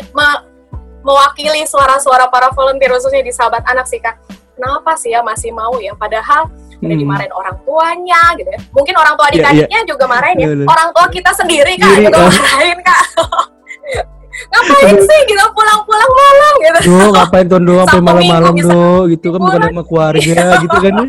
mewakili 1.06 1.62
suara-suara 1.62 2.26
para 2.26 2.50
volunteer 2.50 2.90
khususnya 2.90 3.22
di 3.22 3.30
sahabat 3.30 3.62
anak 3.66 3.86
sih 3.86 4.02
kak. 4.02 4.18
Kenapa 4.56 4.96
sih 4.96 5.12
ya 5.12 5.20
masih 5.20 5.52
mau 5.52 5.76
ya? 5.78 5.94
Padahal 5.94 6.48
udah 6.76 6.92
hmm. 6.92 7.02
dimarahin 7.02 7.32
orang 7.32 7.56
tuanya 7.64 8.22
gitu 8.36 8.48
ya. 8.52 8.60
Mungkin 8.72 8.94
orang 8.96 9.14
tua 9.16 9.26
iya, 9.26 9.32
iya. 9.32 9.40
adik-adiknya 9.40 9.68
yeah, 9.68 9.82
yeah. 9.82 9.90
juga 9.90 10.04
marahin 10.04 10.36
ya. 10.36 10.48
Orang 10.68 10.88
tua 10.92 11.04
kita 11.08 11.30
sendiri 11.32 11.72
kak 11.80 11.88
Diri, 11.96 12.04
gitu 12.08 12.18
oh. 12.20 12.30
marahin 12.30 12.78
kak. 12.84 13.02
ngapain 14.36 14.96
sih 15.00 15.20
gitu 15.32 15.44
pulang-pulang 15.56 16.12
malam 16.12 16.54
gitu 16.60 16.78
Duh, 16.92 17.08
ngapain 17.08 17.46
tuh 17.48 17.56
doang 17.56 17.88
sampai 17.88 18.04
malam-malam 18.04 18.54
tuh 18.60 19.08
gitu 19.08 19.26
kan 19.32 19.40
bukan 19.40 19.60
sama 19.64 19.82
keluarga 19.88 20.44
gitu 20.60 20.76
kan 20.76 20.92
ya 20.92 21.06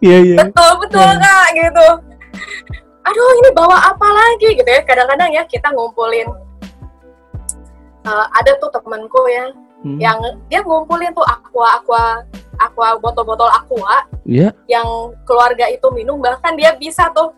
iya 0.00 0.18
iya 0.24 0.36
betul 0.40 0.70
betul 0.80 1.04
yeah. 1.04 1.20
kak 1.20 1.46
gitu 1.52 1.86
aduh 3.04 3.30
ini 3.44 3.50
bawa 3.52 3.76
apa 3.92 4.08
lagi 4.08 4.48
gitu 4.56 4.68
ya 4.68 4.80
kadang-kadang 4.84 5.30
ya 5.36 5.42
kita 5.44 5.68
ngumpulin 5.72 6.28
uh, 8.08 8.26
ada 8.36 8.56
tuh 8.60 8.70
temanku 8.72 9.20
ya 9.28 9.44
hmm. 9.84 9.98
yang 10.00 10.18
dia 10.48 10.60
ngumpulin 10.64 11.12
tuh 11.12 11.24
aqua 11.24 11.80
aqua 11.80 12.04
aqua 12.60 13.00
botol-botol 13.00 13.48
aqua 13.48 14.04
yeah. 14.28 14.52
yang 14.68 15.16
keluarga 15.24 15.66
itu 15.72 15.88
minum 15.96 16.20
bahkan 16.20 16.52
dia 16.54 16.76
bisa 16.76 17.08
tuh 17.16 17.32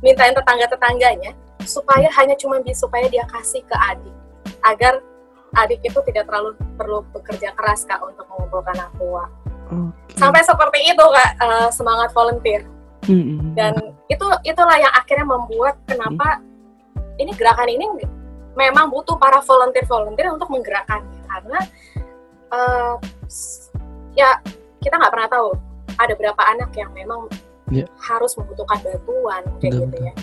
mintain 0.00 0.34
tetangga-tetangganya 0.34 1.36
supaya 1.62 2.10
hanya 2.18 2.34
cuma 2.34 2.58
bisa 2.58 2.82
supaya 2.88 3.06
dia 3.06 3.22
kasih 3.30 3.62
ke 3.62 3.76
adik 3.92 4.14
agar 4.66 4.98
adik 5.62 5.78
itu 5.84 5.98
tidak 6.08 6.26
terlalu 6.26 6.56
perlu 6.74 7.04
bekerja 7.12 7.52
keras 7.54 7.84
kak 7.84 8.00
untuk 8.02 8.24
mengumpulkan 8.32 8.76
aqua 8.82 9.28
okay. 9.68 10.16
sampai 10.18 10.42
seperti 10.42 10.90
itu 10.90 11.04
kak 11.04 11.30
uh, 11.38 11.68
semangat 11.70 12.10
volunteer 12.16 12.66
hmm. 13.06 13.54
dan 13.54 13.76
itu 14.08 14.26
itulah 14.42 14.76
yang 14.80 14.90
akhirnya 14.96 15.28
membuat 15.28 15.78
kenapa 15.86 16.40
hmm. 16.40 17.22
ini 17.22 17.32
gerakan 17.36 17.68
ini 17.70 17.86
memang 18.56 18.92
butuh 18.92 19.16
para 19.16 19.40
volunteer-volunteer 19.40 20.32
untuk 20.32 20.48
menggerakkannya 20.52 21.20
karena 21.24 21.60
uh, 22.52 22.94
ya 24.12 24.40
kita 24.82 24.98
nggak 24.98 25.12
pernah 25.14 25.30
tahu 25.30 25.48
ada 25.96 26.14
berapa 26.18 26.42
anak 26.52 26.70
yang 26.74 26.90
memang 26.90 27.30
yeah. 27.70 27.86
harus 28.02 28.34
membutuhkan 28.34 28.82
bantuan 28.82 29.42
kayak 29.62 29.78
gitu 29.78 29.96
ya. 30.02 30.14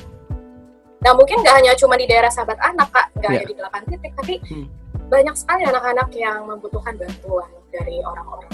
Nah 1.00 1.12
mungkin 1.16 1.40
nggak 1.40 1.56
hanya 1.64 1.72
cuma 1.80 1.96
di 1.96 2.06
daerah 2.06 2.28
sahabat 2.28 2.60
anak 2.60 2.92
kak, 2.92 3.08
nggak 3.16 3.30
yeah. 3.32 3.40
hanya 3.40 3.48
di 3.48 3.56
delapan 3.56 3.82
titik, 3.88 4.12
tapi 4.20 4.36
hmm. 4.52 4.68
banyak 5.08 5.36
sekali 5.40 5.64
anak-anak 5.64 6.10
yang 6.12 6.44
membutuhkan 6.44 6.94
bantuan 7.00 7.50
dari 7.72 8.04
orang-orang. 8.04 8.52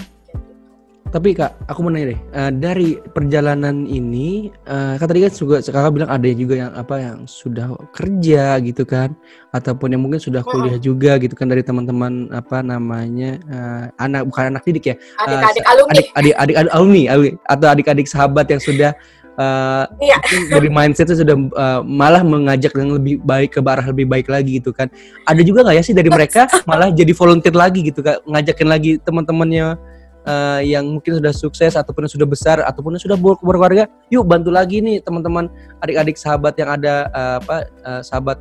Tapi 1.06 1.38
kak, 1.38 1.70
aku 1.70 1.86
mau 1.86 1.90
nanya 1.94 2.12
deh, 2.12 2.20
uh, 2.34 2.50
dari 2.50 2.98
perjalanan 2.98 3.86
ini, 3.86 4.50
uh, 4.66 4.98
kan 4.98 5.06
tadi 5.06 5.22
kan 5.22 5.32
juga 5.32 5.62
kakak 5.62 5.94
bilang 5.94 6.10
ada 6.10 6.28
juga 6.34 6.54
yang 6.58 6.72
apa 6.74 6.94
yang 6.98 7.16
sudah 7.30 7.78
kerja 7.94 8.58
gitu 8.60 8.82
kan, 8.82 9.14
ataupun 9.54 9.94
yang 9.94 10.02
mungkin 10.02 10.18
sudah 10.18 10.42
kuliah 10.42 10.76
juga 10.76 11.16
gitu 11.22 11.38
kan 11.38 11.46
dari 11.46 11.62
teman-teman 11.62 12.28
apa 12.34 12.60
namanya 12.60 13.38
uh, 13.46 13.84
anak 14.02 14.26
bukan 14.26 14.50
anak 14.50 14.62
didik 14.66 14.92
ya, 14.92 14.96
adik-adik 15.22 15.64
uh, 15.64 15.72
alumni, 15.72 15.94
adik, 15.94 16.06
adik, 16.12 16.34
adik 16.36 16.56
alumni, 16.74 17.02
atau 17.46 17.66
adik-adik 17.70 18.06
sahabat 18.10 18.46
yang 18.50 18.60
sudah 18.60 18.90
uh, 19.38 19.84
iya. 20.02 20.18
dari 20.50 20.68
mindset 20.68 21.08
itu 21.12 21.22
sudah 21.22 21.36
uh, 21.54 21.80
malah 21.86 22.26
mengajak 22.26 22.74
yang 22.74 22.96
lebih 22.96 23.22
baik 23.22 23.54
ke 23.56 23.60
arah 23.62 23.86
lebih 23.88 24.10
baik 24.10 24.26
lagi 24.26 24.58
gitu 24.58 24.74
kan. 24.74 24.90
Ada 25.24 25.40
juga 25.46 25.62
nggak 25.64 25.76
ya 25.78 25.82
sih 25.84 25.94
dari 25.94 26.10
mereka 26.10 26.50
malah 26.68 26.90
jadi 26.90 27.12
volunteer 27.14 27.54
lagi 27.54 27.80
gitu 27.86 28.02
kan, 28.02 28.18
ngajakin 28.26 28.68
lagi 28.68 28.90
teman-temannya 29.00 29.95
uh, 30.26 30.60
yang 30.60 30.84
mungkin 30.98 31.22
sudah 31.22 31.32
sukses 31.32 31.78
ataupun 31.78 32.10
sudah 32.10 32.26
besar 32.28 32.60
ataupun 32.66 32.98
sudah 32.98 33.16
berkeluarga, 33.16 33.88
yuk 34.10 34.26
bantu 34.26 34.50
lagi 34.52 34.82
nih 34.82 35.00
teman-teman 35.00 35.48
adik-adik 35.80 36.18
sahabat 36.18 36.58
yang 36.58 36.70
ada 36.74 37.08
uh, 37.14 37.38
apa 37.40 37.56
uh, 37.86 38.02
sahabat 38.04 38.38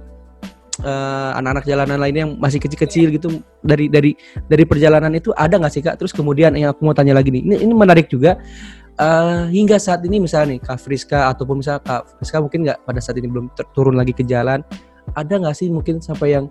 anak-anak 1.39 1.63
uh, 1.63 1.69
jalanan 1.71 1.97
lainnya 2.03 2.27
yang 2.27 2.35
masih 2.35 2.59
kecil-kecil 2.59 3.07
gitu 3.15 3.39
dari 3.63 3.87
dari 3.87 4.11
dari 4.51 4.67
perjalanan 4.67 5.07
itu 5.15 5.31
ada 5.31 5.55
nggak 5.55 5.71
sih 5.71 5.79
kak? 5.79 5.95
Terus 5.95 6.11
kemudian 6.11 6.51
yang 6.59 6.75
aku 6.75 6.83
mau 6.83 6.91
tanya 6.91 7.15
lagi 7.15 7.31
nih, 7.31 7.47
ini 7.47 7.55
ini 7.63 7.71
menarik 7.71 8.11
juga. 8.11 8.35
Uh, 8.95 9.51
hingga 9.51 9.75
saat 9.75 10.07
ini 10.07 10.23
misalnya 10.23 10.55
nih 10.55 10.63
Kak 10.63 10.79
Friska 10.79 11.27
ataupun 11.27 11.59
misalnya 11.59 11.83
Kak 11.83 12.15
Friska 12.15 12.39
mungkin 12.39 12.63
nggak 12.63 12.79
pada 12.87 12.99
saat 13.03 13.19
ini 13.19 13.27
belum 13.27 13.51
turun 13.75 13.95
lagi 13.99 14.15
ke 14.15 14.23
jalan, 14.23 14.63
ada 15.19 15.33
nggak 15.35 15.51
sih 15.51 15.67
mungkin 15.67 15.99
sampai 15.99 16.39
yang 16.39 16.47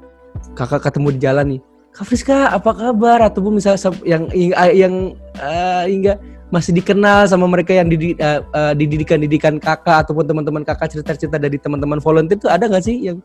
kakak 0.53 0.85
ketemu 0.85 1.16
di 1.16 1.20
jalan 1.24 1.45
nih, 1.57 1.61
Kak 1.95 2.11
Friska 2.11 2.51
apa 2.51 2.74
kabar 2.74 3.22
ataupun 3.22 3.62
misalnya 3.62 3.78
yang 4.03 4.26
yang 4.74 4.95
uh, 5.38 5.86
hingga 5.86 6.18
masih 6.51 6.74
dikenal 6.74 7.30
sama 7.30 7.47
mereka 7.47 7.70
yang 7.70 7.86
didi, 7.86 8.18
uh, 8.18 8.42
uh, 8.51 8.74
dididikan-didikan 8.74 9.62
kakak 9.62 10.03
ataupun 10.03 10.26
teman-teman 10.26 10.66
kakak 10.66 10.90
cerita-cerita 10.90 11.38
dari 11.38 11.55
teman-teman 11.55 12.03
volunteer 12.03 12.34
itu 12.34 12.51
ada 12.51 12.66
nggak 12.66 12.82
sih 12.82 12.99
yang 12.99 13.22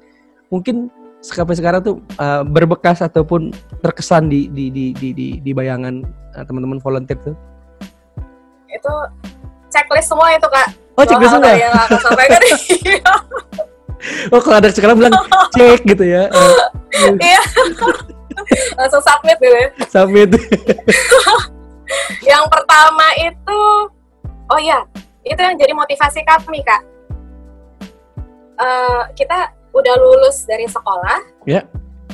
mungkin 0.54 0.94
sampai 1.18 1.58
sekarang 1.58 1.82
tuh 1.82 1.96
uh, 2.22 2.46
berbekas 2.46 3.02
ataupun 3.02 3.50
terkesan 3.82 4.30
di 4.30 4.46
di 4.54 4.70
di 4.70 4.86
di 4.94 5.10
di, 5.18 5.28
di 5.42 5.52
bayangan 5.52 6.06
uh, 6.38 6.46
teman-teman 6.46 6.78
volunteer 6.78 7.18
tuh? 7.26 7.34
Itu 8.70 8.94
checklist 9.74 10.14
semua 10.14 10.30
itu 10.38 10.46
kak. 10.46 10.70
Oh 10.94 11.06
checklist 11.10 11.34
semua. 11.34 11.58
Yang 11.58 11.74
aku 11.74 11.98
sampaikan. 12.06 12.42
oh 14.38 14.40
kalau 14.46 14.58
ada 14.62 14.70
sekarang 14.70 14.96
bilang 15.02 15.18
cek 15.58 15.90
gitu 15.90 16.06
ya. 16.06 16.30
Iya 17.18 17.42
langsung 18.78 19.02
submit 19.04 19.38
dulu 19.40 19.58
ya 19.58 19.70
submit 19.90 20.30
yang 22.32 22.46
pertama 22.48 23.08
itu 23.18 23.62
oh 24.50 24.62
ya 24.62 24.86
itu 25.26 25.40
yang 25.40 25.58
jadi 25.58 25.74
motivasi 25.74 26.22
kami 26.26 26.62
kak 26.66 26.82
uh, 28.60 29.04
kita 29.14 29.54
udah 29.74 29.96
lulus 30.02 30.44
dari 30.50 30.66
sekolah 30.66 31.20
yeah. 31.46 31.64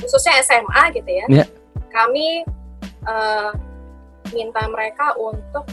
khususnya 0.00 0.40
SMA 0.44 0.82
gitu 0.92 1.10
ya 1.10 1.26
yeah. 1.42 1.48
kami 1.92 2.44
uh, 3.08 3.52
minta 4.34 4.62
mereka 4.68 5.14
untuk 5.16 5.64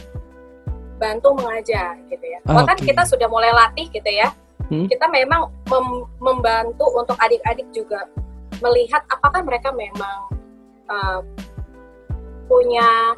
bantu 1.02 1.36
mengajar 1.36 2.00
gitu 2.08 2.24
ya 2.24 2.40
oh, 2.48 2.64
okay. 2.64 2.94
kita 2.94 3.04
sudah 3.04 3.28
mulai 3.28 3.52
latih 3.52 3.90
gitu 3.92 4.08
ya 4.08 4.32
hmm? 4.72 4.88
kita 4.88 5.06
memang 5.10 5.52
mem 5.68 5.88
membantu 6.22 6.86
untuk 6.96 7.18
adik-adik 7.20 7.68
juga 7.76 8.08
melihat 8.64 9.04
apakah 9.12 9.44
mereka 9.44 9.74
memang 9.76 10.32
uh, 10.94 11.20
punya 12.46 13.18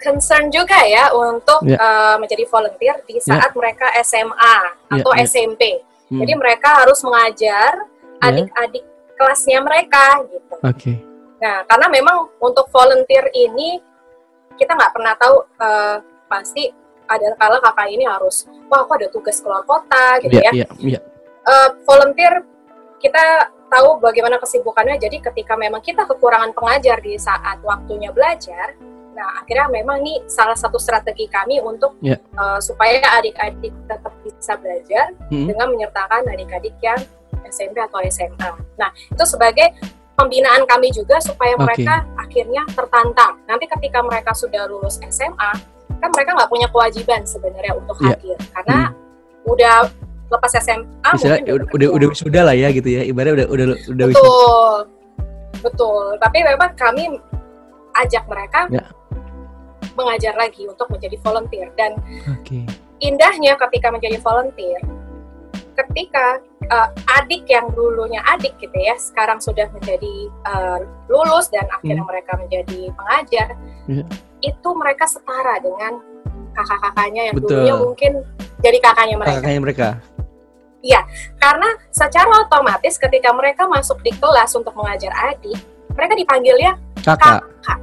concern 0.00 0.48
juga 0.48 0.80
ya 0.88 1.12
untuk 1.12 1.60
yeah. 1.68 1.76
Ya. 1.76 1.78
uh, 1.78 2.16
menjadi 2.16 2.44
volunteer 2.48 2.96
di 3.04 3.20
ya. 3.20 3.22
saat 3.28 3.52
yeah. 3.52 3.58
mereka 3.60 3.86
SMA 4.00 4.56
ya, 4.64 4.96
atau 4.98 5.12
yeah, 5.12 5.24
SMP. 5.28 5.62
Hmm. 6.08 6.24
Jadi 6.24 6.32
mereka 6.34 6.68
harus 6.82 6.98
mengajar 7.04 7.86
adik-adik 8.18 8.84
yeah. 8.84 9.14
kelasnya 9.20 9.58
mereka 9.60 10.04
gitu. 10.26 10.54
Oke. 10.64 10.74
Okay. 10.74 10.96
Nah, 11.40 11.64
karena 11.64 11.86
memang 11.88 12.16
untuk 12.40 12.68
volunteer 12.68 13.28
ini 13.32 13.80
kita 14.60 14.76
nggak 14.76 14.92
pernah 14.92 15.14
tahu 15.16 15.36
uh, 15.60 15.96
pasti 16.28 16.68
ada 17.08 17.32
kala 17.34 17.58
kakak 17.58 17.88
ini 17.90 18.04
harus 18.04 18.44
wah 18.70 18.84
aku 18.84 18.92
ada 18.94 19.08
tugas 19.10 19.40
keluar 19.40 19.64
kota 19.64 20.20
gitu 20.22 20.36
yeah, 20.36 20.52
ya. 20.52 20.68
Yeah, 20.80 20.98
yeah. 20.98 21.02
Uh, 21.48 21.68
volunteer 21.88 22.44
kita 23.00 23.48
tahu 23.70 24.02
bagaimana 24.02 24.36
kesibukannya. 24.42 24.98
Jadi 24.98 25.22
ketika 25.22 25.54
memang 25.54 25.80
kita 25.80 26.04
kekurangan 26.04 26.50
pengajar 26.52 26.98
di 26.98 27.14
saat 27.16 27.62
waktunya 27.62 28.10
belajar, 28.10 28.74
nah 29.14 29.40
akhirnya 29.40 29.70
memang 29.70 30.02
ini 30.02 30.26
salah 30.26 30.58
satu 30.58 30.76
strategi 30.76 31.30
kami 31.30 31.62
untuk 31.62 31.96
yeah. 32.02 32.18
Ya. 32.18 32.36
uh, 32.36 32.58
supaya 32.58 32.98
adik-adik 33.22 33.72
tetap 33.86 34.12
bisa 34.26 34.58
belajar 34.58 35.14
hmm. 35.30 35.46
dengan 35.46 35.66
menyertakan 35.70 36.26
adik-adik 36.26 36.74
yang 36.82 36.98
SMP 37.46 37.78
atau 37.78 38.02
SMA. 38.10 38.50
Nah 38.76 38.90
itu 38.92 39.24
sebagai 39.24 39.70
pembinaan 40.18 40.68
kami 40.68 40.92
juga 40.92 41.16
supaya 41.22 41.56
okay. 41.56 41.64
mereka 41.64 41.94
akhirnya 42.18 42.62
tertantang. 42.74 43.40
Nanti 43.48 43.64
ketika 43.70 44.04
mereka 44.04 44.36
sudah 44.36 44.68
lulus 44.68 45.00
SMA, 45.08 45.52
kan 46.00 46.10
mereka 46.12 46.36
nggak 46.36 46.50
punya 46.50 46.68
kewajiban 46.68 47.22
sebenarnya 47.24 47.72
untuk 47.78 47.96
yeah. 48.02 48.18
hadir 48.18 48.38
karena 48.52 48.78
hmm. 48.90 49.52
udah 49.52 49.76
lepas 50.30 50.50
SMA 50.62 51.10
Istilah, 51.18 51.38
udah, 51.42 51.66
udah 51.74 51.88
udah 51.90 52.08
sudah 52.14 52.42
lah 52.46 52.54
ya 52.54 52.70
gitu 52.70 52.86
ya 52.86 53.02
ibaratnya 53.02 53.44
udah 53.44 53.46
udah 53.50 53.66
udah 53.90 54.06
betul 54.06 54.22
wisuda. 54.22 55.60
betul 55.66 56.04
tapi 56.22 56.38
memang 56.46 56.70
kami 56.78 57.04
ajak 57.98 58.24
mereka 58.30 58.70
ya. 58.70 58.86
mengajar 59.98 60.34
lagi 60.38 60.70
untuk 60.70 60.86
menjadi 60.88 61.18
volunteer 61.26 61.68
dan 61.74 61.98
okay. 62.30 62.62
indahnya 63.02 63.58
ketika 63.58 63.90
menjadi 63.90 64.16
volunteer 64.22 64.78
ketika 65.74 66.38
uh, 66.70 66.88
adik 67.20 67.48
yang 67.48 67.66
dulunya 67.72 68.20
adik 68.30 68.54
gitu 68.60 68.74
ya 68.76 68.94
sekarang 69.00 69.42
sudah 69.42 69.66
menjadi 69.74 70.28
uh, 70.46 70.78
lulus 71.08 71.48
dan 71.50 71.66
akhirnya 71.72 72.04
hmm. 72.04 72.10
mereka 72.10 72.32
menjadi 72.38 72.80
pengajar 72.94 73.48
ya. 73.88 74.04
itu 74.44 74.68
mereka 74.76 75.04
setara 75.08 75.58
dengan 75.58 76.09
kakak-kakaknya 76.54 77.22
yang 77.30 77.36
Betul. 77.36 77.48
dulunya 77.50 77.74
mungkin 77.76 78.12
jadi 78.60 78.78
kakaknya 78.82 79.16
mereka. 79.16 79.36
Kakaknya 79.40 79.60
mereka. 79.60 79.88
Iya, 80.80 81.00
karena 81.36 81.68
secara 81.92 82.40
otomatis 82.40 82.96
ketika 82.96 83.30
mereka 83.36 83.68
masuk 83.68 84.00
di 84.00 84.16
kelas 84.16 84.56
untuk 84.56 84.72
mengajar 84.72 85.12
adik, 85.12 85.60
mereka 85.92 86.16
dipanggilnya 86.16 86.72
kakak. 87.04 87.44
kakak. 87.44 87.78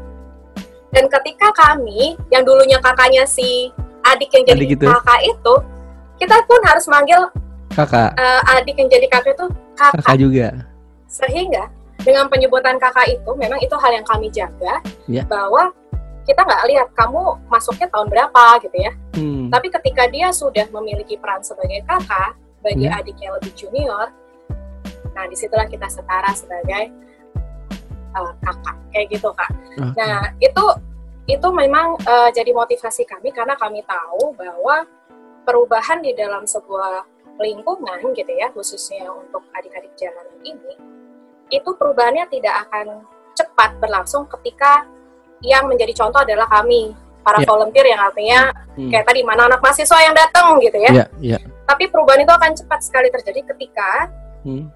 Dan 0.89 1.05
ketika 1.05 1.53
kami, 1.53 2.17
yang 2.33 2.41
dulunya 2.41 2.81
kakaknya 2.81 3.29
si 3.29 3.69
adik 4.01 4.33
yang 4.33 4.43
jadi 4.49 4.63
adik 4.65 4.73
itu. 4.81 4.85
kakak 4.89 5.19
itu, 5.29 5.53
kita 6.17 6.37
pun 6.49 6.59
harus 6.65 6.85
manggil 6.89 7.21
kakak. 7.69 8.17
Uh, 8.17 8.41
adik 8.57 8.75
yang 8.81 8.89
jadi 8.89 9.05
kakak 9.05 9.37
itu 9.37 9.45
kakak. 9.77 10.01
Kakak 10.01 10.17
juga. 10.17 10.47
Sehingga 11.05 11.63
dengan 12.01 12.25
penyebutan 12.33 12.81
kakak 12.81 13.13
itu, 13.13 13.29
memang 13.37 13.61
itu 13.61 13.75
hal 13.77 13.91
yang 13.93 14.05
kami 14.09 14.33
jaga 14.33 14.81
ya. 15.05 15.21
bahwa 15.29 15.69
kita 16.27 16.43
nggak 16.43 16.63
lihat 16.67 16.87
kamu 16.91 17.39
masuknya 17.47 17.87
tahun 17.87 18.11
berapa 18.11 18.43
gitu 18.67 18.77
ya. 18.77 18.91
Hmm. 19.15 19.47
Tapi 19.47 19.67
ketika 19.71 20.03
dia 20.11 20.27
sudah 20.35 20.67
memiliki 20.75 21.15
peran 21.15 21.39
sebagai 21.39 21.81
kakak, 21.87 22.35
bagi 22.67 22.85
yeah. 22.89 22.99
adik 22.99 23.17
yang 23.21 23.33
lebih 23.37 23.53
junior 23.55 24.11
nah 25.15 25.25
di 25.25 25.33
situlah 25.33 25.65
kita 25.65 25.89
setara 25.89 26.29
sebagai 26.35 26.93
uh, 28.13 28.33
kakak 28.43 28.77
kayak 28.93 29.07
gitu 29.17 29.29
kak 29.33 29.49
okay. 29.79 29.97
nah 29.97 30.29
itu 30.37 30.65
itu 31.27 31.47
memang 31.51 31.97
uh, 32.05 32.29
jadi 32.31 32.53
motivasi 32.53 33.03
kami 33.07 33.33
karena 33.33 33.57
kami 33.57 33.81
tahu 33.83 34.35
bahwa 34.37 34.85
perubahan 35.43 36.03
di 36.05 36.13
dalam 36.13 36.45
sebuah 36.45 37.07
lingkungan 37.41 38.13
gitu 38.13 38.31
ya 38.33 38.49
khususnya 38.53 39.09
untuk 39.09 39.41
adik-adik 39.57 39.93
jalanan 39.97 40.37
ini 40.45 40.75
itu 41.49 41.69
perubahannya 41.73 42.27
tidak 42.29 42.67
akan 42.67 43.07
cepat 43.33 43.77
berlangsung 43.79 44.25
ketika 44.37 44.85
yang 45.41 45.69
menjadi 45.69 45.93
contoh 45.93 46.21
adalah 46.21 46.47
kami 46.49 46.93
para 47.21 47.43
Ya. 47.43 47.45
volunteer 47.45 47.85
yang 47.85 48.01
artinya 48.01 48.39
Hmm. 48.73 48.87
kayak 48.87 49.05
tadi 49.05 49.19
mana 49.21 49.51
anak 49.51 49.59
mahasiswa 49.59 49.99
yang 49.99 50.15
datang 50.15 50.57
gitu 50.63 50.77
ya. 50.79 50.91
Iya, 50.93 51.05
iya. 51.19 51.37
Tapi 51.67 51.91
perubahan 51.91 52.23
itu 52.23 52.31
akan 52.31 52.51
cepat 52.55 52.79
sekali 52.79 53.11
terjadi 53.11 53.43
ketika 53.53 54.07
Hmm. 54.47 54.71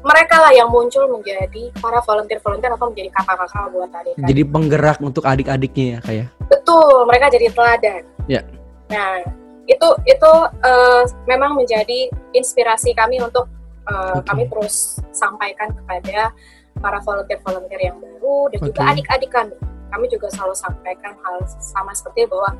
mereka 0.00 0.36
lah 0.40 0.52
yang 0.52 0.68
muncul 0.68 1.04
menjadi 1.08 1.68
para 1.76 2.00
volunteer-volunteer 2.00 2.72
atau 2.72 2.88
menjadi 2.88 3.08
kakak-kakak 3.12 3.64
buat 3.72 3.90
adik 3.92 4.14
Jadi 4.16 4.42
penggerak 4.44 4.98
untuk 5.00 5.24
adik-adiknya 5.24 5.86
ya 5.86 5.98
kayak. 6.00 6.26
Betul, 6.48 7.04
mereka 7.04 7.26
jadi 7.28 7.46
teladan. 7.52 8.02
Ya. 8.28 8.40
Nah, 8.88 9.20
itu 9.64 9.88
itu 10.04 10.32
eh, 10.60 11.02
memang 11.24 11.56
menjadi 11.56 12.08
inspirasi 12.32 12.92
kami 12.92 13.20
untuk 13.20 13.48
eh, 13.84 14.16
Oke. 14.16 14.24
kami 14.24 14.48
terus 14.48 14.96
sampaikan 15.12 15.68
kepada 15.68 16.32
para 16.80 16.98
volunteer-volunteer 17.00 17.92
yang 17.92 17.96
baru 18.00 18.48
dan 18.48 18.58
juga 18.60 18.80
Oke. 18.80 18.90
adik-adik 18.96 19.30
kami. 19.30 19.56
Kami 19.94 20.10
juga 20.10 20.26
selalu 20.28 20.58
sampaikan 20.58 21.14
hal 21.14 21.38
sama 21.62 21.94
seperti 21.94 22.26
bahwa 22.26 22.50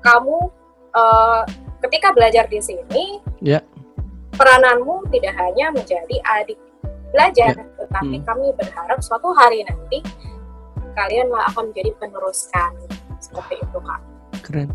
kamu 0.00 0.36
eh, 0.90 1.42
ketika 1.84 2.10
belajar 2.10 2.48
di 2.48 2.58
sini, 2.58 3.20
Ya. 3.38 3.60
perananmu 4.32 5.06
tidak 5.12 5.36
hanya 5.36 5.70
menjadi 5.70 6.16
adik 6.40 6.58
belajar, 7.12 7.52
tetapi 7.76 8.16
Hmm. 8.16 8.26
kami 8.26 8.46
berharap 8.56 8.98
suatu 8.98 9.30
hari 9.30 9.62
nanti 9.62 10.00
kalianlah 10.92 11.46
akan 11.46 11.70
menjadi 11.70 11.94
penerus 11.94 12.48
kami 12.50 12.82
seperti 13.18 13.60
itu 13.60 13.78
kak. 13.78 14.00
Keren. 14.40 14.68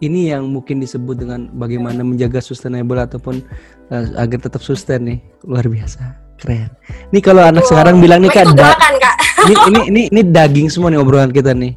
Ini 0.00 0.32
yang 0.32 0.48
mungkin 0.48 0.80
disebut 0.80 1.20
dengan 1.20 1.52
bagaimana 1.52 2.00
menjaga 2.00 2.40
sustainable 2.40 2.96
ataupun 2.96 3.44
eh, 3.90 4.06
agar 4.16 4.38
tetap 4.40 4.62
sustain 4.62 5.02
nih. 5.02 5.18
Luar 5.44 5.66
biasa. 5.66 6.00
Keren. 6.38 6.72
Nih 7.10 7.20
kalau 7.20 7.44
anak 7.44 7.66
Betul. 7.66 7.76
sekarang 7.76 8.00
bilang 8.00 8.24
nih 8.24 8.30
Oh, 8.30 8.36
kak, 8.38 8.46
da- 8.56 8.78
kak. 8.96 9.16
Ini, 9.46 9.54
ini 9.54 9.80
ini 9.88 10.00
ini 10.12 10.22
daging 10.26 10.68
semua 10.68 10.92
nih 10.92 11.00
obrolan 11.00 11.32
kita 11.32 11.56
nih. 11.56 11.72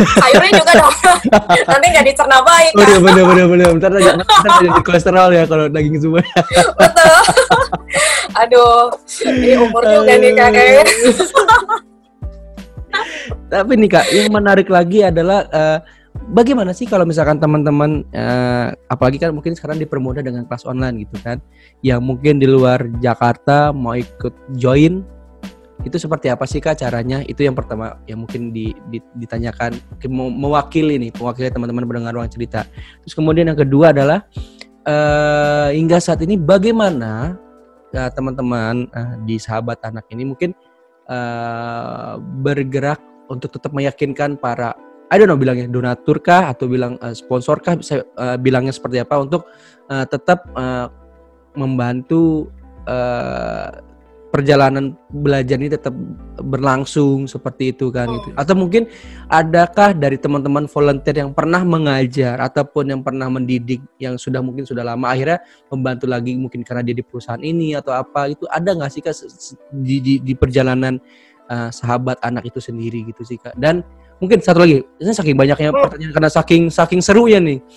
Sayurnya 0.00 0.50
juga 0.60 0.72
dong. 0.76 0.94
Nanti 1.70 1.86
nggak 1.92 2.06
dicerna 2.06 2.38
baik 2.44 2.72
kak. 2.76 2.88
iya 2.88 2.98
bener 3.00 3.24
bener 3.26 3.46
bener. 3.48 3.66
Ntar 3.76 3.92
aja 3.96 4.12
jadi 4.60 4.80
kolesterol 4.84 5.30
ya 5.34 5.44
kalau 5.48 5.68
daging 5.68 6.00
semua. 6.00 6.22
Betul. 6.78 7.16
Aduh, 8.38 8.90
ini 9.26 9.56
umur 9.58 9.82
juga 9.84 10.12
nih 10.16 10.32
kak 10.36 10.50
kayaknya. 10.54 10.84
Tapi 13.50 13.72
nih 13.78 13.90
kak, 13.90 14.06
yang 14.14 14.30
menarik 14.30 14.70
lagi 14.70 15.02
adalah 15.02 15.46
eh, 15.50 15.78
bagaimana 16.30 16.70
sih 16.70 16.86
kalau 16.86 17.02
misalkan 17.02 17.42
teman-teman, 17.42 18.06
eh, 18.14 18.70
apalagi 18.86 19.18
kan 19.18 19.34
mungkin 19.34 19.58
sekarang 19.58 19.78
dipermudah 19.78 20.22
dengan 20.22 20.46
kelas 20.46 20.66
online 20.66 21.06
gitu 21.06 21.18
kan, 21.22 21.42
yang 21.82 22.02
mungkin 22.02 22.38
di 22.38 22.46
luar 22.46 22.86
Jakarta 23.02 23.74
mau 23.74 23.98
ikut 23.98 24.34
join, 24.58 25.02
itu 25.84 25.96
seperti 25.96 26.28
apa 26.28 26.44
sih 26.44 26.60
kak 26.60 26.80
caranya? 26.80 27.24
Itu 27.24 27.44
yang 27.44 27.56
pertama 27.56 28.00
yang 28.04 28.24
mungkin 28.24 28.52
di- 28.52 28.76
di- 28.92 29.04
ditanyakan 29.16 29.76
mewakili 30.12 31.00
nih, 31.00 31.10
mewakili 31.16 31.48
teman-teman 31.48 31.88
mendengar 31.88 32.12
ruang 32.12 32.28
cerita. 32.28 32.68
Terus 33.04 33.14
kemudian 33.16 33.48
yang 33.48 33.58
kedua 33.58 33.92
adalah 33.96 34.28
eh, 34.84 35.68
hingga 35.76 35.98
saat 36.00 36.20
ini 36.24 36.36
bagaimana 36.36 37.36
eh, 37.92 38.10
teman-teman 38.12 38.88
eh, 38.92 39.14
di 39.24 39.36
sahabat 39.40 39.80
anak 39.84 40.04
ini 40.12 40.28
mungkin 40.28 40.52
eh, 41.08 42.14
bergerak 42.44 43.00
untuk 43.30 43.54
tetap 43.54 43.72
meyakinkan 43.72 44.36
para 44.36 44.74
I 45.10 45.18
don't 45.18 45.26
know 45.26 45.38
bilangnya 45.38 45.66
donatur 45.66 46.22
kah 46.22 46.54
atau 46.54 46.70
bilang 46.70 47.00
eh, 47.02 47.16
sponsor 47.16 47.58
kah 47.64 47.80
bisa 47.80 48.04
eh, 48.04 48.36
bilangnya 48.36 48.70
seperti 48.70 49.00
apa 49.00 49.16
untuk 49.16 49.48
eh, 49.90 50.06
tetap 50.06 50.44
eh, 50.54 50.86
membantu 51.58 52.48
perjalanan 54.30 54.94
belajar 55.10 55.58
ini 55.58 55.70
tetap 55.70 55.90
berlangsung 56.38 57.26
seperti 57.26 57.74
itu 57.74 57.90
kan 57.90 58.06
gitu. 58.08 58.30
Atau 58.38 58.54
mungkin 58.54 58.86
adakah 59.26 59.92
dari 59.92 60.16
teman-teman 60.16 60.70
volunteer 60.70 61.20
yang 61.20 61.34
pernah 61.34 61.66
mengajar 61.66 62.38
ataupun 62.38 62.94
yang 62.94 63.00
pernah 63.02 63.26
mendidik 63.26 63.82
yang 63.98 64.14
sudah 64.16 64.38
mungkin 64.38 64.62
sudah 64.62 64.86
lama 64.86 65.10
akhirnya 65.10 65.42
membantu 65.68 66.06
lagi 66.06 66.38
mungkin 66.38 66.62
karena 66.62 66.86
dia 66.86 66.94
di 66.94 67.02
perusahaan 67.02 67.42
ini 67.42 67.74
atau 67.74 67.90
apa 67.90 68.30
itu 68.30 68.46
ada 68.48 68.70
nggak 68.70 68.90
sih 68.90 69.02
kak 69.02 69.14
di, 69.74 69.98
di, 69.98 70.14
di 70.22 70.32
perjalanan 70.38 70.96
uh, 71.50 71.68
sahabat 71.74 72.22
anak 72.22 72.46
itu 72.46 72.62
sendiri 72.62 73.02
gitu 73.10 73.26
sih 73.26 73.36
kak 73.36 73.58
dan 73.58 73.82
mungkin 74.22 74.38
satu 74.38 74.62
lagi 74.62 74.86
ini 75.02 75.12
saking 75.12 75.34
banyaknya 75.34 75.74
Hmm. 75.74 75.82
pertanyaan 75.90 76.12
karena 76.14 76.30
saking 76.30 76.62
saking 76.70 77.02
serunya 77.02 77.42
nih 77.42 77.58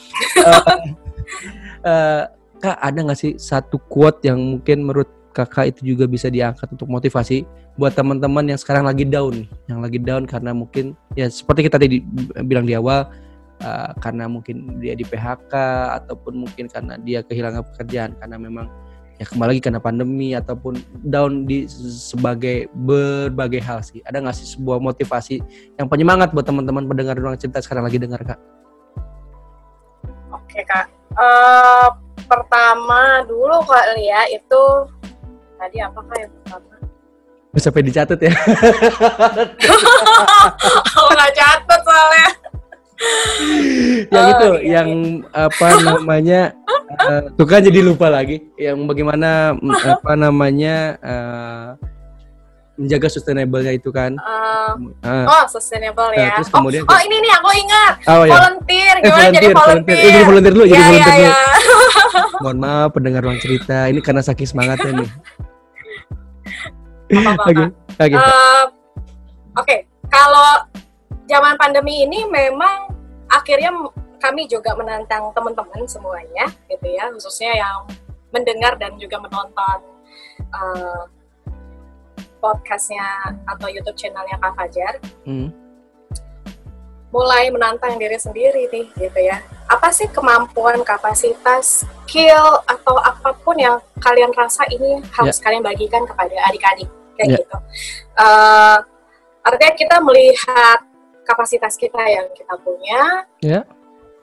Eh, 1.84 1.90
eh, 1.90 2.24
kak 2.60 2.78
ada 2.80 3.00
nggak 3.00 3.20
sih 3.20 3.34
satu 3.36 3.80
quote 3.92 4.24
yang 4.24 4.40
mungkin 4.40 4.88
menurut 4.88 5.10
kakak 5.34 5.74
itu 5.76 5.94
juga 5.94 6.06
bisa 6.06 6.30
diangkat 6.30 6.70
untuk 6.72 6.88
motivasi 6.88 7.44
buat 7.76 7.98
teman-teman 7.98 8.54
yang 8.54 8.60
sekarang 8.62 8.86
lagi 8.86 9.04
down 9.04 9.50
yang 9.66 9.82
lagi 9.82 9.98
down 9.98 10.30
karena 10.30 10.54
mungkin 10.54 10.94
ya 11.18 11.26
seperti 11.28 11.66
kita 11.66 11.82
tadi 11.82 12.06
bilang 12.46 12.70
di 12.70 12.78
awal 12.78 13.10
uh, 13.66 13.92
karena 13.98 14.30
mungkin 14.30 14.78
dia 14.78 14.94
di 14.94 15.02
PHK 15.02 15.54
ataupun 16.04 16.46
mungkin 16.46 16.70
karena 16.70 17.02
dia 17.02 17.26
kehilangan 17.26 17.66
pekerjaan 17.74 18.14
karena 18.22 18.38
memang 18.38 18.70
ya 19.18 19.26
kembali 19.26 19.58
lagi 19.58 19.62
karena 19.62 19.82
pandemi 19.82 20.38
ataupun 20.38 20.78
down 21.10 21.50
di 21.50 21.66
sebagai 21.90 22.70
berbagai 22.86 23.62
hal 23.62 23.82
sih 23.82 24.06
ada 24.06 24.22
nggak 24.22 24.38
sih 24.38 24.58
sebuah 24.58 24.78
motivasi 24.78 25.42
yang 25.82 25.90
penyemangat 25.90 26.30
buat 26.34 26.46
teman-teman 26.46 26.86
pendengar 26.86 27.18
ruang 27.18 27.38
cerita 27.38 27.62
sekarang 27.62 27.90
lagi 27.90 27.98
dengar 27.98 28.22
kak 28.22 28.38
Oke 30.34 30.66
kak. 30.70 30.86
Eh, 31.14 31.88
pertama 32.26 33.22
dulu 33.30 33.62
kali 33.66 34.10
ya 34.10 34.26
itu 34.34 34.64
tadi 35.64 35.78
apa 35.80 36.00
kak 36.02 36.18
yang 36.20 36.32
pertama? 36.38 36.76
Nggak 37.50 37.62
sampai 37.62 37.82
dicatat 37.84 38.20
ya 38.20 38.34
Aku 40.90 41.10
nggak 41.14 41.32
catat 41.34 41.80
soalnya. 41.82 42.28
yang 44.08 44.24
Oh, 44.24 44.32
itu 44.34 44.48
iya, 44.60 44.72
yang 44.74 44.90
apa 45.30 45.68
namanya 45.78 46.42
eh, 46.90 47.22
tuh 47.34 47.44
kan 47.44 47.60
jadi 47.60 47.80
lupa 47.82 48.08
lagi 48.08 48.42
yang 48.56 48.84
bagaimana 48.84 49.54
mm, 49.54 49.76
apa 49.76 50.12
namanya 50.16 50.76
eh, 50.98 51.68
menjaga 52.74 53.06
sustainable-nya 53.08 53.74
itu 53.74 53.90
kan 53.90 54.16
Eh, 54.16 54.72
Ah, 55.04 55.26
oh 55.30 55.44
sustainable 55.46 56.10
Nah, 56.10 56.18
ya. 56.18 56.34
terus 56.34 56.50
Oh, 56.50 56.58
kemudian- 56.58 56.86
oh, 56.86 57.00
ini 57.02 57.16
nih 57.20 57.32
aku 57.34 57.50
ingat. 57.54 57.94
oh 58.08 58.24
ya 58.24 58.34
Volunteer 58.34 58.94
Eh, 58.94 59.02
gimana 59.04 59.30
jadi 59.30 59.48
volunteer? 59.52 59.96
Eh, 59.96 60.10
jadi 60.10 60.24
volunteer 60.26 60.54
dulu 60.54 60.66
jadi 60.66 60.74
Ya 60.74 60.82
ya 60.82 60.88
volunteer 60.90 61.14
dulu 61.14 61.24
ya. 61.24 61.34
mohon 62.42 62.58
maaf 62.58 62.90
pendengar 62.90 63.22
ruang 63.22 63.38
cerita 63.38 63.78
ini 63.86 64.00
karena 64.00 64.22
saking 64.22 64.48
semangatnya 64.48 64.92
nih 64.98 65.10
Apa-apa, 67.22 67.44
oke 67.46 67.54
Eh, 68.18 68.66
Oke, 69.54 69.86
kalau 70.10 70.66
zaman 71.30 71.54
pandemi 71.62 72.02
ini 72.02 72.26
memang 72.26 72.90
akhirnya 73.30 73.70
kami 74.18 74.50
juga 74.50 74.74
menantang 74.74 75.30
teman-teman 75.36 75.86
semuanya, 75.86 76.50
gitu 76.66 76.90
ya, 76.90 77.14
khususnya 77.14 77.54
yang 77.54 77.86
mendengar 78.34 78.74
dan 78.82 78.98
juga 78.98 79.22
menonton 79.22 79.78
eh, 80.34 81.04
podcastnya 82.42 83.06
atau 83.46 83.70
YouTube 83.70 83.94
channelnya 83.94 84.42
Kak 84.42 84.58
Fajar, 84.58 84.94
Hmm, 85.24 85.54
mulai 87.14 87.54
menantang 87.54 88.02
diri 88.02 88.18
sendiri 88.18 88.74
nih, 88.74 88.90
gitu 88.98 89.20
ya. 89.22 89.38
Apa 89.70 89.94
sih 89.94 90.10
kemampuan, 90.10 90.82
kapasitas, 90.82 91.86
skill 92.10 92.58
atau 92.66 92.98
apa 92.98 93.38
pun 93.46 93.54
yang 93.62 93.78
kalian 94.02 94.34
rasa 94.34 94.66
ini 94.74 94.98
harus 95.14 95.38
kalian 95.38 95.62
bagikan 95.62 96.10
kepada 96.10 96.34
adik-adik 96.50 96.90
kayak 97.16 97.28
Ya. 97.30 97.38
gitu. 97.40 97.58
Eh, 98.20 98.78
artinya 99.44 99.74
kita 99.76 99.98
melihat 100.00 100.80
kapasitas 101.24 101.76
kita 101.76 102.00
yang 102.04 102.28
kita 102.34 102.56
punya, 102.60 103.28
Ya. 103.40 103.62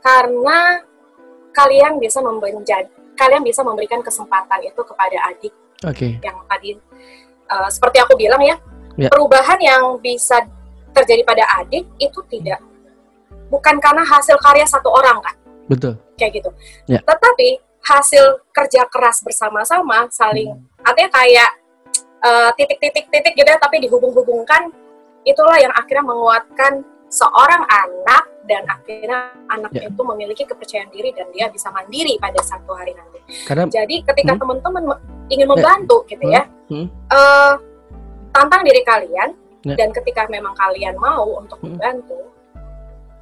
karena 0.01 0.85
kalian 1.53 1.99
bisa 1.99 2.21
membenjadi, 2.21 2.89
kalian 3.17 3.43
bisa 3.43 3.61
memberikan 3.61 4.01
kesempatan 4.01 4.65
itu 4.65 4.81
kepada 4.81 5.19
adik 5.29 5.53
oke 5.83 6.09
yang 6.23 6.37
tadi 6.47 6.77
uh, 7.51 7.69
seperti 7.69 7.99
aku 8.01 8.15
bilang 8.17 8.41
ya, 8.41 8.57
Ya. 8.97 9.09
perubahan 9.13 9.59
yang 9.61 9.97
bisa 9.99 10.41
terjadi 10.95 11.25
pada 11.25 11.45
adik 11.59 11.85
itu 11.99 12.21
tidak 12.31 12.61
bukan 13.51 13.77
karena 13.81 14.05
hasil 14.07 14.37
karya 14.39 14.63
satu 14.65 14.89
orang 14.89 15.19
kan 15.21 15.35
betul 15.67 15.95
kayak 16.17 16.39
gitu 16.39 16.51
Ya. 16.87 17.01
tetapi 17.03 17.59
hasil 17.83 18.45
kerja 18.53 18.85
keras 18.89 19.21
bersama-sama 19.25 20.07
saling 20.13 20.53
Hmm. 20.55 20.87
artinya 20.87 21.11
kayak 21.13 21.51
uh, 21.51 21.60
titik-titik-titik 22.55 23.33
gitu 23.33 23.49
ya, 23.49 23.57
tapi 23.57 23.81
dihubung-hubungkan 23.85 24.69
itulah 25.25 25.57
yang 25.61 25.73
akhirnya 25.73 26.05
menguatkan 26.05 26.85
seorang 27.11 27.67
anak 27.67 28.25
dan 28.47 28.63
akhirnya 28.71 29.35
anak 29.51 29.73
Ya. 29.75 29.91
itu 29.91 30.01
memiliki 30.01 30.47
kepercayaan 30.47 30.89
diri 30.95 31.11
dan 31.13 31.27
dia 31.35 31.51
bisa 31.51 31.69
mandiri 31.75 32.17
pada 32.23 32.39
satu 32.41 32.71
hari 32.73 32.95
nanti 32.95 33.19
karena 33.45 33.67
jadi 33.67 34.01
ketika 34.07 34.33
Hmm. 34.39 34.41
teman-teman 34.43 34.85
ingin 35.29 35.47
membantu 35.51 36.07
gitu 36.07 36.25
ya, 36.31 36.47
Hmm. 36.71 36.87
eh, 36.89 37.55
tantang 38.31 38.63
diri 38.63 38.83
kalian 38.87 39.35
Ya. 39.67 39.75
dan 39.77 39.93
ketika 39.93 40.25
memang 40.31 40.55
kalian 40.57 40.97
mau 40.97 41.43
untuk 41.43 41.59
Hmm. 41.61 41.77
membantu, 41.77 42.17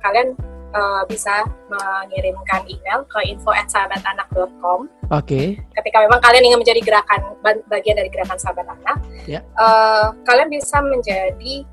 kalian 0.05 0.37
eh, 0.69 1.03
bisa 1.07 1.43
mengirimkan 1.67 2.65
email 2.65 3.01
ke 3.05 3.21
info@sahabatanak.com 3.27 4.89
oke 5.09 5.41
ketika 5.57 5.99
memang 6.01 6.21
kalian 6.21 6.45
ingin 6.45 6.59
menjadi 6.59 6.81
gerakan 6.83 7.21
ba- 7.39 7.65
bagian 7.69 7.97
dari 7.97 8.09
gerakan 8.09 8.37
sahabat 8.37 8.67
anak. 8.67 8.99
Ya. 9.25 9.41
eh, 9.41 10.07
kalian 10.23 10.49
bisa 10.49 10.81
menjadi 10.81 11.65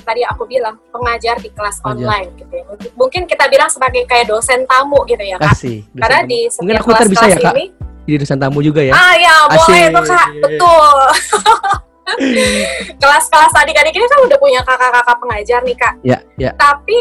tadi 0.00 0.24
aku 0.24 0.42
bilang 0.44 0.80
pengajar 0.88 1.36
di 1.36 1.50
kelas 1.50 1.76
Pengajar. 1.78 1.92
online 1.92 2.28
gitu 2.34 2.52
ya. 2.52 2.64
Mungkin- 2.94 3.26
kita 3.26 3.44
bilang 3.46 3.68
sebagai 3.68 4.02
kayak 4.04 4.26
dosen 4.26 4.64
tamu 4.64 5.04
gitu 5.04 5.20
ya 5.20 5.36
kak. 5.36 5.52
Kasih. 5.52 5.84
Karena 5.92 6.24
di 6.24 6.48
Mungkin 6.48 6.56
setiap 6.72 6.80
aku 6.80 6.88
ntar 6.90 7.04
bisa 7.04 7.20
kelas-kelas 7.20 7.36
ya, 7.36 7.44
Kak? 7.44 7.54
ini, 7.54 7.64
Jadi 8.00 8.16
dosen 8.18 8.38
tamu 8.38 8.58
juga 8.60 8.80
ya. 8.80 8.92
ah 8.92 9.14
ya 9.14 9.34
boleh 9.46 9.60
Asik. 9.60 9.92
tuh 9.92 10.04
kak, 10.08 10.28
betul. 10.40 10.98
Kelas-kelas 12.96 13.52
adik-adik 13.54 13.92
ini 13.92 14.02
kan 14.04 14.20
udah 14.24 14.38
punya 14.38 14.60
kakak-kakak 14.64 15.16
pengajar 15.16 15.60
nih 15.62 15.76
kak. 15.76 15.94
Ya, 16.02 16.18
ya. 16.36 16.50
Tapi 16.56 16.96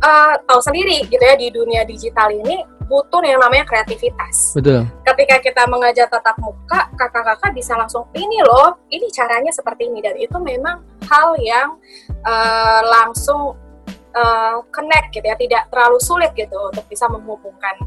eh, 0.00 0.34
tahu 0.44 0.60
sendiri 0.60 1.04
gitu 1.06 1.20
ya 1.20 1.36
di 1.36 1.48
dunia 1.48 1.82
digital 1.84 2.28
ini 2.32 2.64
butuh 2.90 3.22
yang 3.22 3.38
namanya 3.38 3.62
kreativitas. 3.62 4.50
Betul. 4.58 4.82
ketika 5.06 5.38
kita 5.38 5.62
mengajar 5.70 6.10
tatap 6.10 6.34
muka, 6.42 6.90
kakak-kakak 6.98 7.54
bisa 7.54 7.78
langsung 7.78 8.02
ini 8.18 8.42
loh, 8.42 8.82
ini 8.90 9.06
caranya 9.14 9.54
seperti 9.54 9.86
ini 9.86 10.02
dan 10.02 10.18
itu 10.18 10.34
memang 10.42 10.82
hal 11.06 11.38
yang 11.38 11.78
eh, 12.26 12.80
langsung 12.82 13.54
eh, 14.10 14.56
connect 14.74 15.14
gitu 15.14 15.22
ya, 15.22 15.38
tidak 15.38 15.62
terlalu 15.70 15.98
sulit 16.02 16.34
gitu 16.34 16.58
untuk 16.66 16.82
bisa 16.90 17.06
menghubungkan 17.06 17.78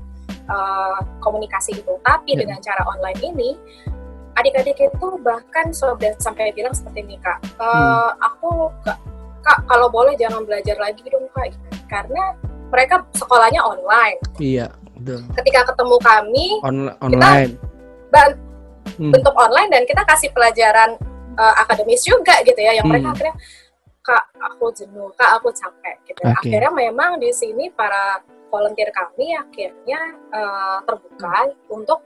eh, 0.48 0.98
komunikasi 1.20 1.76
itu. 1.76 1.94
Tapi 2.00 2.40
Ya. 2.40 2.48
dengan 2.48 2.60
cara 2.64 2.88
online 2.88 3.20
ini, 3.28 3.50
adik-adik 4.34 4.80
itu 4.80 5.08
bahkan 5.20 5.72
sudah 5.76 6.16
sampai 6.18 6.56
bilang 6.56 6.72
seperti 6.72 7.04
ini 7.04 7.20
kak, 7.20 7.44
"Eh, 7.44 7.64
Hmm. 7.64 8.08
aku 8.24 8.72
kak 9.44 9.68
kalau 9.68 9.88
boleh 9.88 10.16
jangan 10.16 10.42
belajar 10.42 10.80
lagi 10.80 11.04
dong 11.06 11.28
kak, 11.32 11.52
karena 11.86 12.34
mereka 12.72 13.04
sekolahnya 13.14 13.62
online. 13.62 14.18
Iya, 14.40 14.72
betul. 14.98 15.22
Ketika 15.38 15.62
ketemu 15.70 15.96
kami, 16.00 16.48
On- 16.64 16.96
online. 17.00 17.54
ban- 18.10 18.40
Hmm. 18.94 19.10
bentuk 19.10 19.34
online 19.34 19.72
dan 19.72 19.84
kita 19.88 20.04
kasih 20.04 20.30
pelajaran 20.32 21.00
uh, 21.34 21.54
akademis 21.60 22.04
juga 22.04 22.36
gitu 22.44 22.60
ya 22.60 22.78
yang 22.78 22.86
mereka 22.86 23.10
Hmm. 23.10 23.16
akhirnya 23.16 23.36
kak 24.04 24.24
aku 24.44 24.66
jenuh 24.76 25.08
kak 25.16 25.40
aku 25.40 25.50
capek 25.50 25.98
gitu. 26.04 26.22
Oke. 26.22 26.36
akhirnya 26.36 26.70
memang 26.70 27.16
di 27.18 27.32
sini 27.32 27.72
para 27.72 28.20
volunteer 28.52 28.92
kami 28.92 29.34
akhirnya 29.34 30.00
uh, 30.30 30.78
terbuka 30.84 31.32
untuk 31.72 32.04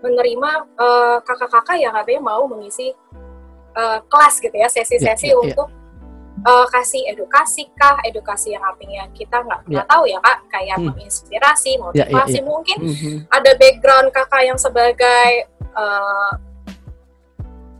menerima 0.00 0.50
uh, 0.76 1.18
kakak-kakak 1.24 1.76
yang 1.80 1.92
katanya 1.96 2.22
mau 2.22 2.44
mengisi 2.44 2.92
uh, 3.74 3.98
kelas 4.06 4.38
gitu 4.38 4.54
ya 4.54 4.68
sesi-sesi 4.68 5.28
Ya, 5.28 5.32
ya, 5.32 5.34
ya. 5.34 5.40
untuk 5.40 5.68
uh, 6.42 6.66
kasih 6.68 7.02
edukasi 7.08 7.68
kah 7.74 7.96
edukasi 8.02 8.52
yang 8.54 8.64
artinya 8.64 9.04
kita 9.12 9.40
nggak 9.40 9.60
nggak 9.66 9.86
tahu 9.86 10.04
ya 10.06 10.18
kak 10.20 10.38
kayak 10.48 10.76
Hmm. 10.78 10.88
menginspirasi 10.92 11.70
Ya, 11.70 11.76
ya, 11.76 11.82
motivasi 11.84 12.38
ya. 12.38 12.44
mungkin 12.44 12.78
Mhm. 12.80 13.16
ada 13.28 13.50
background 13.56 14.08
kakak 14.12 14.42
yang 14.44 14.58
sebagai 14.58 15.30
uh, 15.74 16.32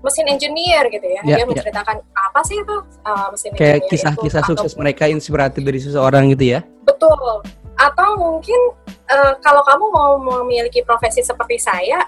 mesin 0.01 0.25
engineer 0.33 0.89
gitu 0.89 1.05
ya, 1.05 1.21
Ya, 1.29 1.37
dia 1.37 1.37
ya. 1.37 1.45
menceritakan 1.45 2.01
apa 2.01 2.41
sih 2.41 2.57
itu 2.57 2.77
uh, 3.05 3.29
mesin 3.29 3.53
Kayak 3.53 3.85
engineer 3.85 3.91
kisah-kisah 3.93 4.43
sukses 4.49 4.73
atau, 4.73 4.81
mereka 4.81 5.05
inspiratif 5.07 5.61
dari 5.61 5.77
seseorang 5.77 6.33
gitu 6.33 6.57
ya. 6.57 6.61
betul 6.83 7.45
atau 7.77 8.09
mungkin 8.17 8.61
uh, 9.09 9.33
kalau 9.41 9.65
kamu 9.65 9.85
mau 9.89 10.13
memiliki 10.21 10.85
profesi 10.85 11.21
seperti 11.21 11.57
saya 11.57 12.05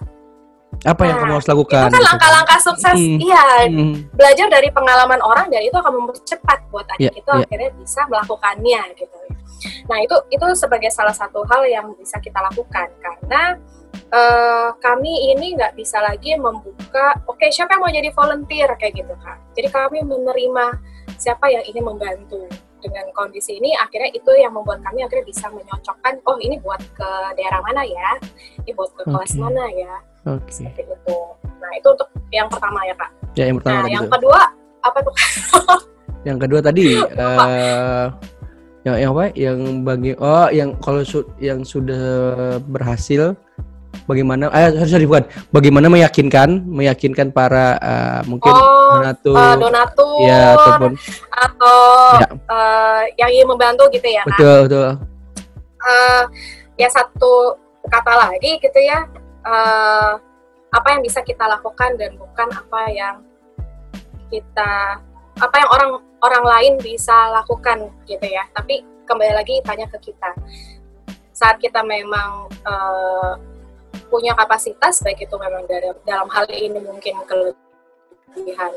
Apa 0.83 1.03
yang 1.05 1.15
Nah, 1.15 1.23
kamu 1.23 1.33
harus 1.33 1.47
itu 1.47 1.53
lakukan? 1.55 1.83
kan 1.85 1.91
gitu. 1.93 2.03
langkah-langkah 2.05 2.59
sukses 2.59 2.97
iya 2.99 3.45
Mhm. 3.71 3.93
belajar 4.13 4.47
dari 4.49 4.69
pengalaman 4.69 5.21
orang 5.23 5.47
dan 5.47 5.63
itu 5.63 5.73
akan 5.73 5.93
mempercepat 5.97 6.59
buat 6.69 6.87
adik 6.91 7.07
Ya, 7.07 7.11
itu 7.15 7.31
ya. 7.31 7.41
akhirnya 7.41 7.71
bisa 7.77 8.01
melakukannya 8.07 8.83
gitu. 8.97 9.19
Nah 9.87 9.99
itu 9.99 10.17
itu 10.29 10.47
sebagai 10.55 10.91
salah 10.91 11.15
satu 11.15 11.47
hal 11.47 11.63
yang 11.65 11.87
bisa 11.95 12.19
kita 12.19 12.43
lakukan 12.43 12.91
karena 12.99 13.43
eh, 14.11 14.69
kami 14.77 15.33
ini 15.33 15.55
nggak 15.55 15.73
bisa 15.73 15.97
lagi 15.97 16.37
membuka 16.37 17.17
oke 17.25 17.47
siapa 17.47 17.73
yang 17.73 17.81
mau 17.81 17.93
jadi 17.93 18.11
volunteer 18.11 18.69
kayak 18.77 18.95
gitu 18.99 19.15
kan. 19.19 19.39
Jadi 19.55 19.69
kami 19.69 20.03
menerima 20.03 20.67
siapa 21.17 21.47
yang 21.47 21.63
ingin 21.63 21.85
membantu 21.87 22.45
dengan 22.83 23.07
kondisi 23.13 23.57
ini 23.57 23.73
akhirnya 23.75 24.11
itu 24.11 24.27
yang 24.35 24.51
membuat 24.51 24.83
kami 24.83 25.01
akhirnya 25.01 25.23
bisa 25.23 25.47
menyocokkan 25.49 26.19
oh 26.27 26.35
ini 26.37 26.59
buat 26.59 26.83
ke 26.93 27.09
daerah 27.39 27.63
mana 27.63 27.87
ya 27.87 28.19
ini 28.59 28.75
buat 28.75 28.91
ke 28.93 29.07
kelas 29.07 29.33
Oke. 29.33 29.39
mana 29.39 29.65
ya 29.71 29.95
Oke. 30.25 30.51
seperti 30.53 30.83
itu. 30.85 31.17
Nah 31.59 31.71
itu 31.73 31.89
untuk 31.89 32.09
yang 32.29 32.47
pertama 32.47 32.79
ya 32.83 32.95
kak. 32.95 33.11
Ya 33.33 33.45
yang 33.47 33.57
pertama 33.59 33.77
nah 33.77 33.89
yang 33.89 34.05
tuh. 34.05 34.13
kedua 34.15 34.41
apa 34.81 34.99
tuh 35.01 35.15
Yang 36.29 36.39
kedua 36.41 36.61
tadi 36.61 36.87
eh 37.03 38.07
yang 38.83 38.97
yang 38.99 39.11
apa? 39.11 39.25
Yang 39.33 39.59
bagi 39.83 40.13
oh 40.17 40.47
yang 40.49 40.75
kalau 40.79 41.03
su- 41.03 41.31
yang 41.39 41.63
sudah 41.63 42.03
berhasil 42.63 43.35
bagaimana 44.05 44.47
eh 44.51 44.71
sorry, 44.77 44.91
sorry 44.91 45.07
bukan. 45.07 45.25
Bagaimana 45.51 45.87
meyakinkan 45.87 46.63
meyakinkan 46.63 47.31
para 47.31 47.79
eh, 47.79 48.21
mungkin 48.27 48.51
oh 48.51 48.99
donatur 48.99 49.35
eh, 49.35 49.55
donatur. 49.59 50.19
ya 50.23 50.43
ataupun 50.55 50.91
atau 51.33 51.79
Ya. 52.19 52.29
eh, 52.31 53.03
yang 53.19 53.31
ingin 53.33 53.49
membantu 53.49 53.83
gitu 53.91 54.07
ya 54.07 54.23
kan 54.23 54.31
betul 54.31 54.57
betul. 54.67 54.89
Eh, 55.83 56.23
ya 56.79 56.89
satu 56.89 57.59
kata 57.85 58.13
lagi 58.15 58.59
gitu 58.59 58.79
ya 58.79 59.03
eh, 59.43 60.13
apa 60.73 60.89
yang 60.89 61.03
bisa 61.05 61.21
kita 61.21 61.45
lakukan 61.45 62.01
dan 62.01 62.17
bukan 62.17 62.49
apa 62.49 62.81
yang 62.89 63.17
kita 64.33 65.03
apa 65.37 65.55
yang 65.57 65.71
orang 65.73 65.91
orang 66.23 66.45
lain 66.45 66.73
bisa 66.81 67.29
lakukan 67.35 67.93
gitu 68.09 68.25
ya. 68.25 68.47
Tapi 68.55 68.81
kembali 69.05 69.33
lagi 69.37 69.61
tanya 69.67 69.85
ke 69.91 69.99
kita. 70.13 70.31
Saat 71.33 71.59
kita 71.59 71.83
memang 71.85 72.49
eh, 72.49 73.33
punya 74.13 74.37
kapasitas 74.37 75.01
baik 75.01 75.25
itu 75.25 75.37
memang 75.41 75.65
dari, 75.65 75.89
dalam 76.05 76.29
hal 76.29 76.45
ini 76.53 76.77
mungkin 76.85 77.17
kelebihan 77.25 78.73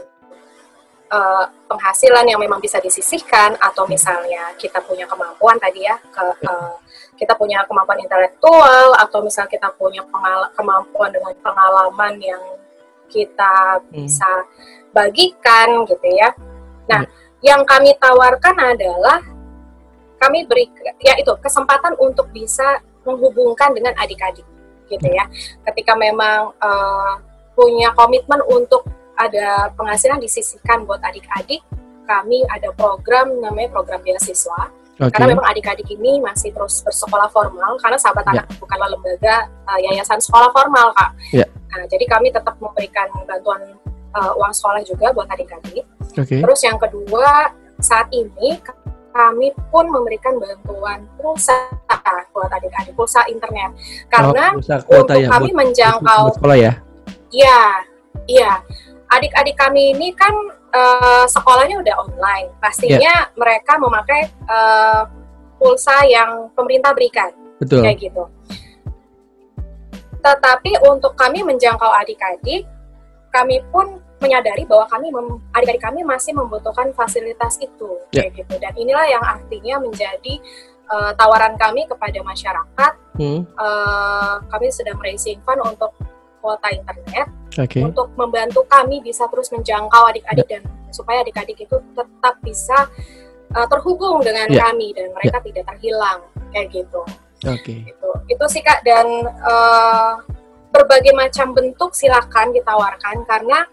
eh, 1.15 1.45
penghasilan 1.71 2.27
yang 2.27 2.39
memang 2.39 2.59
bisa 2.59 2.77
disisihkan 2.83 3.55
atau 3.57 3.87
misalnya 3.87 4.51
kita 4.59 4.83
punya 4.83 5.07
kemampuan 5.07 5.55
tadi 5.57 5.87
ya 5.87 5.95
ke 6.11 6.23
eh, 6.43 6.75
kita 7.15 7.31
punya 7.39 7.63
kemampuan 7.63 8.03
intelektual 8.03 8.91
atau 8.99 9.23
misal 9.23 9.47
kita 9.47 9.71
punya 9.79 10.03
pengal- 10.11 10.51
kemampuan 10.51 11.09
dengan 11.15 11.31
pengalaman 11.39 12.19
yang 12.19 12.43
kita 13.07 13.79
bisa 13.87 14.27
bagikan 14.91 15.87
gitu 15.87 16.07
ya. 16.11 16.35
Nah, 16.91 17.07
yang 17.39 17.63
kami 17.63 17.95
tawarkan 17.95 18.55
adalah 18.59 19.23
kami 20.19 20.43
beri 20.47 20.67
ya 21.03 21.15
itu 21.19 21.31
kesempatan 21.39 21.95
untuk 21.99 22.27
bisa 22.35 22.83
menghubungkan 23.07 23.71
dengan 23.71 23.95
adik-adik 23.95 24.43
gitu 24.91 25.07
ya. 25.07 25.23
Ketika 25.63 25.95
memang 25.95 26.51
eh, 26.59 27.13
punya 27.55 27.95
komitmen 27.95 28.43
untuk 28.51 28.83
ada 29.15 29.71
penghasilan 29.75 30.19
disisihkan 30.19 30.83
buat 30.83 30.99
adik-adik, 31.03 31.63
kami 32.05 32.43
ada 32.51 32.69
program 32.75 33.33
namanya 33.41 33.73
program 33.73 33.99
beasiswa 34.05 34.69
oke 35.01 35.11
karena 35.11 35.35
memang 35.35 35.45
adik-adik 35.51 35.87
ini 35.91 36.23
masih 36.23 36.55
terus 36.55 36.79
bersekolah 36.85 37.27
formal 37.27 37.75
karena 37.83 37.99
sahabat 37.99 38.23
anak 38.31 38.47
bukanlah 38.61 38.87
lembaga 38.87 39.49
uh, 39.67 39.79
yayasan 39.81 40.21
sekolah 40.21 40.47
formal 40.55 40.93
kak. 40.95 41.11
Ya. 41.35 41.45
Nah, 41.75 41.83
jadi 41.91 42.07
kami 42.07 42.31
tetap 42.31 42.55
memberikan 42.63 43.11
bantuan 43.27 43.59
uh, 44.15 44.31
uang 44.39 44.53
sekolah 44.55 44.79
juga 44.87 45.11
buat 45.11 45.27
adik-adik. 45.27 45.83
oke 46.15 46.35
Terus 46.39 46.59
yang 46.63 46.79
kedua 46.79 47.51
saat 47.83 48.07
ini 48.15 48.55
kami 49.15 49.51
pun 49.71 49.87
memberikan 49.87 50.35
bantuan 50.39 51.03
pulsa 51.19 51.55
buat 52.35 52.51
adik-adik 52.51 52.91
pulsa 52.99 53.23
internet 53.31 53.71
karena 54.11 54.51
oh, 54.51 54.59
kuota 54.83 55.15
untuk 55.15 55.23
ya 55.23 55.27
kami 55.31 55.49
buat, 55.55 55.59
menjangkau 55.63 56.21
buat 56.27 56.35
sekolah 56.35 56.57
ya 56.59 56.73
Iya, 57.35 57.61
iya. 58.31 58.51
Adik-adik 59.07 59.55
kami 59.55 59.93
ini 59.93 60.11
kan 60.11 60.33
eh, 60.71 61.25
sekolahnya 61.25 61.79
udah 61.79 61.95
online. 62.01 62.49
Pastinya 62.57 62.99
Iya. 62.99 63.17
mereka 63.37 63.77
memakai 63.77 64.21
eh, 64.27 65.01
pulsa 65.55 66.03
yang 66.03 66.51
pemerintah 66.51 66.91
berikan, 66.91 67.31
betul 67.57 67.79
kayak 67.79 67.97
gitu. 68.01 68.23
Tetapi 70.19 70.81
untuk 70.83 71.13
kami 71.13 71.45
menjangkau 71.45 71.91
adik-adik, 71.95 72.65
kami 73.29 73.61
pun 73.69 74.01
menyadari 74.17 74.65
bahwa 74.65 74.89
kami 74.89 75.13
adik-adik 75.53 75.83
kami 75.83 76.01
masih 76.01 76.33
membutuhkan 76.33 76.89
fasilitas 76.91 77.61
itu, 77.61 77.99
Ya. 78.09 78.25
kayak 78.25 78.41
gitu. 78.41 78.53
Dan 78.57 78.73
inilah 78.73 79.05
yang 79.05 79.23
artinya 79.23 79.79
menjadi 79.79 80.41
eh, 80.85 81.11
tawaran 81.17 81.57
kami 81.57 81.85
kepada 81.85 82.19
masyarakat. 82.21 82.93
Hmm, 83.17 83.41
Eh, 83.41 84.35
kami 84.49 84.69
sedang 84.69 84.99
raising 84.99 85.41
fund 85.41 85.61
untuk 85.63 85.89
kuota 86.45 86.69
internet 86.69 87.27
oke 87.57 87.79
untuk 87.81 88.13
membantu 88.13 88.61
kami 88.69 89.01
bisa 89.01 89.25
terus 89.33 89.49
menjangkau 89.49 90.13
adik-adik 90.13 90.45
dan 90.45 90.61
supaya 90.93 91.25
adik-adik 91.25 91.57
itu 91.65 91.75
tetap 91.97 92.37
bisa 92.45 92.85
uh, 93.57 93.65
terhubung 93.65 94.21
dengan 94.21 94.45
Ya. 94.53 94.69
kami 94.69 94.93
dan 94.93 95.09
mereka 95.09 95.41
tidak 95.41 95.65
terhilang 95.73 96.21
kayak 96.53 96.69
gitu. 96.69 97.01
oke 97.49 97.75
Gitu. 97.81 98.09
Itu 98.29 98.45
sih 98.45 98.61
kak 98.61 98.85
dan 98.85 99.09
uh, 99.41 100.21
berbagai 100.69 101.17
macam 101.17 101.57
bentuk 101.57 101.97
silakan 101.97 102.53
ditawarkan 102.53 103.25
karena 103.25 103.65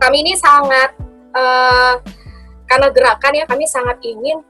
kami 0.00 0.24
ini 0.24 0.34
sangat 0.38 0.96
uh, 1.34 2.00
karena 2.66 2.88
gerakan 2.90 3.32
ya 3.36 3.44
kami 3.44 3.66
sangat 3.68 3.98
ingin 4.02 4.40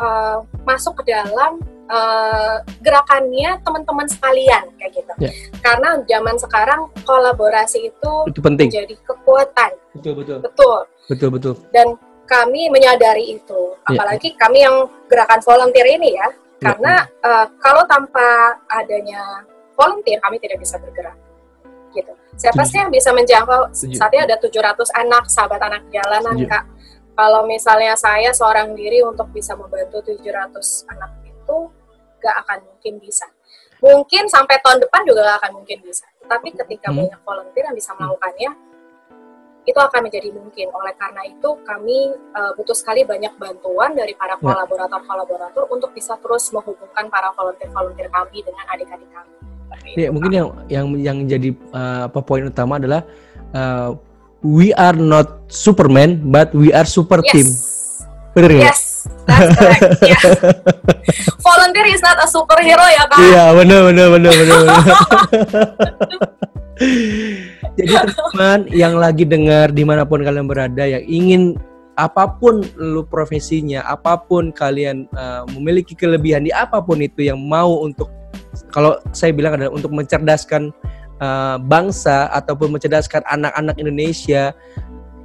uh, 0.00 0.42
masuk 0.64 1.00
ke 1.00 1.12
dalam 1.12 1.60
uh, 1.88 2.56
gerakannya 2.80 3.60
teman-teman 3.64 4.06
sekalian 4.08 4.64
kayak 4.80 4.92
gitu. 4.94 5.12
Ya. 5.20 5.30
Karena 5.60 6.00
zaman 6.04 6.36
sekarang 6.40 6.80
kolaborasi 7.04 7.90
itu 7.92 8.12
itu 8.28 8.40
penting 8.40 8.68
menjadi 8.70 8.94
kekuatan, 9.04 9.70
betul 9.96 10.12
betul 10.20 10.36
betul. 10.40 10.78
betul 11.08 11.28
betul 11.32 11.54
Dan 11.72 11.96
kami 12.24 12.72
menyadari 12.72 13.36
itu, 13.36 13.76
apalagi 13.84 14.32
yeah. 14.32 14.40
kami 14.40 14.58
yang 14.64 14.76
gerakan 15.12 15.40
volunteer 15.44 15.84
ini 15.92 16.16
ya, 16.16 16.24
iya. 16.24 16.28
karena 16.64 16.94
uh, 17.20 17.46
kalau 17.60 17.84
tanpa 17.84 18.56
adanya 18.72 19.44
volunteer 19.76 20.18
kami 20.24 20.40
tidak 20.40 20.62
bisa 20.62 20.80
bergerak. 20.80 21.16
Gitu. 21.94 22.10
Siapa 22.34 22.66
sih 22.66 22.82
yang 22.82 22.90
bisa 22.90 23.14
menjangkau? 23.14 23.70
Saat 23.70 24.10
ini 24.10 24.26
ada 24.26 24.34
700 24.42 24.82
anak, 24.98 25.30
sahabat 25.30 25.62
anak 25.62 25.86
jalanan, 25.94 26.34
Setuju. 26.34 26.50
Kak. 26.50 26.64
Kalau 27.14 27.46
misalnya 27.46 27.94
saya 27.94 28.34
seorang 28.34 28.74
diri 28.74 28.98
untuk 29.06 29.30
bisa 29.30 29.54
membantu 29.54 30.02
700 30.02 30.90
anak 30.90 31.14
itu, 31.22 31.58
gak 32.24 32.36
akan 32.48 32.58
mungkin 32.64 32.96
bisa. 32.96 33.28
Mungkin 33.84 34.32
sampai 34.32 34.56
tahun 34.64 34.80
depan 34.80 35.04
juga 35.04 35.20
gak 35.28 35.38
akan 35.44 35.52
mungkin 35.60 35.78
bisa. 35.84 36.08
Tapi 36.24 36.56
ketika 36.56 36.88
hmm. 36.88 36.96
banyak 37.04 37.20
volunteer 37.20 37.64
yang 37.68 37.76
bisa 37.76 37.92
melakukannya, 37.92 38.50
itu 39.64 39.78
akan 39.80 40.00
menjadi 40.04 40.28
mungkin. 40.32 40.66
Oleh 40.72 40.94
karena 40.96 41.22
itu, 41.28 41.48
kami 41.64 42.12
uh, 42.36 42.52
butuh 42.56 42.76
sekali 42.76 43.04
banyak 43.04 43.32
bantuan 43.36 43.96
dari 43.96 44.12
para 44.16 44.36
ya. 44.36 44.40
kolaborator-kolaborator 44.40 45.68
untuk 45.72 45.92
bisa 45.92 46.16
terus 46.20 46.48
menghubungkan 46.52 47.08
para 47.12 47.32
volunteer-volunteer 47.36 48.08
kami 48.12 48.44
dengan 48.44 48.64
adik-adik 48.72 49.08
kami. 49.12 49.32
Ya, 49.98 50.08
mungkin 50.08 50.32
yang 50.32 50.48
yang 50.70 50.86
yang 50.96 51.18
jadi 51.26 51.50
uh, 51.74 52.08
apa 52.08 52.22
poin 52.22 52.46
utama 52.46 52.78
adalah 52.78 53.04
uh, 53.52 53.92
we 54.40 54.70
are 54.76 54.96
not 54.96 55.44
Superman 55.50 56.20
but 56.30 56.52
we 56.56 56.70
are 56.70 56.86
super 56.86 57.20
yes. 57.24 57.32
team. 57.32 57.48
Benar 58.32 58.52
ya? 58.52 58.62
Yes. 58.70 58.93
That's 59.26 59.56
correct. 59.56 59.82
yeah. 60.04 60.22
Volunteer 61.40 61.86
is 61.88 62.02
not 62.04 62.20
a 62.20 62.26
superhero 62.28 62.84
ya 62.88 63.04
kak. 63.08 63.18
Iya 63.20 63.44
benar 63.56 63.80
benar 63.88 64.06
benar 64.12 64.32
benar. 64.32 64.64
Jadi 67.74 67.90
teman 67.96 68.60
yang 68.70 68.94
lagi 68.98 69.24
dengar 69.26 69.74
di 69.74 69.82
mana 69.82 70.06
pun 70.06 70.22
kalian 70.22 70.46
berada 70.46 70.86
yang 70.86 71.02
ingin 71.06 71.58
apa 71.94 72.26
pun 72.26 72.62
lu 72.74 73.06
profesinya, 73.06 73.86
apa 73.86 74.18
pun 74.18 74.50
kalian 74.50 75.06
uh, 75.14 75.46
memiliki 75.54 75.94
kelebihan 75.94 76.42
di 76.42 76.50
apa 76.50 76.82
pun 76.82 76.98
itu 76.98 77.22
yang 77.22 77.38
mau 77.38 77.82
untuk 77.82 78.10
kalau 78.70 78.98
saya 79.14 79.30
bilang 79.30 79.54
adalah 79.58 79.74
untuk 79.74 79.94
mencerdaskan 79.94 80.74
uh, 81.22 81.56
bangsa 81.62 82.30
ataupun 82.34 82.74
mencerdaskan 82.74 83.22
anak-anak 83.30 83.78
Indonesia 83.78 84.50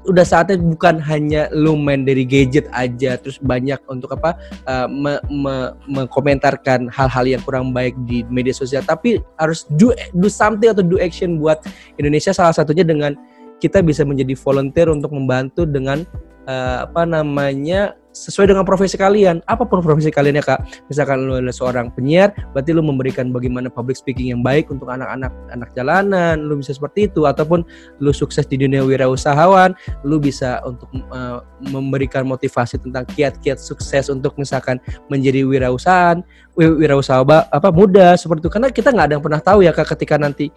udah 0.10 0.26
saatnya 0.26 0.58
bukan 0.58 0.98
hanya 0.98 1.46
lu 1.54 1.78
main 1.78 2.02
dari 2.02 2.26
gadget 2.26 2.66
aja 2.74 3.16
terus 3.22 3.38
banyak 3.38 3.78
untuk 3.86 4.18
apa 4.18 4.36
uh, 4.66 4.90
me, 4.90 5.22
me, 5.30 5.78
mengkomentarkan 5.86 6.90
hal-hal 6.90 7.26
yang 7.30 7.42
kurang 7.46 7.70
baik 7.70 7.94
di 8.10 8.26
media 8.28 8.52
sosial 8.52 8.82
tapi 8.82 9.22
harus 9.38 9.70
do 9.78 9.94
do 10.18 10.28
something 10.28 10.74
atau 10.74 10.82
do 10.82 10.98
action 10.98 11.38
buat 11.38 11.62
Indonesia 12.02 12.34
salah 12.34 12.52
satunya 12.52 12.82
dengan 12.82 13.14
kita 13.60 13.84
bisa 13.84 14.08
menjadi 14.08 14.34
volunteer 14.40 14.88
untuk 14.90 15.12
membantu 15.12 15.68
dengan 15.68 16.08
uh, 16.50 16.88
apa 16.88 17.04
namanya 17.06 17.94
sesuai 18.10 18.50
dengan 18.52 18.66
profesi 18.66 18.98
kalian. 18.98 19.40
Apa 19.46 19.70
pun 19.70 19.86
profesi 19.86 20.10
kalian 20.10 20.42
ya 20.42 20.44
kak. 20.44 20.60
Misalkan 20.90 21.30
lu 21.30 21.38
adalah 21.38 21.54
seorang 21.54 21.94
penyiar 21.94 22.34
berarti 22.52 22.74
lu 22.74 22.82
memberikan 22.82 23.30
bagaimana 23.30 23.70
public 23.70 24.02
speaking 24.02 24.34
yang 24.34 24.42
baik 24.42 24.68
untuk 24.74 24.90
anak-anak 24.90 25.30
anak 25.54 25.70
jalanan. 25.78 26.42
Lu 26.42 26.58
bisa 26.58 26.74
seperti 26.74 27.06
itu. 27.06 27.30
Ataupun 27.30 27.62
lu 28.02 28.12
sukses 28.12 28.50
di 28.50 28.58
dunia 28.58 28.82
wirausahawan 28.82 29.78
lu 30.02 30.18
bisa 30.18 30.60
untuk 30.66 30.90
uh, 31.14 31.46
memberikan 31.70 32.26
motivasi 32.26 32.82
tentang 32.82 33.06
kiat-kiat 33.14 33.62
sukses 33.62 34.10
untuk 34.10 34.34
misalkan 34.36 34.82
menjadi 35.08 35.46
wirausahaan 35.46 36.26
wirausaha 36.58 37.24
apa 37.54 37.70
muda 37.70 38.18
seperti 38.18 38.50
itu. 38.50 38.52
Karena 38.52 38.70
kita 38.74 38.90
nggak 38.90 39.06
ada 39.06 39.14
yang 39.22 39.24
pernah 39.24 39.42
tahu 39.42 39.60
ya 39.64 39.72
kak 39.72 39.96
ketika 39.96 40.18
nanti 40.18 40.50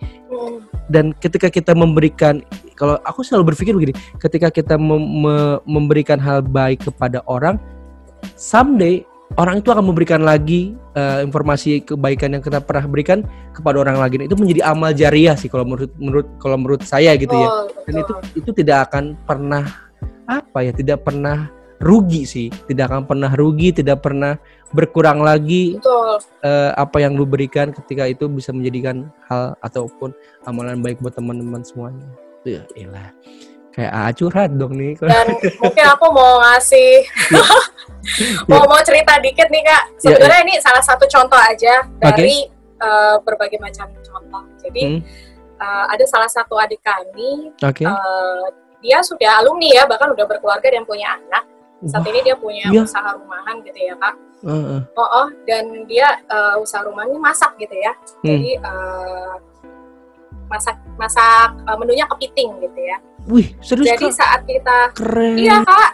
dan 0.91 1.15
ketika 1.17 1.49
kita 1.53 1.77
memberikan 1.77 2.43
kalau 2.75 2.97
aku 3.05 3.21
selalu 3.23 3.55
berpikir 3.55 3.73
begini 3.77 3.95
ketika 4.19 4.49
kita 4.49 4.75
mem 4.77 5.25
memberikan 5.65 6.17
hal 6.17 6.43
baik 6.43 6.85
kepada 6.87 7.21
orang 7.27 7.61
someday 8.37 9.05
orang 9.41 9.61
itu 9.61 9.69
akan 9.73 9.85
memberikan 9.89 10.21
lagi 10.21 10.77
uh, 10.97 11.25
informasi 11.25 11.85
kebaikan 11.85 12.37
yang 12.37 12.43
kita 12.45 12.61
pernah 12.61 12.85
berikan 12.85 13.25
kepada 13.57 13.81
orang 13.81 13.97
lagi 14.01 14.21
itu 14.21 14.37
menjadi 14.37 14.63
amal 14.69 14.93
jariah 14.93 15.37
sih 15.37 15.49
kalau 15.49 15.65
menurut 15.65 15.93
menurut 15.97 16.27
kalau 16.41 16.57
menurut 16.61 16.83
saya 16.85 17.17
gitu 17.17 17.33
ya. 17.33 17.49
Dan 17.89 17.95
itu 18.05 18.13
itu 18.45 18.51
tidak 18.53 18.91
akan 18.91 19.17
pernah 19.25 19.65
apa 20.29 20.65
ya 20.65 20.73
tidak 20.73 21.05
pernah 21.05 21.49
rugi 21.83 22.23
sih. 22.29 22.49
Tidak 22.49 22.85
akan 22.85 23.03
pernah 23.09 23.31
rugi 23.33 23.73
tidak 23.73 24.05
pernah 24.05 24.37
berkurang 24.73 25.21
lagi 25.21 25.77
Betul. 25.77 26.21
Uh, 26.41 26.73
apa 26.77 26.97
yang 27.05 27.17
lu 27.17 27.29
berikan 27.29 27.71
ketika 27.73 28.09
itu 28.09 28.25
bisa 28.29 28.51
menjadikan 28.53 29.13
hal 29.29 29.53
ataupun 29.61 30.17
amalan 30.49 30.81
baik 30.81 30.99
buat 31.05 31.13
teman-teman 31.13 31.61
semuanya 31.61 32.09
ya 32.43 32.63
ilah 32.75 33.09
kayak 33.73 33.93
ah, 33.93 34.11
curhat 34.13 34.51
dong 34.53 34.77
nih 34.77 34.93
dan 35.01 35.33
mungkin 35.33 35.85
aku 35.89 36.07
mau 36.13 36.45
ngasih 36.45 37.09
mau 38.51 38.69
mau 38.69 38.81
cerita 38.85 39.17
dikit 39.17 39.49
nih 39.49 39.65
kak 39.65 39.85
iya, 39.89 40.01
sebenarnya 40.05 40.37
ya, 40.37 40.45
ya. 40.45 40.47
ini 40.47 40.55
salah 40.61 40.85
satu 40.85 41.05
contoh 41.09 41.41
aja 41.41 41.75
dari 41.97 42.45
okay. 42.47 42.85
uh, 42.85 43.17
eh, 43.17 43.17
berbagai 43.25 43.59
macam 43.59 43.89
contoh 44.05 44.45
jadi 44.61 44.83
hmm. 44.93 45.01
uh, 45.57 45.85
ada 45.89 46.05
salah 46.05 46.29
satu 46.29 46.61
adik 46.61 46.85
kami 46.85 47.57
okay. 47.65 47.89
uh, 47.89 48.45
dia 48.85 49.01
sudah 49.01 49.41
alumni 49.41 49.73
ya 49.73 49.89
bahkan 49.89 50.13
udah 50.13 50.27
berkeluarga 50.29 50.69
dan 50.69 50.85
punya 50.85 51.17
anak 51.17 51.49
saat 51.83 52.07
ini 52.07 52.23
dia 52.23 52.39
punya 52.39 52.71
yeah. 52.71 52.87
usaha 52.87 53.11
rumahan 53.19 53.59
gitu 53.67 53.79
ya 53.91 53.95
kak 53.99 54.15
uh, 54.47 54.53
uh. 54.53 54.81
oh 54.95 55.09
oh 55.25 55.29
dan 55.49 55.65
dia 55.91 56.07
uh, 56.31 56.61
usaha 56.63 56.85
rumahnya 56.87 57.19
masak 57.19 57.57
gitu 57.59 57.75
ya 57.75 57.91
hmm. 58.23 58.27
jadi 58.27 58.51
uh, 58.63 59.35
masak 60.53 60.77
masak 61.01 61.49
uh, 61.65 61.77
menunya 61.81 62.05
kepiting 62.13 62.53
gitu 62.61 62.81
ya 62.85 62.99
wih 63.33 63.49
serius 63.65 63.89
jadi 63.97 64.07
kak? 64.13 64.17
saat 64.21 64.41
kita 64.45 64.79
keren 64.93 65.41
iya 65.41 65.65
kak 65.65 65.91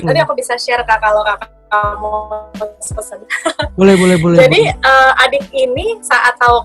nanti 0.08 0.20
aku 0.24 0.32
bisa 0.32 0.56
share 0.56 0.80
kak 0.88 1.04
kalau 1.04 1.20
kakak 1.20 1.52
mau 2.00 2.48
pesen 2.80 3.20
boleh 3.78 3.94
boleh 4.00 4.16
boleh 4.16 4.38
jadi 4.40 4.72
uh, 4.80 5.22
adik 5.28 5.44
ini 5.52 6.00
saat 6.00 6.34
tahu 6.40 6.64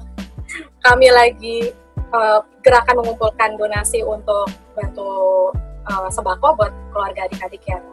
kami 0.79 1.11
lagi 1.11 1.75
uh, 2.15 2.39
gerakan 2.63 3.03
mengumpulkan 3.03 3.59
donasi 3.59 3.99
untuk 4.01 4.47
bantu 4.73 5.51
uh, 5.89 6.07
sembako 6.09 6.55
buat 6.57 6.71
keluarga 6.93 7.27
adik-adik 7.27 7.61
yang 7.67 7.83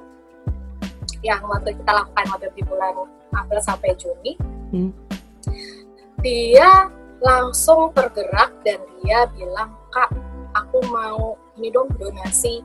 yang 1.22 1.40
waktu 1.46 1.70
kita 1.74 1.90
lakukan 1.90 2.24
waktu 2.34 2.50
di 2.58 2.62
bulan 2.66 2.94
April 3.32 3.60
sampai 3.62 3.94
Juni. 3.94 4.32
Hmm. 4.74 4.90
Dia 6.20 6.90
langsung 7.22 7.94
tergerak 7.94 8.50
dan 8.66 8.82
dia 9.00 9.24
bilang, 9.32 9.72
"Kak, 9.94 10.10
aku 10.52 10.82
mau 10.90 11.38
ini 11.56 11.70
dong 11.70 11.88
donasi 11.96 12.60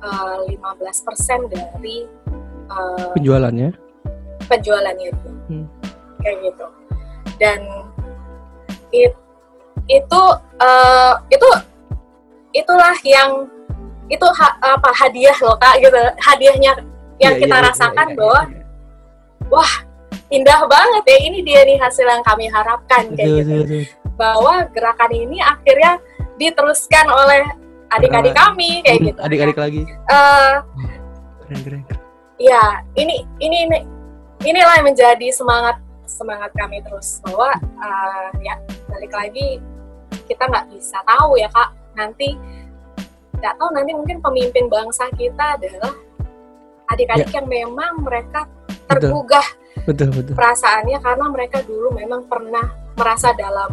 uh, 0.00 0.46
eh, 0.46 0.56
15% 0.56 1.50
dari 1.50 2.06
uh, 2.70 3.12
penjualannya." 3.18 3.74
Penjualannya 4.46 5.10
dia. 5.10 5.32
Hmm. 5.50 5.66
Kayak 6.22 6.36
gitu. 6.50 6.66
Dan 7.36 7.60
it, 8.94 9.12
itu 9.86 10.22
uh, 10.62 11.14
itu 11.30 11.48
itulah 12.54 12.96
yang 13.04 13.46
itu 14.06 14.26
ha, 14.38 14.48
apa 14.62 14.90
hadiah 14.94 15.34
loh 15.42 15.58
kak 15.58 15.82
gitu 15.82 15.98
hadiahnya 16.22 16.72
yang 17.18 17.34
yeah, 17.34 17.42
kita 17.42 17.56
yeah, 17.58 17.66
rasakan 17.66 18.06
yeah, 18.06 18.06
yeah, 18.06 18.18
bahwa 18.18 18.40
yeah. 18.46 18.64
wah 19.50 19.72
indah 20.26 20.66
banget 20.66 21.04
ya 21.06 21.18
ini 21.22 21.38
dia 21.46 21.62
nih 21.62 21.78
hasil 21.78 22.02
yang 22.02 22.22
kami 22.26 22.50
harapkan 22.50 23.14
kayak 23.14 23.46
gitu. 23.46 23.86
bahwa 24.18 24.66
gerakan 24.74 25.12
ini 25.14 25.38
akhirnya 25.38 26.02
diteruskan 26.34 27.06
oleh 27.06 27.46
adik-adik 27.94 28.34
kami 28.34 28.82
kayak 28.82 29.12
gitu. 29.12 29.20
Adik-adik 29.22 29.58
lagi. 29.58 29.82
Uh, 30.10 30.62
keren 31.46 31.60
keren 31.62 31.82
ya 32.36 32.84
ini 32.98 33.24
ini 33.40 33.56
ini 33.64 33.78
inilah 34.44 34.82
yang 34.82 34.86
menjadi 34.90 35.28
semangat 35.30 35.78
semangat 36.10 36.50
kami 36.58 36.82
terus. 36.82 37.22
Bahwa 37.22 37.54
uh, 37.78 38.28
ya 38.42 38.58
balik 38.90 39.12
lagi 39.14 39.62
kita 40.26 40.42
nggak 40.42 40.74
bisa 40.74 40.98
tahu 41.06 41.38
ya 41.38 41.46
kak. 41.54 41.70
Nanti 41.94 42.34
nggak 43.38 43.54
tahu 43.62 43.68
nanti 43.72 43.92
mungkin 43.94 44.18
pemimpin 44.18 44.66
bangsa 44.66 45.06
kita 45.14 45.60
adalah 45.60 45.94
adik-adik 46.90 47.30
ya. 47.30 47.42
yang 47.42 47.46
memang 47.46 48.02
mereka 48.02 48.48
tergugah 48.86 49.42
betul. 49.42 49.65
Betul, 49.86 50.10
betul. 50.10 50.34
perasaannya 50.34 50.98
karena 50.98 51.26
mereka 51.30 51.62
dulu 51.62 51.94
memang 51.94 52.26
pernah 52.26 52.66
merasa 52.98 53.30
dalam 53.38 53.70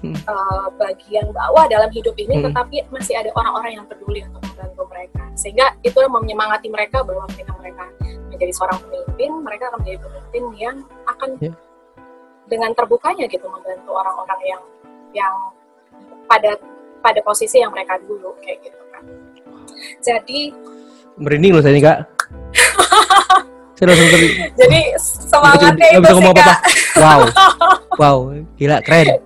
hmm. 0.00 0.24
uh, 0.24 0.66
bagian 0.80 1.28
bawah 1.30 1.68
dalam 1.68 1.92
hidup 1.92 2.16
ini, 2.16 2.40
hmm. 2.40 2.48
tetapi 2.48 2.88
masih 2.88 3.20
ada 3.20 3.28
orang-orang 3.36 3.76
yang 3.76 3.86
peduli 3.86 4.24
untuk 4.24 4.40
membantu 4.48 4.82
mereka, 4.88 5.22
sehingga 5.36 5.76
itu 5.84 6.00
menyemangati 6.00 6.72
mereka 6.72 7.04
bahwa 7.04 7.28
ketika 7.36 7.52
mereka 7.60 7.84
menjadi 8.32 8.52
seorang 8.56 8.78
pemimpin, 8.88 9.30
mereka 9.44 9.64
akan 9.68 9.78
menjadi 9.84 9.98
pemimpin 10.00 10.42
yang 10.56 10.76
akan 11.04 11.30
yeah. 11.44 11.56
dengan 12.48 12.70
terbukanya 12.72 13.28
gitu 13.28 13.44
membantu 13.44 13.90
orang-orang 13.92 14.40
yang 14.48 14.62
yang 15.12 15.34
pada 16.24 16.56
pada 17.04 17.20
posisi 17.20 17.60
yang 17.60 17.74
mereka 17.74 18.00
dulu 18.00 18.32
kayak 18.40 18.64
gitu. 18.64 18.80
Jadi 20.00 20.52
merinding 21.20 21.52
loh 21.56 21.62
saya 21.64 21.74
nih 21.76 21.84
kak. 21.84 21.98
saya 23.80 23.96
langsung 23.96 24.08
ter... 24.12 24.20
Jadi 24.60 24.80
semangatnya 25.00 25.88
itu 25.96 26.12
sih 26.12 26.26
apa 26.28 26.36
-apa. 26.36 26.54
Wow, 27.00 27.20
wow, 27.96 28.18
gila 28.60 28.84
keren. 28.84 29.24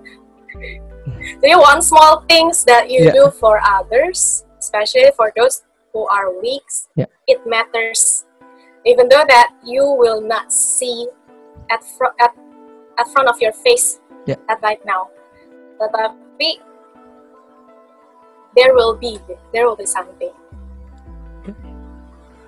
Jadi 1.43 1.55
one 1.59 1.83
small 1.83 2.23
things 2.31 2.63
that 2.63 2.87
you 2.87 3.11
yeah. 3.11 3.11
do 3.11 3.27
for 3.35 3.59
others, 3.59 4.47
especially 4.55 5.11
for 5.19 5.35
those 5.35 5.67
who 5.91 6.07
are 6.07 6.31
weak, 6.39 6.63
Yeah. 6.95 7.11
it 7.27 7.43
matters. 7.43 8.23
Even 8.87 9.11
though 9.11 9.27
that 9.27 9.51
you 9.59 9.83
will 9.83 10.23
not 10.23 10.55
see 10.55 11.11
at 11.67 11.83
fro- 11.99 12.15
at 12.23 12.31
at 12.95 13.11
front 13.11 13.27
of 13.27 13.35
your 13.43 13.51
face 13.59 13.99
Yeah. 14.23 14.39
at 14.47 14.63
right 14.63 14.79
now, 14.87 15.11
tetapi 15.83 16.63
there 18.55 18.71
will 18.71 18.95
be 18.95 19.19
there 19.51 19.67
will 19.67 19.75
be 19.75 19.89
something. 19.89 20.31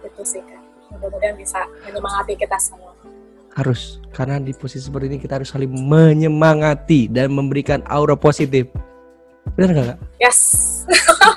Itu 0.08 0.24
sih. 0.24 0.57
Mudah-mudahan 0.90 1.36
bisa 1.36 1.60
menyemangati 1.84 2.34
kita 2.36 2.58
semua. 2.58 2.92
Harus 3.52 3.98
karena 4.12 4.38
di 4.38 4.54
posisi 4.54 4.86
seperti 4.86 5.06
ini 5.08 5.18
kita 5.18 5.38
harus 5.38 5.50
saling 5.50 5.70
menyemangati 5.70 7.08
dan 7.08 7.30
memberikan 7.30 7.82
aura 7.86 8.14
positif. 8.14 8.70
Benar 9.54 9.70
nggak 9.72 9.86
kak? 9.88 10.00
Yes. 10.20 10.40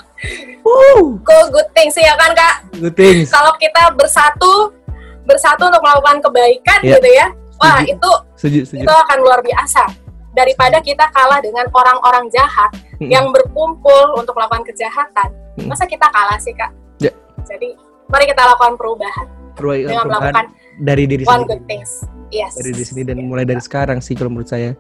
Woo, 0.61 1.17
Cool 1.21 1.47
good 1.49 1.69
things 1.73 1.95
sih 1.95 2.05
ya 2.05 2.13
kan 2.15 2.31
kak. 2.31 2.55
good 2.77 2.93
things. 2.93 3.29
Kalau 3.29 3.57
kita 3.57 3.89
bersatu 3.95 4.77
bersatu 5.23 5.63
untuk 5.65 5.81
melakukan 5.81 6.21
kebaikan 6.21 6.79
Iya. 6.81 6.97
gitu 6.97 7.09
ya. 7.09 7.27
Wah, 7.57 7.79
Setuju. 7.79 7.93
itu 7.93 8.11
Setuju, 8.35 8.59
setuju. 8.65 8.81
itu 8.83 8.93
akan 8.95 9.19
luar 9.21 9.41
biasa. 9.41 9.83
Daripada 10.31 10.79
kita 10.79 11.05
kalah 11.11 11.41
dengan 11.41 11.67
orang-orang 11.71 12.31
jahat 12.31 12.71
Mm-mm. 12.97 13.09
yang 13.09 13.29
berkumpul 13.31 14.15
untuk 14.15 14.33
melakukan 14.33 14.63
kejahatan. 14.65 15.29
Mm. 15.57 15.69
Masa 15.69 15.85
kita 15.85 16.07
kalah 16.07 16.39
sih, 16.39 16.55
Kak? 16.55 16.71
Ya. 16.99 17.11
Jadi, 17.43 17.75
mari 18.07 18.25
kita 18.25 18.41
lakukan 18.45 18.77
perubahan 18.77 19.27
Perubahan- 19.61 19.85
dengan 19.87 20.07
melakukan 20.09 20.47
dari 20.81 21.05
diri 21.05 21.25
one 21.25 21.45
sendiri. 21.45 21.51
good 21.53 21.63
things. 21.69 21.91
Yes. 22.31 22.53
Dari 22.57 22.71
diri 22.73 22.87
sendiri 22.87 23.07
dan 23.13 23.19
mulai 23.27 23.45
dari 23.45 23.61
sekarang 23.61 23.99
sih 24.01 24.17
kalau 24.17 24.33
menurut 24.33 24.49
saya. 24.49 24.73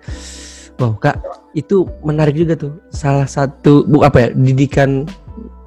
Wow, 0.81 0.97
Kak, 0.97 1.21
itu 1.53 1.85
menarik 2.01 2.33
juga 2.33 2.57
tuh. 2.57 2.81
Salah 2.89 3.29
satu 3.29 3.85
bu 3.85 4.01
apa 4.01 4.17
ya? 4.17 4.29
Didikan 4.33 5.05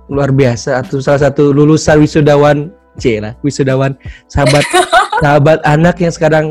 luar 0.09 0.34
biasa 0.34 0.82
atau 0.82 0.97
salah 0.97 1.30
satu 1.30 1.53
lulusan 1.53 2.01
wisudawan 2.01 2.74
C 2.97 3.22
lah, 3.22 3.38
wisudawan 3.45 3.93
sahabat 4.26 4.66
sahabat 5.22 5.61
anak 5.70 6.01
yang 6.01 6.09
sekarang 6.09 6.45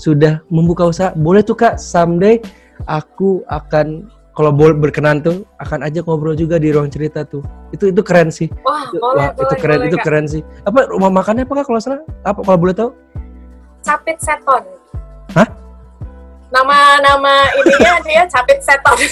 sudah 0.00 0.40
membuka 0.48 0.88
usaha. 0.88 1.12
Boleh 1.12 1.44
tuh 1.44 1.56
Kak, 1.56 1.76
someday 1.76 2.40
aku 2.88 3.44
akan 3.48 4.08
kalau 4.36 4.52
boleh 4.52 4.76
berkenan 4.76 5.24
tuh 5.24 5.48
akan 5.56 5.80
ajak 5.82 6.04
ngobrol 6.04 6.36
juga 6.36 6.60
di 6.60 6.68
ruang 6.68 6.92
cerita 6.92 7.24
tuh. 7.24 7.40
Itu 7.72 7.88
itu 7.88 8.04
keren 8.04 8.28
sih. 8.28 8.52
Wah, 8.60 8.84
Itu, 8.84 9.00
boleh, 9.00 9.16
wah, 9.16 9.30
boleh, 9.32 9.42
itu 9.42 9.54
keren, 9.56 9.78
boleh, 9.80 9.88
itu 9.88 9.96
Kak. 9.96 10.04
keren 10.04 10.24
sih. 10.28 10.42
Apa 10.62 10.78
rumah 10.92 11.08
makannya 11.08 11.48
apa 11.48 11.54
Kak 11.56 11.64
kalau 11.64 11.80
salah? 11.80 12.04
Apa 12.20 12.44
kalau 12.44 12.58
boleh 12.60 12.76
tahu? 12.76 12.90
Capit 13.80 14.20
Seton. 14.20 14.62
Hah? 15.32 15.48
Nama-nama 16.46 17.48
ininya 17.56 17.96
dia 18.06 18.22
Capit 18.28 18.60
Seton. 18.60 18.96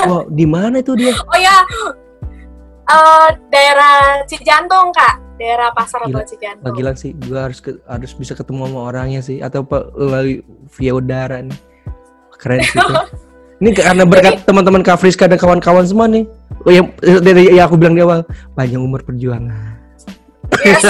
Wow, 0.00 0.28
di 0.28 0.44
mana 0.44 0.80
itu 0.80 0.92
dia? 0.92 1.12
oh 1.12 1.38
ya, 1.40 1.56
eh, 2.86 3.28
daerah 3.48 4.20
Cijantung, 4.24 4.92
Kak. 4.92 5.16
Daerah 5.36 5.72
Pasar 5.72 6.04
Gila, 6.04 6.20
Rebo 6.20 6.28
Cijantung. 6.28 6.64
Wah, 6.68 6.72
gila 6.76 6.92
sih, 6.92 7.16
gua 7.16 7.48
harus 7.48 7.64
ke- 7.64 7.80
harus 7.88 8.12
bisa 8.12 8.36
ketemu 8.36 8.68
sama 8.68 8.80
orangnya 8.92 9.20
sih 9.20 9.40
atau 9.40 9.64
apa 9.64 9.88
melalui 9.96 10.44
via 10.76 10.92
udara 10.92 11.40
nih. 11.40 11.56
Keren 12.40 12.64
sih. 12.64 12.80
Ini 13.60 13.76
karena 13.76 14.08
berkat 14.08 14.40
teman-teman 14.48 14.80
Kak 14.80 15.04
Friska 15.04 15.28
dan 15.28 15.36
kawan-kawan 15.36 15.84
semua 15.84 16.08
nih. 16.08 16.24
Oh, 16.64 16.72
yang 16.72 16.88
dari 17.20 17.52
yang 17.52 17.68
aku 17.68 17.76
bilang 17.76 17.92
di 17.92 18.00
awal, 18.00 18.24
panjang 18.56 18.80
umur 18.80 19.04
perjuangan. 19.04 19.76
Yes. 20.64 20.80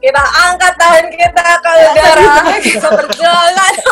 kita 0.00 0.22
angkat 0.22 0.72
tangan 0.78 1.06
kita 1.10 1.42
ke 1.42 1.70
udara, 1.82 2.54
kita 2.62 2.88
berjalan. 2.94 3.74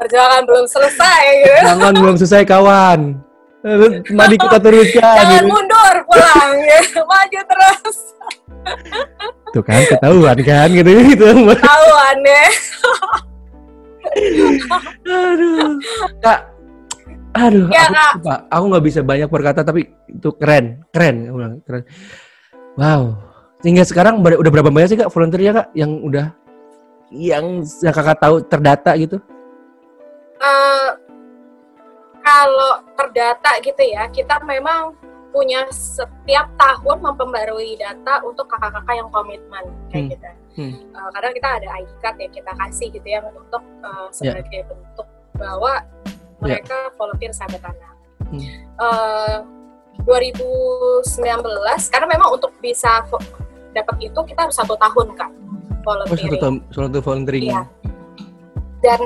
Perjuangan 0.00 0.42
belum 0.46 0.64
selesai 0.70 1.22
gitu. 1.42 1.74
Belum 2.00 2.16
selesai 2.16 2.46
kawan. 2.46 3.18
Eh, 3.70 4.00
Mari 4.16 4.40
kita 4.40 4.56
teruskan. 4.56 5.04
Jangan 5.20 5.44
gitu. 5.44 5.52
mundur 5.52 5.94
pulang 6.08 6.52
ya. 6.64 6.80
Maju 7.12 7.40
terus. 7.44 7.98
Tuh 9.52 9.60
kan 9.60 9.84
ketahuan 9.84 10.38
kan 10.40 10.68
gitu 10.72 10.90
gitu. 11.12 11.28
Tahuan 11.60 12.16
ya. 12.24 12.44
Aduh. 15.04 15.76
Kak. 16.24 16.40
Aduh, 17.30 17.70
Ya, 17.70 17.86
aku, 17.86 17.94
Kak. 17.94 18.12
Pak, 18.26 18.40
aku 18.50 18.64
nggak 18.74 18.84
bisa 18.84 19.00
banyak 19.06 19.28
berkata 19.30 19.60
tapi 19.62 19.86
itu 20.10 20.34
keren, 20.34 20.82
keren, 20.90 21.30
aku 21.30 21.36
bilang, 21.38 21.54
keren. 21.62 21.82
Wow. 22.74 23.02
Hingga 23.62 23.84
sekarang 23.86 24.18
ber- 24.18 24.40
udah 24.40 24.50
berapa 24.50 24.72
banyak 24.72 24.88
sih 24.90 24.98
Kak 24.98 25.12
volunteer 25.14 25.42
ya 25.46 25.52
Kak 25.54 25.68
yang 25.76 26.00
udah 26.02 26.26
yang 27.12 27.60
yang 27.62 27.94
Kakak 27.94 28.18
tahu 28.18 28.42
terdata 28.42 28.96
gitu? 28.98 29.20
Eh, 30.40 30.88
kalau 32.20 32.72
terdata 33.00 33.50
gitu 33.64 33.80
ya, 33.80 34.04
kita 34.12 34.44
memang 34.44 34.92
punya 35.30 35.62
setiap 35.70 36.50
tahun 36.58 36.98
memperbarui 37.00 37.78
data 37.78 38.18
untuk 38.26 38.50
kakak-kakak 38.50 38.94
yang 38.98 39.08
komitmen 39.08 39.64
kayak 39.88 40.04
Hmm. 40.04 40.10
gitu. 40.10 40.28
Hmm. 40.58 40.72
Eh, 40.90 41.08
karena 41.14 41.30
kita 41.30 41.48
ada 41.62 41.68
ID 41.78 41.90
card 42.02 42.16
yang 42.18 42.32
kita 42.34 42.52
kasih 42.58 42.86
gitu 42.90 43.06
ya 43.06 43.18
untuk 43.22 43.62
Ya. 43.62 44.10
sebagai 44.10 44.60
bentuk 44.66 45.06
bahwa 45.38 45.72
mereka 46.42 46.90
volunteer 46.98 47.30
sahabat 47.30 47.62
anak. 47.62 47.94
Hmm. 48.26 48.42
Eh, 48.74 49.36
2019 50.02 51.86
karena 51.88 52.06
memang 52.10 52.34
untuk 52.34 52.50
bisa 52.58 53.04
dapat 53.70 53.96
itu 54.02 54.20
kita 54.26 54.48
harus 54.48 54.56
satu 54.56 54.74
tahun 54.74 55.14
kak 55.14 55.30
Oh 55.80 55.96
satu 56.12 56.36
tahun 56.36 56.56
satu 56.68 57.00
volunteering. 57.00 57.48
Iya. 57.48 57.62
Dan 58.80 59.00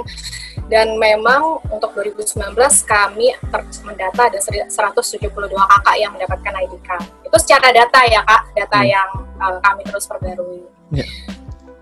dan 0.67 0.97
memang 0.97 1.61
untuk 1.69 1.93
2019 1.93 2.57
kami 2.83 3.37
ter- 3.37 3.69
mendata 3.85 4.23
ada 4.25 4.39
seri- 4.39 4.65
172 4.65 5.29
kakak 5.53 5.97
yang 5.99 6.11
mendapatkan 6.11 6.55
ID 6.57 6.75
card. 6.81 7.05
Itu 7.21 7.37
secara 7.37 7.69
data 7.69 8.01
ya 8.07 8.23
kak, 8.23 8.43
data 8.55 8.79
Hmm. 8.79 8.89
yang 8.89 9.09
uh, 9.37 9.59
kami 9.61 9.83
terus 9.85 10.09
perbarui. 10.09 10.65
Iya. 10.91 11.05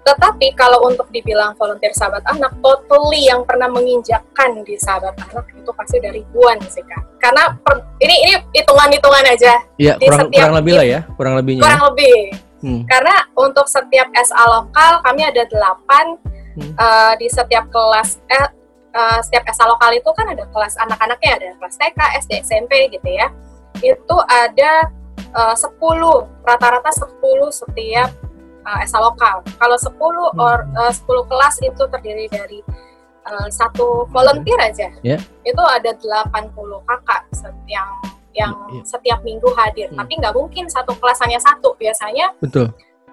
Tetapi 0.03 0.59
kalau 0.59 0.82
untuk 0.82 1.07
dibilang 1.09 1.55
volunteer 1.55 1.95
sahabat 1.95 2.26
anak, 2.26 2.51
totally 2.59 3.22
yang 3.22 3.47
pernah 3.47 3.70
menginjakkan 3.70 4.66
di 4.66 4.74
sahabat 4.74 5.14
anak 5.22 5.47
itu 5.55 5.70
pasti 5.70 6.03
dari 6.03 6.18
ribuan 6.18 6.59
sih 6.66 6.82
kak. 6.82 7.22
Karena 7.22 7.55
per- 7.55 7.86
ini 8.01 8.14
ini 8.20 8.32
hitungan-hitungan 8.51 9.24
aja, 9.30 9.62
Iya, 9.78 9.95
kurang 9.97 10.26
setiap 10.26 10.43
kurang 10.43 10.55
lebih 10.59 10.72
lah 10.74 10.86
ya, 10.88 11.01
kurang 11.14 11.34
lebihnya. 11.38 11.61
ya. 11.61 11.64
kurang 11.64 11.82
lebih. 11.86 12.18
Hmm. 12.62 12.82
Karena 12.86 13.14
untuk 13.36 13.66
setiap 13.66 14.11
SA 14.16 14.43
lokal 14.43 14.93
kami 15.03 15.22
ada 15.22 15.43
8 15.47 16.18
Hmm. 16.53 16.72
eh, 16.74 17.12
di 17.16 17.26
setiap 17.26 17.68
kelas 17.68 18.20
eh, 18.28 18.48
eh, 18.92 19.18
setiap 19.22 19.44
SA 19.48 19.64
lokal 19.64 19.90
itu 19.92 20.11
kan 20.12 20.28
ada 20.28 20.44
kelas 20.46 20.76
anak-anaknya 20.76 21.30
ada 21.36 21.46
kelas 21.57 21.74
TK, 21.76 21.98
SD, 22.20 22.32
SMP 22.44 22.72
gitu 22.90 23.09
ya. 23.09 23.28
Itu 23.80 24.16
ada 24.22 24.72
eh, 25.16 25.55
10 25.57 25.80
rata-rata 26.44 26.90
10 26.92 27.09
setiap 27.50 28.11
eh, 28.62 28.82
SA 28.84 28.98
lokal. 29.00 29.40
Kalau 29.57 29.76
10 29.76 29.96
Hmm. 29.96 30.38
or 30.38 30.57
eh, 30.78 30.92
10 30.92 31.24
kelas 31.24 31.55
itu 31.61 31.82
terdiri 31.88 32.26
dari 32.28 32.61
eh, 33.22 33.48
satu 33.48 34.05
volunteer 34.11 34.59
aja. 34.61 34.88
Ya. 35.00 35.16
Itu 35.42 35.62
ada 35.62 35.94
80 35.94 36.53
kakak 36.84 37.22
yang 37.66 37.88
yang 38.32 38.53
Iya. 38.72 38.80
setiap 38.88 39.20
minggu 39.22 39.44
hadir. 39.53 39.92
Hmm. 39.92 40.00
Tapi 40.00 40.12
nggak 40.16 40.32
mungkin 40.32 40.64
satu 40.64 40.96
kelas 40.96 41.20
hanya 41.20 41.36
satu. 41.36 41.76
Biasanya 41.76 42.32
Betul. 42.40 42.72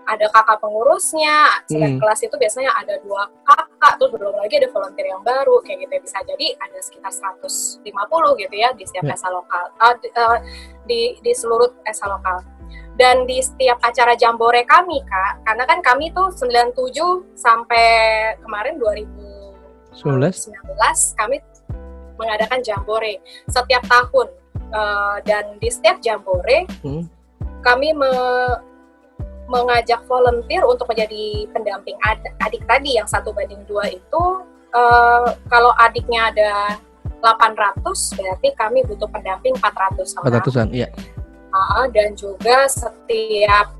Ada 0.09 0.25
kakak 0.33 0.57
pengurusnya, 0.57 1.37
Hmm. 1.45 1.65
setiap 1.69 1.93
kelas 2.01 2.19
itu 2.25 2.35
biasanya 2.35 2.71
ada 2.73 2.97
dua 3.05 3.29
kakak, 3.45 3.93
terus 4.01 4.11
belum 4.17 4.33
lagi 4.41 4.55
ada 4.57 4.69
volunteer 4.73 5.07
yang 5.13 5.21
baru, 5.21 5.61
kayak 5.61 5.85
gitu 5.85 5.93
bisa 6.01 6.17
jadi 6.25 6.47
ada 6.57 6.79
sekitar 6.81 7.13
150 7.13 8.33
gitu 8.41 8.55
ya 8.57 8.73
di 8.73 8.83
setiap 8.89 9.05
Ya. 9.05 9.13
esa 9.13 9.29
lokal, 9.29 9.65
eh, 9.69 9.93
di, 10.01 10.07
eh, 10.09 10.37
di, 10.89 11.01
di 11.21 11.31
seluruh 11.37 11.69
esa 11.85 12.09
lokal. 12.09 12.41
Dan 12.99 13.23
di 13.23 13.39
setiap 13.39 13.79
acara 13.79 14.11
jambore 14.17 14.67
kami, 14.67 14.99
Kak, 15.07 15.47
karena 15.47 15.63
kan 15.63 15.79
kami 15.79 16.11
tuh 16.11 16.27
97 16.35 17.23
sampai 17.31 17.87
kemarin 18.43 18.75
2019 18.75 20.51
19. 20.51 21.15
kami 21.15 21.39
mengadakan 22.19 22.59
jambore 22.59 23.23
setiap 23.47 23.85
tahun. 23.87 24.27
Eh, 24.69 25.15
dan 25.25 25.57
di 25.57 25.69
setiap 25.71 25.97
jambore 25.97 26.67
Hmm. 26.83 27.07
kami 27.63 27.89
me- 27.95 28.59
mengajak 29.49 30.05
volunteer 30.05 30.61
untuk 30.63 30.85
menjadi 30.85 31.49
pendamping 31.51 31.97
ad- 32.05 32.33
adik 32.45 32.61
tadi 32.69 32.95
yang 33.01 33.09
satu 33.09 33.33
banding 33.33 33.65
dua 33.65 33.89
itu 33.89 34.23
eh, 34.71 35.27
kalau 35.49 35.73
adiknya 35.81 36.29
ada 36.29 36.51
800 37.19 37.83
berarti 38.15 38.47
kami 38.55 38.79
butuh 38.87 39.09
pendamping 39.11 39.51
400 39.59 40.23
orang. 40.23 40.39
400-an, 40.39 40.67
iya. 40.71 40.87
Ah, 41.49 41.89
dan 41.91 42.15
juga 42.15 42.69
setiap 42.69 43.75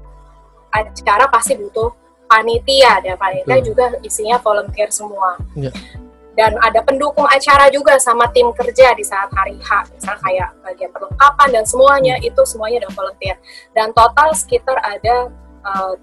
acara 0.74 1.26
pasti 1.30 1.56
butuh 1.56 1.94
panitia 2.30 3.02
dan 3.02 3.16
panitia 3.18 3.58
Betul. 3.58 3.68
juga 3.74 3.86
isinya 4.06 4.38
volunteer 4.42 4.90
semua. 4.94 5.40
Iya. 5.58 5.74
Dan 6.38 6.56
ada 6.64 6.80
pendukung 6.86 7.28
acara 7.28 7.68
juga 7.68 8.00
sama 8.00 8.32
tim 8.32 8.48
kerja 8.56 8.96
di 8.96 9.04
saat 9.04 9.28
hari 9.36 9.60
H, 9.60 9.92
misalnya 9.92 10.22
kayak 10.24 10.50
bagian 10.64 10.92
perlengkapan 10.96 11.48
dan 11.52 11.64
semuanya 11.68 12.16
itu 12.24 12.42
semuanya 12.48 12.86
ada 12.86 12.92
volunteer. 12.96 13.36
Dan 13.76 13.92
total 13.92 14.32
sekitar 14.32 14.80
ada 14.80 15.28
eh, 15.64 15.94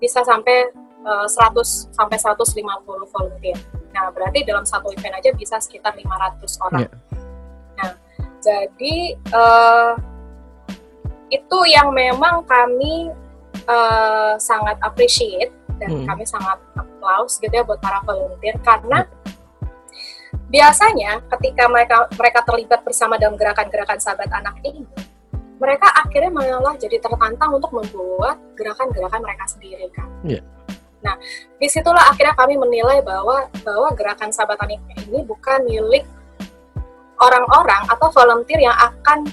bisa 0.00 0.24
sampai 0.24 0.72
uh, 1.04 1.28
100 1.28 1.92
sampai 1.92 2.16
150 2.16 2.56
volunteer. 3.12 3.58
Nah, 3.92 4.08
berarti 4.14 4.48
dalam 4.48 4.64
satu 4.64 4.88
event 4.96 5.20
aja 5.20 5.30
bisa 5.36 5.60
sekitar 5.60 5.92
500 5.92 6.64
orang. 6.64 6.88
Yeah. 6.88 6.92
Nah, 7.76 7.92
jadi 8.40 8.96
uh, 9.36 9.92
itu 11.30 11.58
yang 11.68 11.92
memang 11.94 12.42
kami 12.48 13.12
uh, 13.68 14.34
sangat 14.40 14.80
appreciate 14.82 15.52
dan 15.78 16.04
hmm. 16.04 16.06
kami 16.08 16.24
sangat 16.26 16.58
applause 16.76 17.38
gitu 17.40 17.52
ya 17.52 17.64
buat 17.64 17.80
para 17.80 18.02
volunteer 18.04 18.58
karena 18.60 19.06
hmm. 19.06 20.48
biasanya 20.50 21.22
ketika 21.38 21.70
mereka 21.70 21.96
mereka 22.18 22.40
terlibat 22.44 22.80
bersama 22.82 23.16
dalam 23.16 23.38
gerakan-gerakan 23.38 23.96
sahabat 24.02 24.28
anak 24.28 24.58
ini 24.66 24.84
mereka 25.60 25.92
akhirnya 25.92 26.32
malah 26.32 26.74
jadi 26.80 26.96
tertantang 26.96 27.52
untuk 27.52 27.70
membuat 27.76 28.40
gerakan-gerakan 28.56 29.20
mereka 29.20 29.44
sendiri 29.44 29.86
kan. 29.92 30.08
Yeah. 30.24 30.42
Nah, 31.00 31.16
di 31.56 31.68
situlah 31.68 32.12
akhirnya 32.12 32.36
kami 32.36 32.56
menilai 32.56 33.00
bahwa 33.04 33.48
bahwa 33.64 33.88
gerakan 33.96 34.32
sahabat 34.32 34.56
anak 34.60 34.80
ini 35.08 35.20
bukan 35.24 35.64
milik 35.68 36.04
orang-orang 37.20 37.84
atau 37.92 38.08
volunteer 38.08 38.64
yang 38.64 38.76
akan 38.76 39.28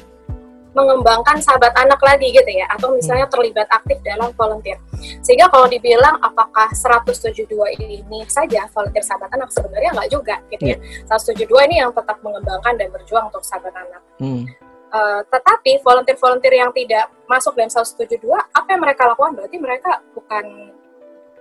mengembangkan 0.77 1.41
sahabat 1.41 1.73
anak 1.73 1.97
lagi 2.05 2.29
gitu 2.29 2.51
ya 2.53 2.69
atau 2.69 2.93
misalnya 2.93 3.25
hmm. 3.25 3.33
terlibat 3.33 3.65
aktif 3.73 3.97
dalam 4.05 4.29
volunteer 4.37 4.77
sehingga 5.25 5.49
kalau 5.49 5.65
dibilang 5.65 6.21
apakah 6.21 6.69
172 6.69 7.49
ini 7.81 8.21
saja 8.29 8.69
volunteer 8.69 9.01
sahabat 9.01 9.33
anak 9.33 9.49
sebenarnya 9.49 9.89
nggak 9.97 10.09
juga 10.13 10.37
gitu 10.53 10.75
ya 10.75 10.77
172 11.09 11.49
iya. 11.49 11.61
ini 11.65 11.75
yang 11.81 11.89
tetap 11.89 12.21
mengembangkan 12.21 12.77
dan 12.77 12.93
berjuang 12.93 13.25
untuk 13.25 13.41
sahabat 13.41 13.73
anak 13.73 14.01
hmm. 14.21 14.45
Uh, 14.91 15.21
tetapi 15.27 15.79
volunteer-volunteer 15.83 16.53
yang 16.63 16.71
tidak 16.71 17.11
masuk 17.27 17.55
dalam 17.55 17.71
172 17.71 18.23
apa 18.31 18.67
yang 18.71 18.81
mereka 18.81 19.03
lakukan? 19.07 19.33
Berarti 19.35 19.57
mereka 19.59 19.91
bukan 20.15 20.45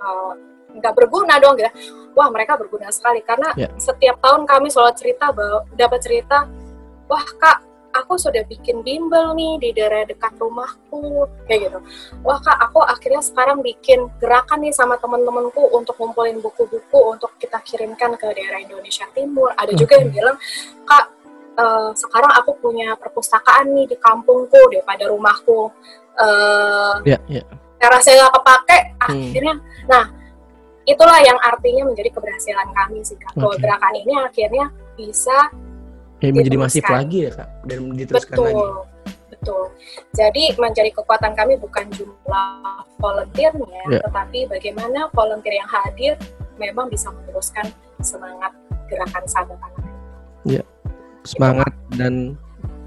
uh, 0.02 0.32
nggak 0.76 0.94
berguna 0.94 1.40
dong 1.40 1.56
gitu. 1.56 1.70
Wah 2.12 2.28
mereka 2.28 2.56
berguna 2.56 2.92
sekali. 2.92 3.24
Karena 3.24 3.52
yeah. 3.56 3.72
setiap 3.80 4.20
tahun 4.20 4.44
kami 4.44 4.68
selalu 4.68 4.92
cerita 4.96 5.32
bahwa 5.32 5.64
dapat 5.74 6.00
cerita 6.04 6.48
wah 7.06 7.26
kak 7.38 7.62
aku 7.96 8.20
sudah 8.20 8.44
bikin 8.44 8.84
bimbel 8.84 9.32
nih 9.32 9.56
di 9.56 9.68
daerah 9.72 10.04
dekat 10.04 10.36
rumahku 10.36 11.24
kayak 11.48 11.70
gitu. 11.70 11.78
Wah 12.20 12.36
kak 12.44 12.58
aku 12.60 12.84
akhirnya 12.84 13.24
sekarang 13.24 13.64
bikin 13.64 14.04
gerakan 14.20 14.60
nih 14.60 14.74
sama 14.76 15.00
temen-temenku 15.00 15.72
untuk 15.72 15.96
ngumpulin 15.96 16.38
buku-buku 16.44 17.00
untuk 17.16 17.32
kita 17.40 17.56
kirimkan 17.64 18.12
ke 18.20 18.26
daerah 18.36 18.60
Indonesia 18.60 19.08
Timur. 19.16 19.56
Ada 19.56 19.72
juga 19.72 19.96
yang 19.96 20.12
bilang 20.12 20.36
kak 20.84 21.15
uh, 21.58 21.90
sekarang 21.96 22.32
aku 22.38 22.52
punya 22.60 22.94
perpustakaan 23.00 23.72
nih 23.72 23.88
di 23.88 23.96
kampungku 23.98 24.60
daripada 24.72 25.08
rumahku 25.08 25.72
uh, 26.20 27.00
yeah, 27.02 27.20
yeah. 27.28 27.44
terasnya 27.80 28.24
nggak 28.24 28.34
kepake 28.40 28.78
hmm. 28.80 29.08
akhirnya 29.10 29.54
nah 29.88 30.04
itulah 30.86 31.18
yang 31.20 31.36
artinya 31.42 31.82
menjadi 31.90 32.14
keberhasilan 32.14 32.68
kami 32.70 33.02
sih 33.02 33.18
kak 33.18 33.34
okay. 33.34 33.58
gerakan 33.58 33.94
ini 33.98 34.12
akhirnya 34.22 34.66
bisa 34.94 35.50
Ya, 36.16 36.32
menjadi 36.32 36.56
masif 36.56 36.84
lagi 36.88 37.28
ya 37.28 37.30
kak 37.36 37.48
dan 37.68 37.92
diteruskan 37.92 38.36
betul, 38.40 38.46
lagi. 38.48 38.64
Betul. 39.26 39.64
Jadi 40.16 40.42
menjadi 40.56 40.90
kekuatan 40.96 41.32
kami 41.36 41.54
bukan 41.60 41.84
jumlah 41.92 42.80
volunteernya, 42.96 43.82
ya. 43.92 44.00
tetapi 44.00 44.48
bagaimana 44.48 45.12
volunteer 45.12 45.60
yang 45.60 45.68
hadir 45.68 46.16
memang 46.56 46.88
bisa 46.88 47.12
meneruskan 47.12 47.68
semangat 48.00 48.48
gerakan 48.88 49.24
sahabat 49.28 49.60
anak. 49.60 49.84
Ya, 50.48 50.62
semangat 51.26 51.74
dan 51.98 52.38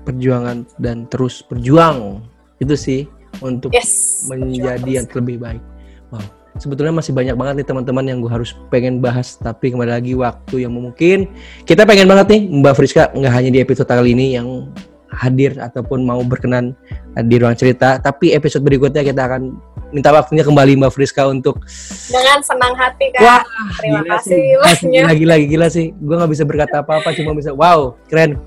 perjuangan 0.07 0.65
dan 0.81 1.05
terus 1.11 1.45
berjuang. 1.45 2.23
Itu 2.57 2.73
sih 2.73 3.05
untuk 3.43 3.71
yes, 3.75 4.25
menjadi 4.27 5.03
yang 5.03 5.07
lebih 5.07 5.37
baik. 5.37 5.63
Wow. 6.09 6.25
Sebetulnya 6.57 6.91
masih 6.91 7.13
banyak 7.13 7.37
banget 7.37 7.61
nih 7.61 7.67
teman-teman 7.69 8.05
yang 8.09 8.17
gue 8.19 8.31
harus 8.31 8.57
pengen 8.73 8.99
bahas 8.99 9.37
tapi 9.37 9.71
kembali 9.71 9.95
lagi 9.95 10.11
waktu 10.17 10.65
yang 10.67 10.73
mungkin 10.73 11.29
kita 11.63 11.85
pengen 11.85 12.09
banget 12.09 12.35
nih 12.35 12.41
Mbak 12.51 12.73
Friska 12.75 13.13
nggak 13.15 13.31
hanya 13.31 13.49
di 13.53 13.59
episode 13.61 13.87
kali 13.87 14.11
ini 14.17 14.35
yang 14.35 14.67
hadir 15.09 15.57
ataupun 15.57 16.05
mau 16.05 16.21
berkenan 16.21 16.77
di 17.25 17.35
ruang 17.41 17.57
cerita. 17.57 17.97
Tapi 17.97 18.33
episode 18.37 18.65
berikutnya 18.65 19.01
kita 19.01 19.25
akan 19.25 19.57
minta 19.89 20.13
waktunya 20.13 20.45
kembali 20.45 20.77
Mbak 20.77 20.93
Friska 20.93 21.25
untuk 21.25 21.65
dengan 22.09 22.39
senang 22.45 22.73
hati 22.77 23.09
kan 23.17 23.21
Wah, 23.25 23.43
terima 23.81 24.01
kasih 24.05 24.37
banyak 24.61 25.05
lagi 25.05 25.25
lagi 25.25 25.45
gila 25.49 25.67
sih. 25.69 25.91
Gue 25.97 26.15
nggak 26.15 26.31
bisa 26.31 26.43
berkata 26.45 26.85
apa-apa 26.85 27.13
cuma 27.17 27.33
bisa 27.33 27.53
wow 27.53 27.97
keren. 28.05 28.37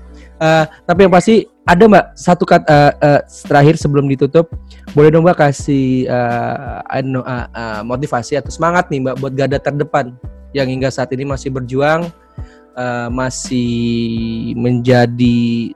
Uh, 0.41 0.65
tapi 0.83 1.07
yang 1.07 1.13
pasti 1.13 1.47
ada 1.63 1.87
mbak 1.87 2.05
satu 2.19 2.43
kata 2.43 2.67
uh, 2.67 2.91
uh, 2.99 3.19
terakhir 3.47 3.79
sebelum 3.79 4.11
ditutup 4.11 4.51
boleh 4.91 5.07
dong 5.07 5.23
mbak 5.23 5.39
kasih 5.39 6.09
uh, 6.11 6.83
uh, 6.83 7.47
uh, 7.47 7.81
motivasi 7.87 8.35
atau 8.35 8.51
semangat 8.51 8.91
nih 8.91 8.99
mbak 8.99 9.15
buat 9.23 9.31
gada 9.31 9.55
terdepan 9.61 10.11
yang 10.51 10.67
hingga 10.67 10.91
saat 10.91 11.07
ini 11.15 11.23
masih 11.23 11.47
berjuang 11.47 12.11
uh, 12.75 13.07
masih 13.07 14.51
menjadi 14.59 15.71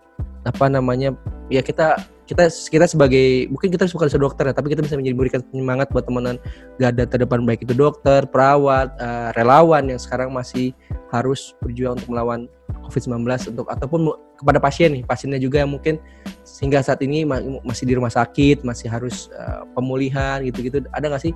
apa 0.47 0.71
namanya 0.71 1.11
ya 1.51 1.59
kita 1.59 1.99
kita 2.27 2.51
kita 2.51 2.85
sebagai 2.87 3.47
mungkin 3.47 3.71
kita 3.71 3.87
bukan 3.87 4.11
dokter 4.19 4.51
ya 4.51 4.53
tapi 4.55 4.67
kita 4.71 4.83
bisa 4.83 4.99
memberikan 4.99 5.39
penyemangat 5.47 5.87
buat 5.95 6.03
teman-teman 6.03 6.39
gada 6.75 7.07
terdepan 7.07 7.47
baik 7.47 7.63
itu 7.63 7.71
dokter 7.71 8.27
perawat 8.27 8.91
uh, 8.99 9.31
relawan 9.39 9.87
yang 9.87 9.99
sekarang 9.99 10.35
masih 10.35 10.75
harus 11.11 11.55
berjuang 11.63 11.95
untuk 11.95 12.11
melawan 12.11 12.41
COVID-19 12.87 13.23
untuk 13.55 13.67
ataupun 13.71 14.11
kepada 14.35 14.59
pasien 14.59 14.91
nih 14.91 15.03
pasiennya 15.07 15.39
juga 15.39 15.63
yang 15.63 15.71
mungkin 15.71 16.03
sehingga 16.43 16.83
saat 16.83 16.99
ini 16.99 17.23
masih 17.63 17.87
di 17.87 17.95
rumah 17.95 18.11
sakit 18.11 18.67
masih 18.67 18.91
harus 18.91 19.31
uh, 19.39 19.63
pemulihan 19.71 20.43
gitu-gitu. 20.43 20.83
Ada 20.91 21.07
nggak 21.07 21.23
sih 21.23 21.33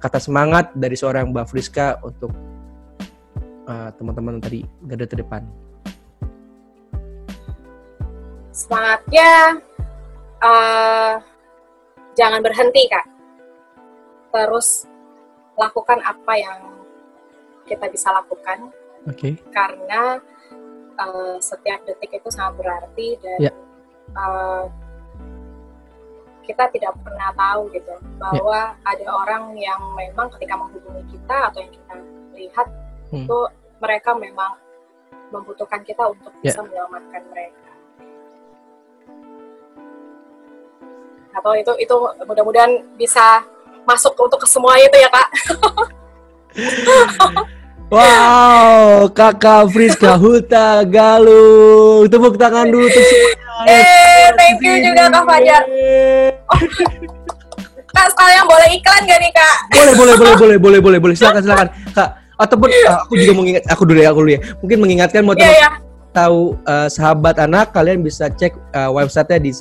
kata 0.00 0.20
semangat 0.20 0.76
dari 0.76 0.92
seorang 0.92 1.32
Mbak 1.32 1.48
Friska 1.48 1.96
untuk 2.04 2.36
uh, 3.64 3.90
teman-teman 3.96 4.44
tadi 4.44 4.60
garda 4.84 5.08
terdepan 5.08 5.48
semangatnya 8.54 9.58
uh, 10.38 11.18
jangan 12.14 12.38
berhenti 12.38 12.86
kak 12.86 13.06
terus 14.30 14.86
lakukan 15.58 15.98
apa 16.06 16.32
yang 16.38 16.60
kita 17.66 17.90
bisa 17.90 18.14
lakukan 18.14 18.70
okay. 19.10 19.34
karena 19.50 20.22
uh, 21.02 21.36
setiap 21.42 21.82
detik 21.82 22.14
itu 22.14 22.30
sangat 22.30 22.62
berarti 22.62 23.18
dan 23.18 23.50
yeah. 23.50 23.54
Ya. 23.54 23.54
uh, 24.14 24.64
kita 26.44 26.68
tidak 26.76 26.92
pernah 27.00 27.32
tahu 27.34 27.72
gitu 27.72 27.94
bahwa 28.20 28.76
yeah. 28.76 28.90
ada 28.94 29.06
orang 29.10 29.44
yang 29.58 29.80
memang 29.96 30.28
ketika 30.38 30.54
menghubungi 30.60 31.02
kita 31.10 31.50
atau 31.50 31.58
yang 31.58 31.72
kita 31.72 31.94
lihat 32.36 32.68
hmm. 33.10 33.24
itu 33.24 33.38
mereka 33.80 34.14
memang 34.14 34.54
membutuhkan 35.32 35.82
kita 35.82 36.04
untuk 36.06 36.30
yeah. 36.38 36.52
bisa 36.52 36.60
menyelamatkan 36.62 37.22
mereka. 37.32 37.63
Atau 41.34 41.52
itu 41.58 41.72
itu 41.82 41.96
mudah-mudahan 42.24 42.80
bisa 42.94 43.42
masuk 43.84 44.16
untuk 44.16 44.40
ke 44.40 44.48
semua 44.48 44.78
itu 44.80 44.96
ya 44.96 45.10
kak. 45.10 45.28
Wow, 47.92 49.06
kakak 49.12 49.70
Friska 49.70 50.16
Huta 50.16 50.82
Galung. 50.88 52.08
Tepuk 52.08 52.34
tangan 52.40 52.66
dulu 52.66 52.90
untuk 52.90 53.04
semuanya. 53.06 53.70
Eh, 53.70 54.26
thank 54.34 54.58
you 54.64 54.74
juga 54.82 55.12
Kak 55.14 55.24
Fajar. 55.28 55.62
Oh. 56.48 56.58
Kak, 57.94 58.10
sekalian 58.10 58.44
boleh 58.50 58.68
iklan 58.74 59.06
gak 59.06 59.18
nih 59.22 59.30
Kak? 59.30 59.56
Boleh, 59.70 59.94
boleh, 59.94 60.14
boleh, 60.18 60.34
boleh, 60.34 60.58
boleh, 60.58 60.80
boleh, 60.82 60.98
boleh. 60.98 61.14
Silakan, 61.14 61.46
silakan. 61.46 61.68
Kak, 61.94 62.08
ataupun 62.34 62.66
uh, 62.66 63.06
aku 63.06 63.14
juga 63.14 63.32
mengingat, 63.38 63.62
aku 63.70 63.82
dulu 63.86 63.98
ya, 64.02 64.08
aku 64.10 64.20
dulu 64.26 64.32
ya. 64.34 64.40
Mungkin 64.58 64.78
mengingatkan 64.82 65.22
buat 65.22 65.38
yeah, 65.38 65.54
yeah. 65.54 65.72
tahu 66.10 66.58
uh, 66.66 66.90
sahabat 66.90 67.38
anak, 67.38 67.70
kalian 67.70 68.02
bisa 68.02 68.26
cek 68.26 68.58
uh, 68.74 68.90
websitenya 68.90 69.38
di 69.38 69.54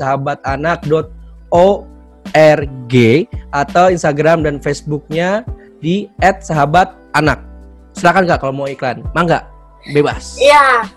sahabatanak.org 1.54 2.94
atau 3.54 3.86
Instagram 3.94 4.42
dan 4.42 4.58
Facebooknya 4.58 5.46
di 5.78 6.10
@sahabatanak. 6.20 7.40
Silakan 7.94 8.26
kak 8.26 8.42
kalau 8.42 8.54
mau 8.54 8.66
iklan. 8.66 9.06
Mangga, 9.14 9.46
bebas. 9.94 10.42
Iya. 10.42 10.90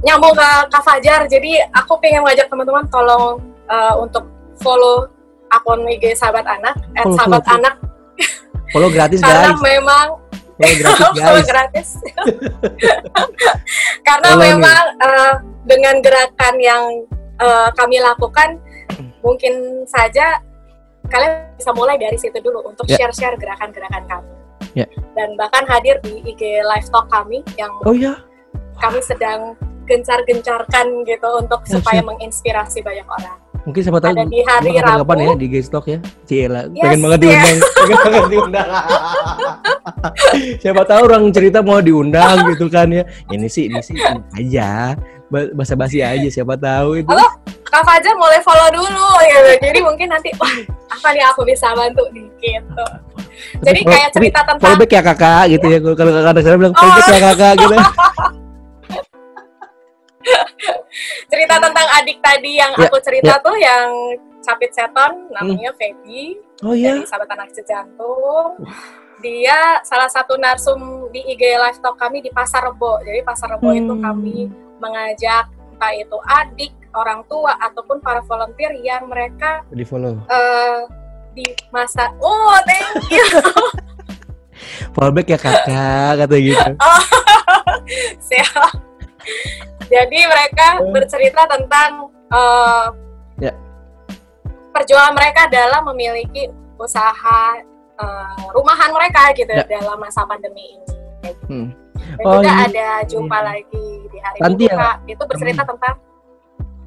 Nyambung 0.00 0.32
ke 0.32 0.48
Kak 0.72 0.80
Fajar, 0.80 1.28
jadi 1.28 1.60
aku 1.76 2.00
pengen 2.00 2.24
ngajak 2.24 2.48
teman-teman 2.48 2.88
tolong 2.88 3.36
uh, 3.68 4.00
untuk 4.00 4.24
follow 4.64 5.04
akun 5.52 5.84
IG 5.92 6.16
Sahabat 6.16 6.48
Anak, 6.48 6.72
follow, 7.04 7.16
Sahabat 7.20 7.42
follow, 7.44 7.58
Anak. 7.60 7.74
Follow 8.72 8.88
gratis 8.88 9.20
Karena 9.20 9.52
guys. 9.52 9.60
memang 9.60 10.06
follow 10.56 10.76
gratis 10.80 10.96
guys. 10.96 11.20
follow 11.20 11.44
gratis. 11.44 11.88
Karena 14.08 14.30
follow 14.32 14.40
memang 14.40 14.84
uh, 15.04 15.34
dengan 15.68 15.94
gerakan 16.00 16.54
yang 16.56 16.82
uh, 17.36 17.68
kami 17.76 18.00
lakukan, 18.00 18.56
mungkin 19.20 19.84
saja 19.84 20.40
kalian 21.08 21.48
bisa 21.56 21.70
mulai 21.74 21.96
dari 21.96 22.16
situ 22.16 22.36
dulu 22.40 22.64
untuk 22.64 22.86
ya. 22.86 22.96
share-share 23.00 23.34
yeah. 23.36 23.40
gerakan-gerakan 23.40 24.04
kami 24.06 24.30
yeah. 24.74 24.88
dan 25.16 25.34
bahkan 25.36 25.64
hadir 25.66 25.98
di 26.04 26.22
IG 26.24 26.62
live 26.62 26.88
talk 26.92 27.08
kami 27.08 27.42
yang 27.58 27.72
oh 27.84 27.96
ya 27.96 28.14
kami 28.80 29.00
sedang 29.04 29.54
gencar-gencarkan 29.90 30.86
gitu 31.02 31.28
untuk 31.42 31.60
oh, 31.66 31.68
supaya 31.68 32.00
menginspirasi 32.06 32.78
banyak 32.86 33.04
orang. 33.04 33.38
Mungkin 33.60 33.80
siapa 33.84 34.00
tahu 34.00 34.16
Ada 34.16 34.24
di 34.24 34.40
hari 34.40 34.70
kapan-kapan 34.72 35.16
Rabu. 35.20 35.28
ya 35.28 35.34
di 35.36 35.46
Gestok 35.52 35.84
ya. 35.84 35.98
Ciela, 36.24 36.60
Yes, 36.72 36.80
pengen 36.80 37.00
banget 37.04 37.18
yes. 37.20 37.28
diundang. 37.28 37.58
pengen 37.60 37.98
banget 38.00 38.30
diundang. 38.32 38.68
siapa 40.64 40.82
tahu 40.88 41.00
orang 41.04 41.24
cerita 41.28 41.58
mau 41.60 41.80
diundang 41.84 42.36
gitu 42.56 42.72
kan 42.72 42.88
ya. 42.88 43.04
Ini 43.28 43.46
sih 43.52 43.68
ini 43.68 43.80
sih 43.84 44.00
aja. 44.40 44.96
Ba- 45.28 45.52
Basa-basi 45.52 46.00
aja 46.00 46.28
siapa 46.32 46.56
tahu 46.56 47.04
itu. 47.04 47.12
Halo, 47.12 47.26
Kak 47.70 47.82
Fajar 47.86 48.14
mulai 48.18 48.40
follow 48.42 48.68
dulu 48.74 49.08
gitu. 49.22 49.50
Jadi 49.62 49.78
mungkin 49.80 50.10
nanti 50.10 50.30
wah 50.36 50.50
apa 50.90 51.08
nih 51.14 51.22
aku 51.30 51.46
bisa 51.46 51.70
bantu 51.72 52.02
nih 52.10 52.26
gitu. 52.42 52.86
Jadi 53.62 53.80
kayak 53.86 54.10
cerita 54.10 54.42
tentang 54.42 54.58
follow 54.60 54.78
back 54.82 54.90
ya 54.90 55.02
kakak 55.02 55.42
gitu 55.48 55.66
ya. 55.70 55.78
Kalau 55.78 55.96
kalau 55.96 56.12
kakak 56.12 56.42
saya 56.42 56.56
bilang 56.58 56.74
Oh. 56.74 56.98
ya 57.06 57.20
kakak 57.30 57.52
gitu. 57.56 57.74
cerita 61.30 61.54
tentang 61.56 61.86
adik 61.96 62.18
tadi 62.20 62.60
yang 62.60 62.72
Ya, 62.76 62.86
aku 62.86 62.98
cerita 63.00 63.38
tuh 63.40 63.56
yang 63.56 63.88
capit 64.42 64.70
seton 64.72 65.30
namanya 65.30 65.70
Feby 65.78 66.36
Oh 66.60 66.76
iya. 66.76 66.92
dari 66.92 67.06
sahabat 67.08 67.28
anak 67.32 67.48
jantung. 67.56 68.60
Dia 69.20 69.80
salah 69.84 70.08
satu 70.08 70.36
narsum 70.36 71.08
di 71.12 71.20
IG 71.24 71.56
Live 71.56 71.80
Talk 71.80 71.96
kami 71.96 72.20
di 72.20 72.32
Pasar 72.32 72.64
Rebo. 72.64 73.00
Jadi 73.04 73.20
Pasar 73.20 73.52
Rebo 73.52 73.68
itu 73.72 73.92
Hmm. 73.92 74.00
kami 74.00 74.48
mengajak 74.80 75.44
entah 75.70 75.92
itu 75.92 76.16
adik, 76.24 76.72
orang 76.92 77.22
tua 77.24 77.54
ataupun 77.60 77.98
para 77.98 78.20
volunteer 78.22 78.74
yang 78.76 79.06
mereka 79.06 79.62
Di 79.68 79.82
follow. 79.82 80.18
eh, 80.26 80.78
di 81.30 81.42
masa 81.70 82.10
oh 82.18 82.54
thank 82.64 83.06
you 83.08 83.26
Follow 84.92 85.10
back 85.10 85.26
ya 85.26 85.38
kakak 85.38 85.64
kata 86.18 86.36
gitu. 86.36 86.70
siap 88.26 88.70
jadi 89.86 90.18
mereka 90.24 90.66
bercerita 90.86 91.46
tentang 91.46 91.90
eh, 92.28 92.86
Ya. 93.40 93.52
perjuangan 94.70 95.14
mereka 95.14 95.48
dalam 95.48 95.82
memiliki 95.86 96.46
usaha 96.76 97.56
eh, 97.96 98.44
rumahan 98.50 98.90
mereka 98.90 99.32
gitu 99.32 99.48
Ya. 99.48 99.64
dalam 99.64 99.96
masa 99.96 100.24
pandemi 100.24 100.76
ini 100.76 100.88
Hmm. 101.46 101.66
dan 102.16 102.24
Oh, 102.24 102.38
juga 102.38 102.50
ini- 102.50 102.64
ada 102.70 102.88
jumpa 103.04 103.38
lagi 103.40 103.86
di 104.06 104.18
hari 104.18 104.38
Tanti 104.40 104.56
Minggu 104.62 104.72
ya, 104.72 104.76
kak 104.76 104.96
itu 105.06 105.22
bercerita 105.24 105.62
tentang 105.64 105.94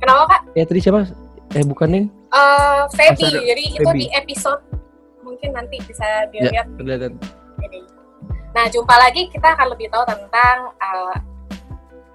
kenapa 0.03 0.23
kak 0.27 0.41
Ya 0.53 0.63
tadi 0.63 0.79
siapa? 0.79 1.07
Eh 1.53 1.63
bukan 1.63 1.87
nih. 1.87 2.05
Eh, 2.09 2.81
Feby 2.91 3.23
jadi 3.29 3.63
itu 3.71 3.79
Feby. 3.81 3.99
di 3.99 4.07
episode 4.11 4.61
mungkin 5.21 5.49
nanti 5.51 5.79
bisa 5.81 6.03
Ya, 6.03 6.27
dilihat 6.27 6.67
kelihatan. 6.75 7.15
ini. 7.63 7.79
Nah, 8.51 8.67
jumpa 8.67 8.93
lagi 8.93 9.29
kita 9.29 9.47
akan 9.49 9.71
lebih 9.71 9.89
tahu 9.89 10.03
tentang 10.05 10.57
uh, 10.77 11.15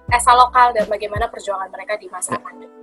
esa 0.09 0.31
lokal 0.31 0.71
dan 0.71 0.85
bagaimana 0.85 1.27
perjuangan 1.27 1.67
mereka 1.67 1.97
di 1.97 2.07
masa 2.07 2.33
Ya. 2.33 2.39
pandemi. 2.39 2.78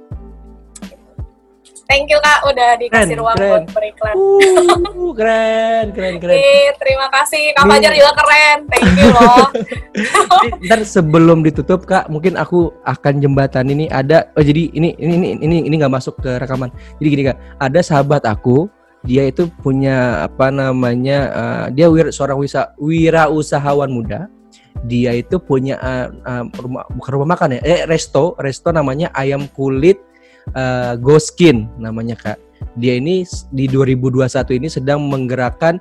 Thank 1.86 2.10
you 2.10 2.18
Kak 2.18 2.42
udah 2.50 2.70
dikasih 2.82 3.14
Keren, 3.14 3.22
ruang 3.22 3.36
keren. 3.38 3.50
buat 3.50 3.64
beriklan. 3.70 4.14
Uh, 4.18 5.12
keren, 5.14 5.86
keren, 5.94 6.14
keren. 6.22 6.34
Oke, 6.34 6.58
terima 6.82 7.06
kasih 7.14 7.42
Kak 7.54 7.64
Fajar 7.70 7.92
juga 7.94 8.12
keren. 8.18 8.58
Thank 8.66 8.90
you 8.98 9.08
loh. 9.14 9.46
Jadi, 9.96 10.48
ntar 10.66 10.80
sebelum 10.82 11.40
ditutup 11.46 11.86
kak, 11.86 12.10
mungkin 12.12 12.34
aku 12.36 12.74
akan 12.84 13.22
jembatan 13.22 13.70
ini 13.70 13.86
ada. 13.88 14.28
Oh 14.36 14.44
jadi 14.44 14.68
ini 14.74 14.92
ini 14.98 15.14
ini 15.16 15.28
ini 15.40 15.56
ini 15.64 15.74
nggak 15.78 15.94
masuk 15.94 16.18
ke 16.20 16.36
rekaman. 16.42 16.68
Jadi 17.00 17.06
gini 17.08 17.22
kak, 17.30 17.38
ada 17.62 17.80
sahabat 17.80 18.26
aku, 18.28 18.68
dia 19.06 19.24
itu 19.24 19.46
punya 19.62 20.26
apa 20.26 20.50
namanya? 20.50 21.18
eh, 21.32 21.64
dia 21.72 21.86
wir, 21.88 22.10
seorang 22.10 22.36
wisa, 22.42 22.74
wirausahawan 22.76 23.88
muda. 23.88 24.26
Dia 24.84 25.16
itu 25.16 25.40
punya 25.40 25.80
eh, 25.80 26.06
eh, 26.12 26.44
rumah 26.60 26.84
bukan 26.92 27.10
rumah 27.16 27.28
makan 27.38 27.56
ya, 27.56 27.60
eh 27.64 27.80
resto, 27.88 28.36
resto 28.36 28.68
namanya 28.74 29.08
ayam 29.16 29.48
kulit 29.54 29.96
eh, 30.54 30.94
Goskin 31.00 31.66
namanya 31.80 32.14
kak. 32.14 32.38
Dia 32.76 33.00
ini 33.00 33.24
di 33.52 33.68
2021 33.68 34.60
ini 34.60 34.68
sedang 34.68 35.00
menggerakkan 35.08 35.80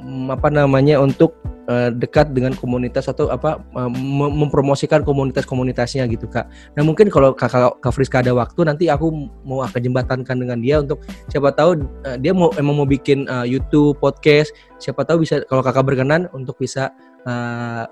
m- 0.00 0.30
apa 0.32 0.48
namanya 0.48 1.00
untuk 1.00 1.36
eh, 1.68 1.92
dekat 1.92 2.32
dengan 2.32 2.56
komunitas 2.56 3.08
atau 3.08 3.28
apa 3.28 3.60
mem- 3.88 4.36
mempromosikan 4.44 5.04
komunitas-komunitasnya 5.04 6.08
gitu 6.12 6.28
kak. 6.28 6.48
Nah 6.76 6.82
mungkin 6.84 7.12
kalau 7.12 7.32
kakak 7.36 7.76
Kak 7.80 7.92
Friska 7.92 8.20
ada 8.20 8.32
waktu 8.36 8.68
nanti 8.68 8.88
aku 8.88 9.12
mau 9.44 9.60
akan 9.64 9.80
jembatankan 9.80 10.36
dengan 10.40 10.60
dia 10.60 10.80
untuk 10.80 11.00
siapa 11.28 11.52
tahu 11.52 11.84
eh, 12.08 12.16
dia 12.20 12.32
mau 12.32 12.52
emang 12.56 12.84
mau 12.84 12.88
bikin 12.88 13.28
eh, 13.28 13.46
YouTube 13.48 13.96
podcast. 14.00 14.52
Siapa 14.80 15.04
tahu 15.04 15.24
bisa 15.24 15.44
kalau 15.48 15.60
kakak 15.64 15.84
berkenan 15.84 16.28
untuk 16.32 16.56
bisa 16.60 16.92
eh, 17.28 17.84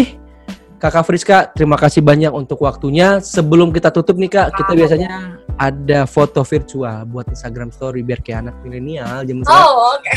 Kakak 0.85 1.01
Friska, 1.03 1.49
terima 1.49 1.73
kasih 1.75 1.97
banyak 1.99 2.29
untuk 2.29 2.61
waktunya. 2.61 3.17
Sebelum 3.17 3.73
kita 3.73 3.89
tutup 3.89 4.13
nih 4.15 4.29
Kak, 4.29 4.53
kita 4.53 4.77
biasanya 4.77 5.33
ada 5.57 6.05
foto 6.05 6.45
virtual 6.45 7.09
buat 7.09 7.25
Instagram 7.25 7.73
story 7.73 8.05
biar 8.05 8.21
kayak 8.21 8.45
anak 8.45 8.55
milenial 8.61 9.25
zaman 9.25 9.41
sekarang. 9.41 9.65
Oh, 9.65 9.97
oke. 9.97 10.13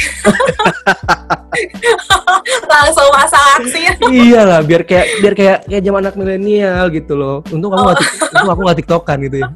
Langsung 2.69 3.09
masa 3.09 3.41
aksi. 3.57 3.81
Iya 4.05 4.45
lah, 4.45 4.61
biar 4.61 4.85
kayak 4.85 5.07
biar 5.19 5.33
kayak 5.33 5.59
kayak 5.65 5.83
zaman 5.83 6.01
anak 6.05 6.15
milenial 6.15 6.85
gitu 6.93 7.17
loh. 7.17 7.41
Untung 7.49 7.73
aku 7.73 7.81
Oh. 7.81 7.87
nggak 7.89 7.99
tik- 7.99 8.13
untung 8.29 8.51
aku 8.53 8.61
nggak 8.61 8.79
tiktokan 8.79 9.19
gitu 9.25 9.37
ya. 9.41 9.49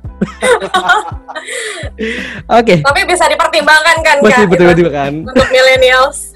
Oke, 2.56 2.74
Tapi 2.80 3.00
bisa 3.04 3.28
dipertimbangkan 3.28 3.96
kan 4.00 4.16
masih 4.24 4.32
Kak? 4.38 4.48
betul-betul 4.48 4.88
kan. 4.88 5.12
itu 5.12 5.28
Untuk 5.28 5.48
millennials. 5.52 6.32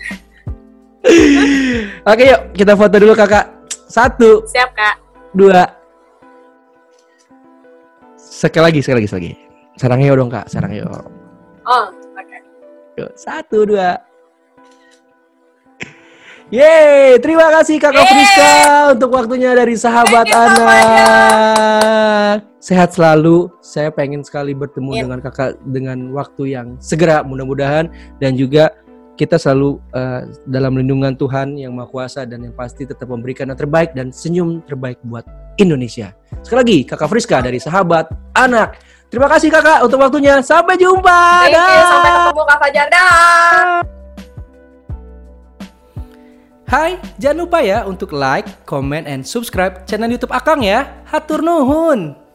Oke 2.12 2.22
yuk, 2.26 2.40
kita 2.52 2.76
foto 2.76 2.92
dulu 2.92 3.16
kakak. 3.16 3.55
Satu, 3.86 4.42
Siap 4.50 4.70
Kak. 4.74 4.94
dua. 5.30 5.62
Sekali 8.18 8.64
lagi, 8.66 8.80
sekali 8.82 8.96
lagi, 8.98 9.08
sekali 9.08 9.22
lagi. 9.30 9.34
Sarang 9.78 10.00
yuk 10.02 10.16
dong 10.18 10.30
kak, 10.32 10.50
sarang 10.50 10.72
yuk. 10.74 10.90
Oh, 10.90 11.86
oke. 11.94 12.38
Yuk, 12.98 13.10
satu, 13.14 13.62
dua. 13.62 14.02
Yeay, 16.46 17.18
terima 17.18 17.50
kasih 17.50 17.78
kakak 17.82 18.06
Yeay. 18.06 18.10
Friska 18.10 18.50
untuk 18.94 19.10
waktunya 19.14 19.50
dari 19.54 19.74
sahabat 19.74 20.30
Thank 20.30 20.62
anak. 20.62 22.36
sehat 22.62 22.94
selalu. 22.94 23.50
Saya 23.62 23.90
pengen 23.90 24.22
sekali 24.22 24.54
bertemu 24.54 24.90
yeah. 24.94 25.02
dengan 25.06 25.18
kakak 25.26 25.58
dengan 25.66 26.10
waktu 26.14 26.54
yang 26.54 26.78
segera 26.78 27.26
mudah-mudahan 27.26 27.90
dan 28.22 28.38
juga 28.38 28.74
kita 29.16 29.40
selalu 29.40 29.80
uh, 29.96 30.28
dalam 30.44 30.76
lindungan 30.76 31.16
Tuhan 31.16 31.56
yang 31.56 31.72
Maha 31.72 31.88
Kuasa 31.88 32.28
dan 32.28 32.44
yang 32.44 32.54
pasti 32.54 32.84
tetap 32.84 33.08
memberikan 33.08 33.48
yang 33.48 33.58
terbaik 33.58 33.96
dan 33.96 34.12
senyum 34.12 34.60
terbaik 34.68 35.00
buat 35.02 35.24
Indonesia. 35.56 36.12
Sekali 36.44 36.58
lagi, 36.60 36.78
Kakak 36.84 37.08
Friska 37.08 37.40
dari 37.40 37.56
Sahabat 37.56 38.12
Anak. 38.36 38.76
Terima 39.08 39.26
kasih 39.32 39.48
Kakak 39.48 39.80
untuk 39.88 39.98
waktunya. 40.04 40.44
Sampai 40.44 40.76
jumpa. 40.76 41.48
Thank 41.48 41.56
you. 41.56 41.82
Sampai 41.88 42.10
ketemu 42.12 42.42
Kak 42.44 42.58
Fajar. 42.60 42.88
Hai, 46.66 46.98
jangan 47.22 47.38
lupa 47.46 47.58
ya 47.62 47.86
untuk 47.86 48.10
like, 48.10 48.66
comment, 48.66 49.06
and 49.06 49.22
subscribe 49.22 49.86
channel 49.86 50.10
YouTube 50.10 50.34
Akang 50.34 50.66
ya. 50.66 50.98
Hatur 51.06 51.38
nuhun. 51.38 52.25